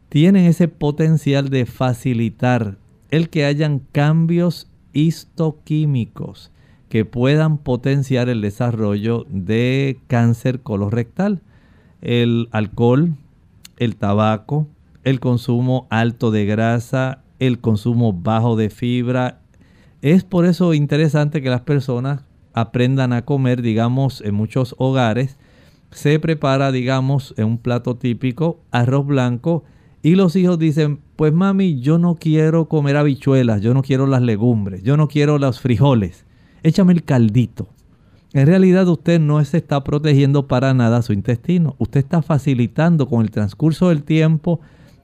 tienen 0.08 0.46
ese 0.46 0.66
potencial 0.66 1.50
de 1.50 1.66
facilitar 1.66 2.78
el 3.10 3.28
que 3.28 3.44
hayan 3.44 3.80
cambios 3.92 4.68
histoquímicos 4.92 6.50
que 6.88 7.04
puedan 7.04 7.58
potenciar 7.58 8.28
el 8.28 8.40
desarrollo 8.40 9.24
de 9.30 10.00
cáncer 10.08 10.60
colorectal. 10.60 11.40
El 12.02 12.48
alcohol, 12.50 13.14
el 13.76 13.94
tabaco, 13.94 14.66
el 15.04 15.20
consumo 15.20 15.86
alto 15.90 16.32
de 16.32 16.46
grasa, 16.46 17.22
el 17.38 17.60
consumo 17.60 18.12
bajo 18.12 18.56
de 18.56 18.70
fibra. 18.70 19.38
Es 20.02 20.24
por 20.24 20.46
eso 20.46 20.74
interesante 20.74 21.40
que 21.40 21.50
las 21.50 21.60
personas 21.60 22.22
aprendan 22.52 23.12
a 23.12 23.24
comer, 23.24 23.62
digamos, 23.62 24.20
en 24.20 24.34
muchos 24.34 24.74
hogares, 24.78 25.38
se 25.90 26.18
prepara, 26.20 26.72
digamos, 26.72 27.34
en 27.36 27.46
un 27.46 27.58
plato 27.58 27.96
típico, 27.96 28.60
arroz 28.70 29.06
blanco, 29.06 29.64
y 30.02 30.14
los 30.14 30.34
hijos 30.36 30.58
dicen, 30.58 31.00
pues 31.16 31.32
mami, 31.32 31.80
yo 31.80 31.98
no 31.98 32.14
quiero 32.14 32.68
comer 32.68 32.96
habichuelas, 32.96 33.60
yo 33.60 33.74
no 33.74 33.82
quiero 33.82 34.06
las 34.06 34.22
legumbres, 34.22 34.82
yo 34.82 34.96
no 34.96 35.08
quiero 35.08 35.38
los 35.38 35.60
frijoles, 35.60 36.24
échame 36.62 36.92
el 36.92 37.04
caldito. 37.04 37.68
En 38.32 38.46
realidad 38.46 38.86
usted 38.88 39.20
no 39.20 39.44
se 39.44 39.58
está 39.58 39.82
protegiendo 39.82 40.46
para 40.46 40.72
nada 40.72 41.02
su 41.02 41.12
intestino, 41.12 41.74
usted 41.78 42.00
está 42.00 42.22
facilitando 42.22 43.08
con 43.08 43.22
el 43.22 43.30
transcurso 43.30 43.88
del 43.88 44.04
tiempo 44.04 44.60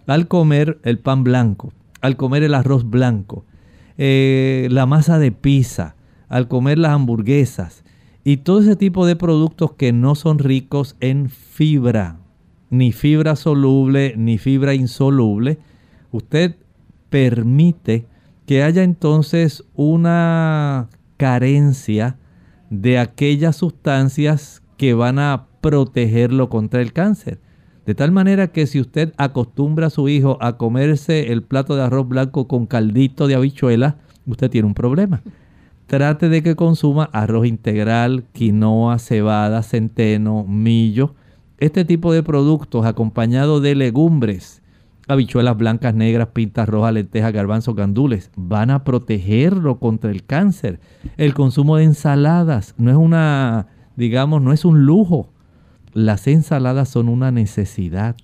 al 0.07 0.29
comer 0.29 0.79
el 0.85 1.01
pan 1.01 1.25
blanco, 1.25 1.73
al 2.01 2.17
comer 2.17 2.45
el 2.45 2.55
arroz 2.55 2.89
blanco, 2.89 3.45
eh, 3.99 4.69
la 4.71 4.87
masa 4.87 5.19
de 5.19 5.33
pizza, 5.33 5.96
al 6.29 6.49
comer 6.49 6.79
las 6.79 6.93
hamburguesas 6.93 7.85
y 8.29 8.39
todo 8.39 8.59
ese 8.59 8.75
tipo 8.75 9.07
de 9.07 9.15
productos 9.15 9.75
que 9.75 9.93
no 9.93 10.17
son 10.17 10.41
ricos 10.41 10.97
en 10.99 11.31
fibra, 11.31 12.19
ni 12.71 12.91
fibra 12.91 13.37
soluble, 13.37 14.15
ni 14.17 14.37
fibra 14.37 14.75
insoluble, 14.75 15.59
usted 16.11 16.57
permite 17.09 18.05
que 18.45 18.65
haya 18.65 18.83
entonces 18.83 19.63
una 19.77 20.89
carencia 21.17 22.17
de 22.69 22.99
aquellas 22.99 23.55
sustancias 23.55 24.61
que 24.77 24.93
van 24.95 25.21
a 25.21 25.47
protegerlo 25.61 26.49
contra 26.49 26.83
el 26.83 26.93
cáncer. 26.93 27.39
De 27.87 27.95
tal 27.95 28.11
manera 28.11 28.49
que 28.49 28.67
si 28.67 28.81
usted 28.81 29.15
acostumbra 29.19 29.87
a 29.87 29.91
su 29.91 30.09
hijo 30.09 30.37
a 30.41 30.57
comerse 30.57 31.33
el 31.33 31.45
plato 31.45 31.77
de 31.77 31.83
arroz 31.83 32.09
blanco 32.09 32.49
con 32.49 32.67
caldito 32.67 33.29
de 33.29 33.37
habichuela, 33.37 33.99
usted 34.27 34.51
tiene 34.51 34.67
un 34.67 34.75
problema 34.75 35.23
trate 35.87 36.29
de 36.29 36.43
que 36.43 36.57
consuma 36.57 37.09
arroz 37.13 37.47
integral, 37.47 38.25
quinoa, 38.33 38.99
cebada, 38.99 39.63
centeno, 39.63 40.45
millo. 40.45 41.15
Este 41.59 41.85
tipo 41.85 42.13
de 42.13 42.23
productos 42.23 42.85
acompañado 42.85 43.61
de 43.61 43.75
legumbres, 43.75 44.63
habichuelas 45.09 45.57
blancas, 45.57 45.95
negras, 45.95 46.29
pintas 46.29 46.69
rojas, 46.69 46.93
lentejas, 46.93 47.33
garbanzos, 47.33 47.75
gandules, 47.75 48.31
van 48.37 48.71
a 48.71 48.85
protegerlo 48.85 49.79
contra 49.79 50.11
el 50.11 50.25
cáncer. 50.25 50.81
El 51.17 51.35
consumo 51.35 51.77
de 51.77 51.85
ensaladas 51.85 52.75
no 52.77 52.91
es 52.91 52.97
una, 52.97 53.69
digamos, 53.97 54.43
no 54.43 54.53
es 54.53 54.65
un 54.65 54.85
lujo. 54.85 55.31
Las 55.93 56.27
ensaladas 56.27 56.91
son 56.91 57.09
una 57.09 57.31
necesidad. 57.31 58.17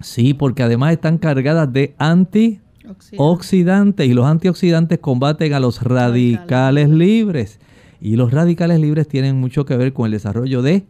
Sí, 0.00 0.34
porque 0.34 0.62
además 0.62 0.92
están 0.92 1.18
cargadas 1.18 1.72
de 1.72 1.94
anti 1.98 2.60
oxidantes 3.16 4.06
y 4.06 4.14
los 4.14 4.26
antioxidantes 4.26 4.98
combaten 4.98 5.52
a 5.52 5.60
los 5.60 5.82
radicales, 5.82 6.88
libres. 6.88 7.60
Y 8.00 8.16
los 8.16 8.32
radicales 8.32 8.80
libres 8.80 9.08
tienen 9.08 9.36
mucho 9.36 9.64
que 9.64 9.76
ver 9.76 9.92
con 9.92 10.06
el 10.06 10.12
desarrollo 10.12 10.62
de 10.62 10.84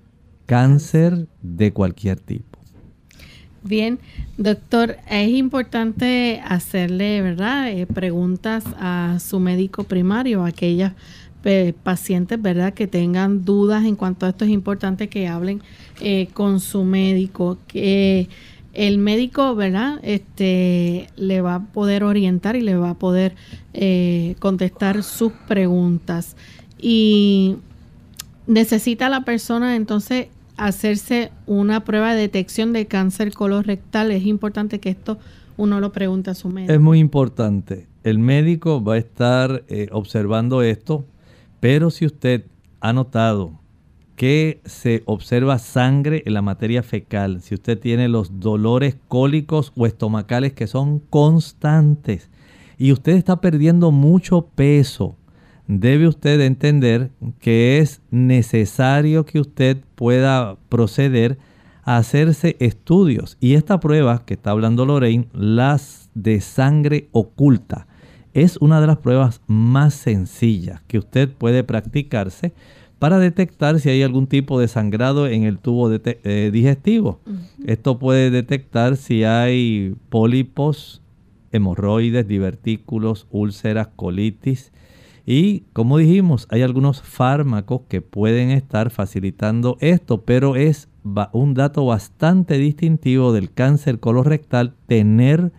cáncer 0.47 1.27
de 1.43 1.73
cualquier 1.73 2.21
tipo. 2.21 2.59
Bien, 3.63 3.99
doctor, 4.39 4.97
es 5.11 5.29
importante 5.31 6.41
hacerle, 6.45 7.21
¿verdad? 7.21 7.69
Eh, 7.71 7.87
preguntas 7.87 8.65
a 8.79 9.19
su 9.19 9.41
médico 9.41 9.83
primario, 9.83 10.45
a 10.45 10.49
aquellas 10.49 10.93
eh, 11.45 11.75
pacientes, 11.83 12.41
¿verdad? 12.41 12.75
Que 12.75 12.87
tengan 12.87 13.45
dudas 13.45 13.85
en 13.85 13.97
cuanto 13.97 14.27
a 14.27 14.29
esto. 14.29 14.45
Es 14.45 14.51
importante 14.51 15.09
que 15.09 15.27
hablen 15.27 15.63
eh, 16.01 16.29
con 16.33 16.61
su 16.61 16.85
médico. 16.85 17.59
Que 17.67 18.29
el 18.77 18.99
médico, 18.99 19.55
¿verdad? 19.55 19.99
Este 20.03 21.09
le 21.17 21.41
va 21.41 21.55
a 21.57 21.61
poder 21.65 22.05
orientar 22.05 22.57
y 22.57 22.61
le 22.61 22.77
va 22.77 22.91
a 22.91 22.95
poder 22.95 23.35
eh, 23.73 24.37
contestar 24.39 25.03
sus 25.03 25.33
preguntas. 25.49 26.37
Y 26.79 27.57
necesita 28.47 29.09
la 29.09 29.25
persona 29.25 29.77
entonces 29.77 30.29
hacerse 30.59 31.33
una 31.47 31.85
prueba 31.85 32.15
de 32.15 32.21
detección 32.21 32.75
de 32.75 32.87
cáncer 32.87 33.33
colorectal. 33.33 34.11
Es 34.11 34.27
importante 34.27 34.79
que 34.79 34.91
esto 34.91 35.19
uno 35.57 35.81
lo 35.81 35.91
pregunte 35.93 36.31
a 36.31 36.35
su 36.35 36.51
médico. 36.51 36.73
Es 36.75 36.81
muy 36.81 36.99
importante. 36.99 37.87
El 38.05 38.19
médico 38.19 38.85
va 38.85 38.95
a 38.95 38.99
estar 38.99 39.65
eh, 39.69 39.89
observando 39.91 40.61
esto, 40.61 41.07
pero 41.61 41.91
si 41.91 42.05
usted 42.05 42.45
ha 42.81 42.93
notado 42.93 43.59
que 44.17 44.61
se 44.65 45.03
observa 45.05 45.59
sangre 45.59 46.23
en 46.27 46.35
la 46.35 46.43
materia 46.43 46.83
fecal, 46.83 47.43
si 47.43 47.55
usted 47.55 47.79
tiene 47.79 48.09
los 48.09 48.41
dolores 48.41 48.97
cólicos 49.09 49.73
o 49.77 49.87
estomacales 49.87 50.55
que 50.55 50.67
son 50.67 50.99
constantes 50.99 52.31
y 52.79 52.93
usted 52.93 53.13
está 53.13 53.41
perdiendo 53.41 53.91
mucho 53.91 54.47
peso, 54.55 55.17
debe 55.69 56.09
usted 56.09 56.41
entender 56.41 57.11
que 57.41 57.79
es 57.79 58.01
necesario 58.11 59.25
que 59.27 59.41
usted 59.41 59.79
pueda 59.95 60.57
proceder 60.69 61.39
a 61.83 61.99
hacerse 61.99 62.57
estudios. 62.59 63.37
Y 63.41 63.55
esta 63.55 63.81
prueba 63.81 64.25
que 64.25 64.35
está 64.35 64.51
hablando 64.51 64.87
Lorraine, 64.87 65.29
las 65.33 66.11
de 66.15 66.41
sangre 66.41 67.09
oculta, 67.13 67.87
es 68.35 68.59
una 68.59 68.81
de 68.81 68.87
las 68.87 68.99
pruebas 68.99 69.41
más 69.47 69.95
sencillas 69.95 70.83
que 70.87 70.99
usted 70.99 71.31
puede 71.31 71.65
practicarse 71.65 72.53
para 72.99 73.19
detectar 73.19 73.79
si 73.81 73.91
hay 73.91 74.03
algún 74.03 74.27
tipo 74.27 74.59
de 74.59 74.69
sangrado 74.69 75.27
en 75.27 75.43
el 75.45 75.59
tubo 75.59 75.91
eh, 75.93 76.51
digestivo. 76.53 77.21
Esto 77.67 77.99
puede 77.99 78.31
detectar 78.31 78.97
si 78.97 79.25
hay 79.25 79.95
pólipos, 80.09 81.03
hemorroides, 81.53 82.27
divertículos, 82.27 83.27
úlceras, 83.31 83.89
colitis. 83.97 84.73
Y 85.27 85.65
como 85.73 85.99
dijimos, 85.99 86.47
hay 86.51 86.63
algunos 86.63 87.03
fármacos 87.03 87.83
que 87.89 88.01
pueden 88.01 88.51
estar 88.51 88.91
facilitando 88.91 89.77
esto, 89.81 90.23
pero 90.23 90.57
es 90.57 90.89
un 91.33 91.55
dato 91.55 91.85
bastante 91.85 92.59
distintivo 92.59 93.33
del 93.33 93.53
cáncer 93.53 94.01
colorectal 94.01 94.75
tener 94.87 95.53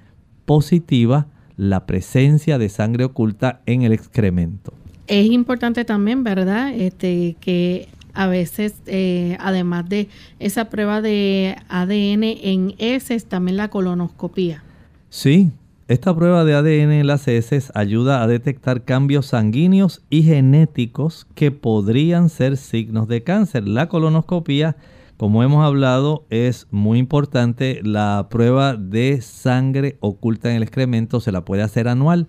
positiva 0.46 1.28
la 1.58 1.86
presencia 1.86 2.58
de 2.58 2.70
sangre 2.70 3.04
oculta 3.04 3.62
en 3.66 3.82
el 3.82 3.92
excremento. 3.92 4.74
Es 5.08 5.28
importante 5.28 5.86
también, 5.86 6.24
¿verdad? 6.24 6.74
Este, 6.74 7.36
que 7.40 7.88
a 8.14 8.28
veces, 8.28 8.82
eh, 8.88 9.38
además 9.40 9.88
de 9.88 10.10
esa 10.40 10.70
prueba 10.70 11.02
de 11.02 11.56
ADN 11.70 12.24
en 12.24 12.76
heces, 12.78 13.26
también 13.26 13.58
la 13.58 13.70
colonoscopía. 13.70 14.64
Sí, 15.10 15.52
esta 15.88 16.14
prueba 16.14 16.44
de 16.44 16.56
ADN 16.56 16.92
en 17.00 17.08
las 17.08 17.28
heces 17.28 17.72
ayuda 17.74 18.22
a 18.22 18.28
detectar 18.28 18.84
cambios 18.84 19.28
sanguíneos 19.28 20.02
y 20.10 20.24
genéticos 20.24 21.28
que 21.36 21.52
podrían 21.52 22.30
ser 22.30 22.58
signos 22.58 23.08
de 23.08 23.24
cáncer. 23.24 23.68
La 23.68 23.88
colonoscopía, 23.88 24.76
como 25.16 25.44
hemos 25.44 25.64
hablado, 25.64 26.26
es 26.30 26.68
muy 26.72 27.00
importante. 27.00 27.80
La 27.84 28.28
prueba 28.30 28.76
de 28.76 29.22
sangre 29.22 29.96
oculta 30.02 30.50
en 30.50 30.58
el 30.58 30.64
excremento 30.64 31.22
se 31.22 31.32
la 31.32 31.46
puede 31.46 31.62
hacer 31.62 31.88
anual 31.88 32.28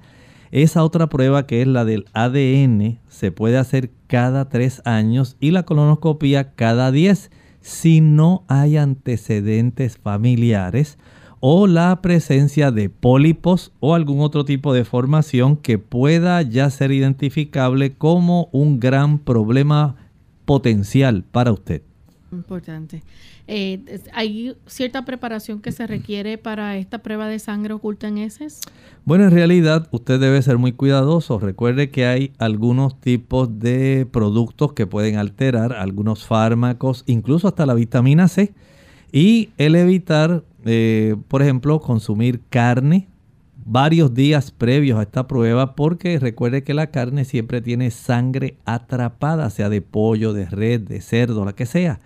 esa 0.50 0.84
otra 0.84 1.08
prueba 1.08 1.46
que 1.46 1.62
es 1.62 1.68
la 1.68 1.84
del 1.84 2.06
ADN 2.12 2.98
se 3.08 3.32
puede 3.32 3.58
hacer 3.58 3.90
cada 4.06 4.48
tres 4.48 4.82
años 4.84 5.36
y 5.40 5.50
la 5.50 5.64
colonoscopia 5.64 6.52
cada 6.54 6.90
diez 6.90 7.30
si 7.60 8.00
no 8.00 8.44
hay 8.48 8.76
antecedentes 8.76 9.98
familiares 9.98 10.98
o 11.40 11.66
la 11.66 12.00
presencia 12.02 12.70
de 12.70 12.88
pólipos 12.88 13.72
o 13.80 13.94
algún 13.94 14.20
otro 14.20 14.44
tipo 14.44 14.72
de 14.72 14.84
formación 14.84 15.56
que 15.56 15.78
pueda 15.78 16.42
ya 16.42 16.68
ser 16.70 16.92
identificable 16.92 17.94
como 17.94 18.48
un 18.52 18.80
gran 18.80 19.18
problema 19.18 19.96
potencial 20.44 21.24
para 21.30 21.52
usted. 21.52 21.82
Importante. 22.32 23.02
Eh, 23.50 23.80
¿Hay 24.12 24.54
cierta 24.66 25.06
preparación 25.06 25.62
que 25.62 25.72
se 25.72 25.86
requiere 25.86 26.36
para 26.36 26.76
esta 26.76 26.98
prueba 26.98 27.26
de 27.28 27.38
sangre 27.38 27.72
oculta 27.72 28.06
en 28.06 28.18
heces? 28.18 28.60
Bueno, 29.06 29.24
en 29.24 29.30
realidad 29.30 29.88
usted 29.90 30.20
debe 30.20 30.42
ser 30.42 30.58
muy 30.58 30.72
cuidadoso. 30.72 31.38
Recuerde 31.38 31.88
que 31.88 32.04
hay 32.04 32.32
algunos 32.36 33.00
tipos 33.00 33.58
de 33.58 34.06
productos 34.12 34.74
que 34.74 34.86
pueden 34.86 35.16
alterar, 35.16 35.72
algunos 35.72 36.26
fármacos, 36.26 37.04
incluso 37.06 37.48
hasta 37.48 37.64
la 37.64 37.72
vitamina 37.72 38.28
C. 38.28 38.52
Y 39.12 39.48
el 39.56 39.76
evitar, 39.76 40.44
eh, 40.66 41.16
por 41.28 41.40
ejemplo, 41.40 41.80
consumir 41.80 42.42
carne 42.50 43.08
varios 43.64 44.12
días 44.12 44.50
previos 44.50 44.98
a 44.98 45.02
esta 45.02 45.26
prueba 45.26 45.74
porque 45.74 46.18
recuerde 46.18 46.64
que 46.64 46.74
la 46.74 46.88
carne 46.88 47.24
siempre 47.24 47.62
tiene 47.62 47.90
sangre 47.90 48.58
atrapada, 48.66 49.48
sea 49.48 49.70
de 49.70 49.80
pollo, 49.80 50.34
de 50.34 50.44
red, 50.44 50.82
de 50.82 51.00
cerdo, 51.00 51.46
la 51.46 51.54
que 51.54 51.64
sea. 51.64 51.98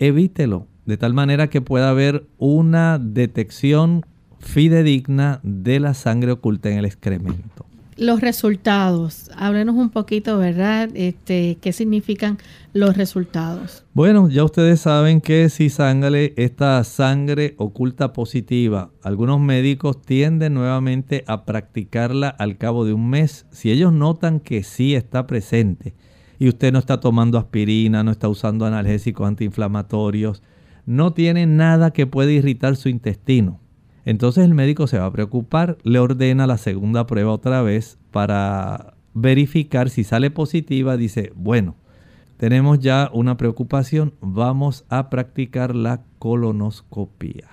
Evítelo 0.00 0.66
de 0.86 0.96
tal 0.96 1.14
manera 1.14 1.48
que 1.50 1.60
pueda 1.60 1.90
haber 1.90 2.26
una 2.38 2.98
detección 2.98 4.04
fidedigna 4.40 5.40
de 5.42 5.78
la 5.78 5.94
sangre 5.94 6.32
oculta 6.32 6.70
en 6.70 6.78
el 6.78 6.86
excremento. 6.86 7.66
Los 7.96 8.22
resultados, 8.22 9.30
háblenos 9.36 9.76
un 9.76 9.90
poquito, 9.90 10.38
¿verdad? 10.38 10.88
Este, 10.94 11.58
¿Qué 11.60 11.74
significan 11.74 12.38
los 12.72 12.96
resultados? 12.96 13.84
Bueno, 13.92 14.30
ya 14.30 14.42
ustedes 14.42 14.80
saben 14.80 15.20
que 15.20 15.50
si 15.50 15.68
sangre, 15.68 16.32
esta 16.38 16.82
sangre 16.82 17.54
oculta 17.58 18.14
positiva, 18.14 18.90
algunos 19.02 19.38
médicos 19.38 20.00
tienden 20.00 20.54
nuevamente 20.54 21.24
a 21.26 21.44
practicarla 21.44 22.30
al 22.30 22.56
cabo 22.56 22.86
de 22.86 22.94
un 22.94 23.10
mes. 23.10 23.44
Si 23.50 23.70
ellos 23.70 23.92
notan 23.92 24.40
que 24.40 24.62
sí 24.62 24.94
está 24.94 25.26
presente 25.26 25.94
y 26.40 26.48
usted 26.48 26.72
no 26.72 26.78
está 26.78 26.98
tomando 27.00 27.38
aspirina, 27.38 28.02
no 28.02 28.10
está 28.10 28.26
usando 28.26 28.64
analgésicos 28.64 29.28
antiinflamatorios, 29.28 30.42
no 30.86 31.12
tiene 31.12 31.46
nada 31.46 31.92
que 31.92 32.06
pueda 32.06 32.32
irritar 32.32 32.76
su 32.76 32.88
intestino. 32.88 33.60
Entonces 34.06 34.46
el 34.46 34.54
médico 34.54 34.86
se 34.86 34.98
va 34.98 35.04
a 35.04 35.12
preocupar, 35.12 35.76
le 35.84 35.98
ordena 35.98 36.46
la 36.46 36.56
segunda 36.56 37.06
prueba 37.06 37.30
otra 37.30 37.60
vez 37.60 37.98
para 38.10 38.94
verificar 39.12 39.90
si 39.90 40.02
sale 40.02 40.30
positiva. 40.30 40.96
Dice, 40.96 41.30
bueno, 41.36 41.76
tenemos 42.38 42.78
ya 42.78 43.10
una 43.12 43.36
preocupación, 43.36 44.14
vamos 44.22 44.86
a 44.88 45.10
practicar 45.10 45.76
la 45.76 46.04
colonoscopía. 46.18 47.48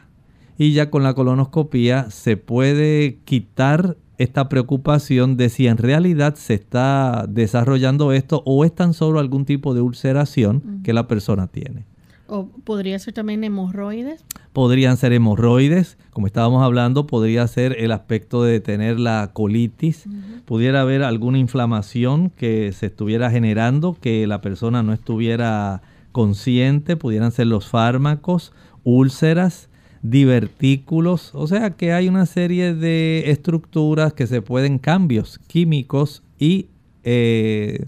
Y 0.57 0.71
ya 0.71 0.89
con 0.89 1.03
la 1.03 1.13
colonoscopía 1.13 2.09
se 2.09 2.38
puede 2.38 3.19
quitar 3.25 3.97
esta 4.18 4.49
preocupación 4.49 5.38
de 5.38 5.49
si 5.49 5.68
en 5.68 5.78
realidad 5.78 6.36
se 6.36 6.55
está 6.55 7.26
desarrollando 7.28 8.11
esto 8.11 8.41
o 8.45 8.65
es 8.65 8.74
tan 8.74 8.93
solo 8.93 9.20
algún 9.20 9.45
tipo 9.45 9.74
de 9.74 9.82
ulceración 9.82 10.82
que 10.84 10.93
la 10.93 11.07
persona 11.07 11.47
tiene. 11.47 11.86
¿O 12.30 12.47
podría 12.65 12.99
ser 12.99 13.13
también 13.13 13.43
hemorroides? 13.43 14.26
Podrían 14.51 14.97
ser 14.97 15.13
hemorroides, 15.13 15.97
como 16.11 16.28
estábamos 16.28 16.61
hablando, 16.61 17.07
podría 17.07 17.47
ser 17.47 17.78
el 17.80 17.91
aspecto 17.91 18.43
de 18.43 18.59
tener 18.59 18.99
la 18.99 19.32
colitis, 19.32 20.05
pudiera 20.45 20.82
haber 20.82 21.03
alguna 21.03 21.38
inflamación 21.38 22.30
que 22.32 22.74
se 22.74 22.88
estuviera 22.88 23.32
generando, 23.32 23.95
que 24.01 24.28
la 24.28 24.41
persona 24.41 24.84
no 24.84 24.91
estuviera 24.91 25.82
consciente, 26.11 26.97
pudieran 26.97 27.32
ser 27.32 27.47
los 27.47 27.68
fármacos, 27.68 28.51
úlceras, 28.84 29.70
divertículos, 30.01 31.31
o 31.33 31.47
sea 31.47 31.71
que 31.71 31.93
hay 31.93 32.07
una 32.07 32.25
serie 32.25 32.73
de 32.73 33.29
estructuras 33.31 34.13
que 34.13 34.27
se 34.27 34.41
pueden, 34.41 34.79
cambios 34.79 35.39
químicos 35.47 36.23
y 36.39 36.67
eh, 37.03 37.85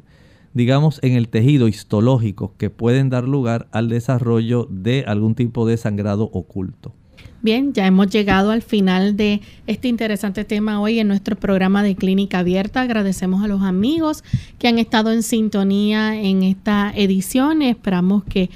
digamos, 0.54 1.00
en 1.04 1.14
el 1.14 1.30
tejido 1.30 1.68
histológico 1.68 2.56
que 2.58 2.70
pueden 2.70 3.10
dar 3.10 3.26
lugar 3.26 3.68
al 3.72 3.90
desarrollo 3.90 4.68
de 4.70 5.04
algún 5.08 5.36
tipo 5.36 5.68
de 5.68 5.78
sangrado 5.78 6.30
oculto. 6.34 6.94
Bien, 7.42 7.72
ya 7.72 7.88
hemos 7.88 8.08
llegado 8.08 8.52
al 8.52 8.62
final 8.62 9.16
de 9.16 9.40
este 9.66 9.88
interesante 9.88 10.44
tema 10.44 10.82
hoy 10.82 11.00
en 11.00 11.08
nuestro 11.08 11.38
programa 11.38 11.84
de 11.84 11.96
Clínica 11.96 12.40
Abierta. 12.40 12.82
Agradecemos 12.82 13.42
a 13.42 13.48
los 13.48 13.62
amigos 13.62 14.26
que 14.58 14.68
han 14.68 14.78
estado 14.78 15.14
en 15.14 15.24
sintonía 15.24 16.20
en 16.20 16.44
esta 16.44 16.92
edición. 16.94 17.62
Esperamos 17.62 18.26
que 18.26 18.50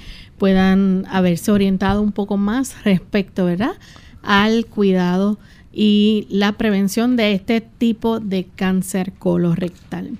puedan 0.44 1.06
haberse 1.08 1.50
orientado 1.52 2.02
un 2.02 2.12
poco 2.12 2.36
más 2.36 2.84
respecto, 2.84 3.46
¿verdad?, 3.46 3.72
al 4.22 4.66
cuidado 4.66 5.38
y 5.72 6.26
la 6.28 6.52
prevención 6.52 7.16
de 7.16 7.32
este 7.32 7.62
tipo 7.62 8.20
de 8.20 8.44
cáncer 8.54 9.14
colorectal. 9.14 10.18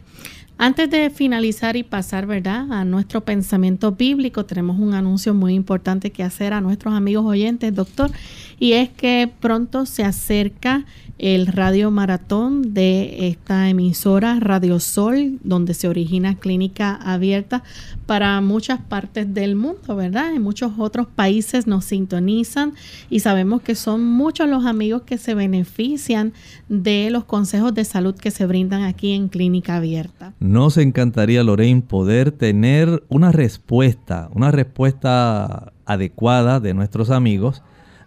Antes 0.56 0.88
de 0.88 1.10
finalizar 1.10 1.76
y 1.76 1.82
pasar, 1.82 2.24
¿verdad?, 2.24 2.72
a 2.72 2.86
nuestro 2.86 3.20
pensamiento 3.20 3.92
bíblico, 3.92 4.46
tenemos 4.46 4.78
un 4.78 4.94
anuncio 4.94 5.34
muy 5.34 5.52
importante 5.52 6.10
que 6.10 6.22
hacer 6.22 6.54
a 6.54 6.62
nuestros 6.62 6.94
amigos 6.94 7.26
oyentes, 7.26 7.74
doctor, 7.74 8.10
y 8.58 8.72
es 8.72 8.88
que 8.88 9.30
pronto 9.40 9.84
se 9.84 10.04
acerca 10.04 10.86
el 11.18 11.46
radio 11.46 11.90
maratón 11.90 12.74
de 12.74 13.28
esta 13.28 13.68
emisora 13.68 14.38
Radio 14.40 14.80
Sol, 14.80 15.38
donde 15.44 15.74
se 15.74 15.88
origina 15.88 16.34
Clínica 16.36 16.94
Abierta 16.96 17.62
para 18.06 18.40
muchas 18.40 18.80
partes 18.80 19.32
del 19.32 19.54
mundo, 19.54 19.96
¿verdad? 19.96 20.34
En 20.34 20.42
muchos 20.42 20.72
otros 20.78 21.06
países 21.06 21.66
nos 21.66 21.84
sintonizan 21.84 22.74
y 23.10 23.20
sabemos 23.20 23.62
que 23.62 23.74
son 23.74 24.04
muchos 24.04 24.48
los 24.48 24.66
amigos 24.66 25.02
que 25.02 25.18
se 25.18 25.34
benefician 25.34 26.32
de 26.68 27.10
los 27.10 27.24
consejos 27.24 27.74
de 27.74 27.84
salud 27.84 28.14
que 28.14 28.30
se 28.30 28.46
brindan 28.46 28.82
aquí 28.82 29.12
en 29.12 29.28
Clínica 29.28 29.76
Abierta. 29.76 30.34
Nos 30.40 30.76
encantaría, 30.76 31.44
Lorraine, 31.44 31.82
poder 31.82 32.32
tener 32.32 33.04
una 33.08 33.30
respuesta, 33.30 34.28
una 34.34 34.50
respuesta 34.50 35.72
adecuada 35.86 36.60
de 36.60 36.74
nuestros 36.74 37.10
amigos 37.10 37.62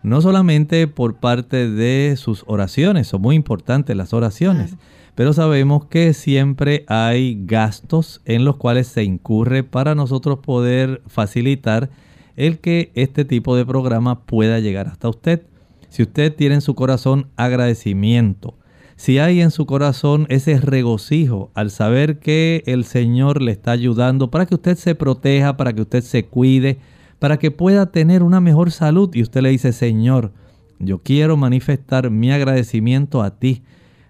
no 0.07 0.21
solamente 0.21 0.87
por 0.87 1.15
parte 1.15 1.69
de 1.69 2.15
sus 2.17 2.43
oraciones, 2.47 3.07
son 3.07 3.21
muy 3.21 3.35
importantes 3.35 3.95
las 3.95 4.13
oraciones, 4.13 4.75
pero 5.15 5.33
sabemos 5.33 5.85
que 5.85 6.13
siempre 6.13 6.85
hay 6.87 7.43
gastos 7.45 8.21
en 8.25 8.45
los 8.45 8.55
cuales 8.55 8.87
se 8.87 9.03
incurre 9.03 9.63
para 9.63 9.95
nosotros 9.95 10.39
poder 10.39 11.01
facilitar 11.07 11.89
el 12.35 12.59
que 12.59 12.91
este 12.95 13.25
tipo 13.25 13.55
de 13.55 13.65
programa 13.65 14.25
pueda 14.25 14.59
llegar 14.59 14.87
hasta 14.87 15.09
usted. 15.09 15.41
Si 15.89 16.03
usted 16.03 16.33
tiene 16.33 16.55
en 16.55 16.61
su 16.61 16.75
corazón 16.75 17.27
agradecimiento, 17.35 18.55
si 18.95 19.19
hay 19.19 19.41
en 19.41 19.51
su 19.51 19.65
corazón 19.65 20.25
ese 20.29 20.59
regocijo 20.59 21.51
al 21.53 21.69
saber 21.69 22.19
que 22.19 22.63
el 22.65 22.85
Señor 22.85 23.41
le 23.41 23.51
está 23.51 23.71
ayudando 23.71 24.31
para 24.31 24.45
que 24.45 24.55
usted 24.55 24.77
se 24.77 24.95
proteja, 24.95 25.57
para 25.57 25.73
que 25.73 25.81
usted 25.81 26.01
se 26.01 26.25
cuide, 26.25 26.79
para 27.19 27.37
que 27.37 27.51
pueda 27.51 27.91
tener 27.91 28.23
una 28.23 28.41
mejor 28.41 28.71
salud. 28.71 29.13
Y 29.13 29.21
usted 29.21 29.41
le 29.41 29.49
dice, 29.49 29.73
Señor, 29.73 30.31
yo 30.79 30.99
quiero 30.99 31.37
manifestar 31.37 32.09
mi 32.09 32.31
agradecimiento 32.31 33.21
a 33.23 33.39
ti, 33.39 33.63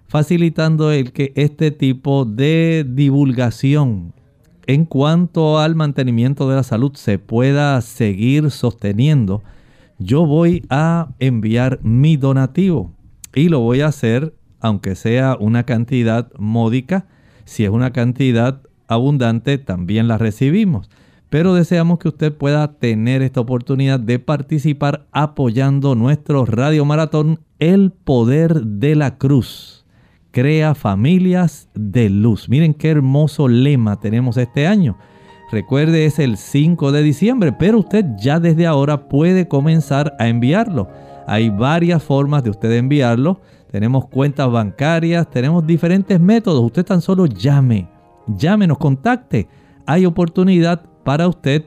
facilitando 0.07 0.91
el 0.91 1.11
que 1.11 1.31
este 1.35 1.71
tipo 1.71 2.25
de 2.25 2.85
divulgación 2.87 4.13
en 4.65 4.85
cuanto 4.85 5.59
al 5.59 5.75
mantenimiento 5.75 6.49
de 6.49 6.57
la 6.57 6.63
salud 6.63 6.93
se 6.95 7.19
pueda 7.19 7.79
seguir 7.81 8.51
sosteniendo. 8.51 9.41
Yo 9.97 10.25
voy 10.25 10.65
a 10.69 11.09
enviar 11.19 11.79
mi 11.83 12.17
donativo 12.17 12.91
y 13.33 13.47
lo 13.49 13.61
voy 13.61 13.81
a 13.81 13.87
hacer 13.87 14.33
aunque 14.59 14.95
sea 14.95 15.37
una 15.39 15.63
cantidad 15.63 16.31
módica. 16.37 17.07
Si 17.45 17.63
es 17.63 17.69
una 17.69 17.93
cantidad 17.93 18.61
abundante, 18.87 19.57
también 19.57 20.07
la 20.07 20.17
recibimos 20.17 20.89
pero 21.29 21.53
deseamos 21.53 21.99
que 21.99 22.07
usted 22.07 22.33
pueda 22.33 22.73
tener 22.73 23.21
esta 23.21 23.41
oportunidad 23.41 23.99
de 23.99 24.19
participar 24.19 25.07
apoyando 25.11 25.95
nuestro 25.95 26.45
radio 26.45 26.85
maratón 26.85 27.39
El 27.59 27.91
Poder 27.91 28.61
de 28.61 28.95
la 28.95 29.17
Cruz. 29.17 29.85
Crea 30.31 30.75
familias 30.75 31.69
de 31.73 32.09
luz. 32.09 32.47
Miren 32.47 32.73
qué 32.73 32.89
hermoso 32.89 33.47
lema 33.47 33.99
tenemos 33.99 34.37
este 34.37 34.67
año. 34.67 34.97
Recuerde, 35.51 36.05
es 36.05 36.19
el 36.19 36.37
5 36.37 36.91
de 36.91 37.03
diciembre, 37.03 37.53
pero 37.53 37.79
usted 37.79 38.05
ya 38.17 38.39
desde 38.39 38.67
ahora 38.67 39.07
puede 39.07 39.47
comenzar 39.47 40.13
a 40.19 40.27
enviarlo. 40.27 40.89
Hay 41.25 41.49
varias 41.49 42.03
formas 42.03 42.43
de 42.43 42.49
usted 42.49 42.71
enviarlo. 42.73 43.41
Tenemos 43.71 44.07
cuentas 44.07 44.49
bancarias, 44.51 45.29
tenemos 45.29 45.65
diferentes 45.65 46.19
métodos. 46.19 46.63
Usted 46.63 46.85
tan 46.85 47.01
solo 47.01 47.25
llame, 47.25 47.89
llámenos, 48.27 48.77
contacte. 48.77 49.47
Hay 49.85 50.05
oportunidad 50.05 50.83
para 51.07 51.29
usted 51.29 51.63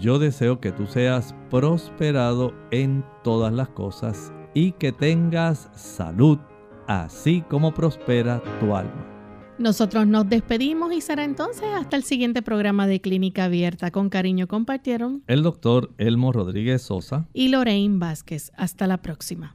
yo 0.00 0.18
deseo 0.18 0.60
que 0.60 0.72
tú 0.72 0.86
seas 0.86 1.34
prosperado 1.50 2.54
en 2.70 3.04
todas 3.22 3.52
las 3.52 3.68
cosas 3.68 4.32
y 4.54 4.72
que 4.72 4.92
tengas 4.92 5.70
salud, 5.74 6.38
así 6.86 7.42
como 7.42 7.72
prospera 7.74 8.42
tu 8.58 8.74
alma. 8.74 9.06
Nosotros 9.58 10.06
nos 10.06 10.26
despedimos 10.26 10.90
y 10.94 11.02
será 11.02 11.22
entonces 11.22 11.68
hasta 11.76 11.96
el 11.96 12.02
siguiente 12.02 12.40
programa 12.40 12.86
de 12.86 13.02
Clínica 13.02 13.44
Abierta. 13.44 13.90
Con 13.90 14.08
cariño 14.08 14.48
compartieron 14.48 15.22
el 15.26 15.42
doctor 15.42 15.90
Elmo 15.98 16.32
Rodríguez 16.32 16.80
Sosa 16.80 17.28
y 17.34 17.48
Lorraine 17.48 17.98
Vázquez. 17.98 18.52
Hasta 18.56 18.86
la 18.86 19.02
próxima. 19.02 19.54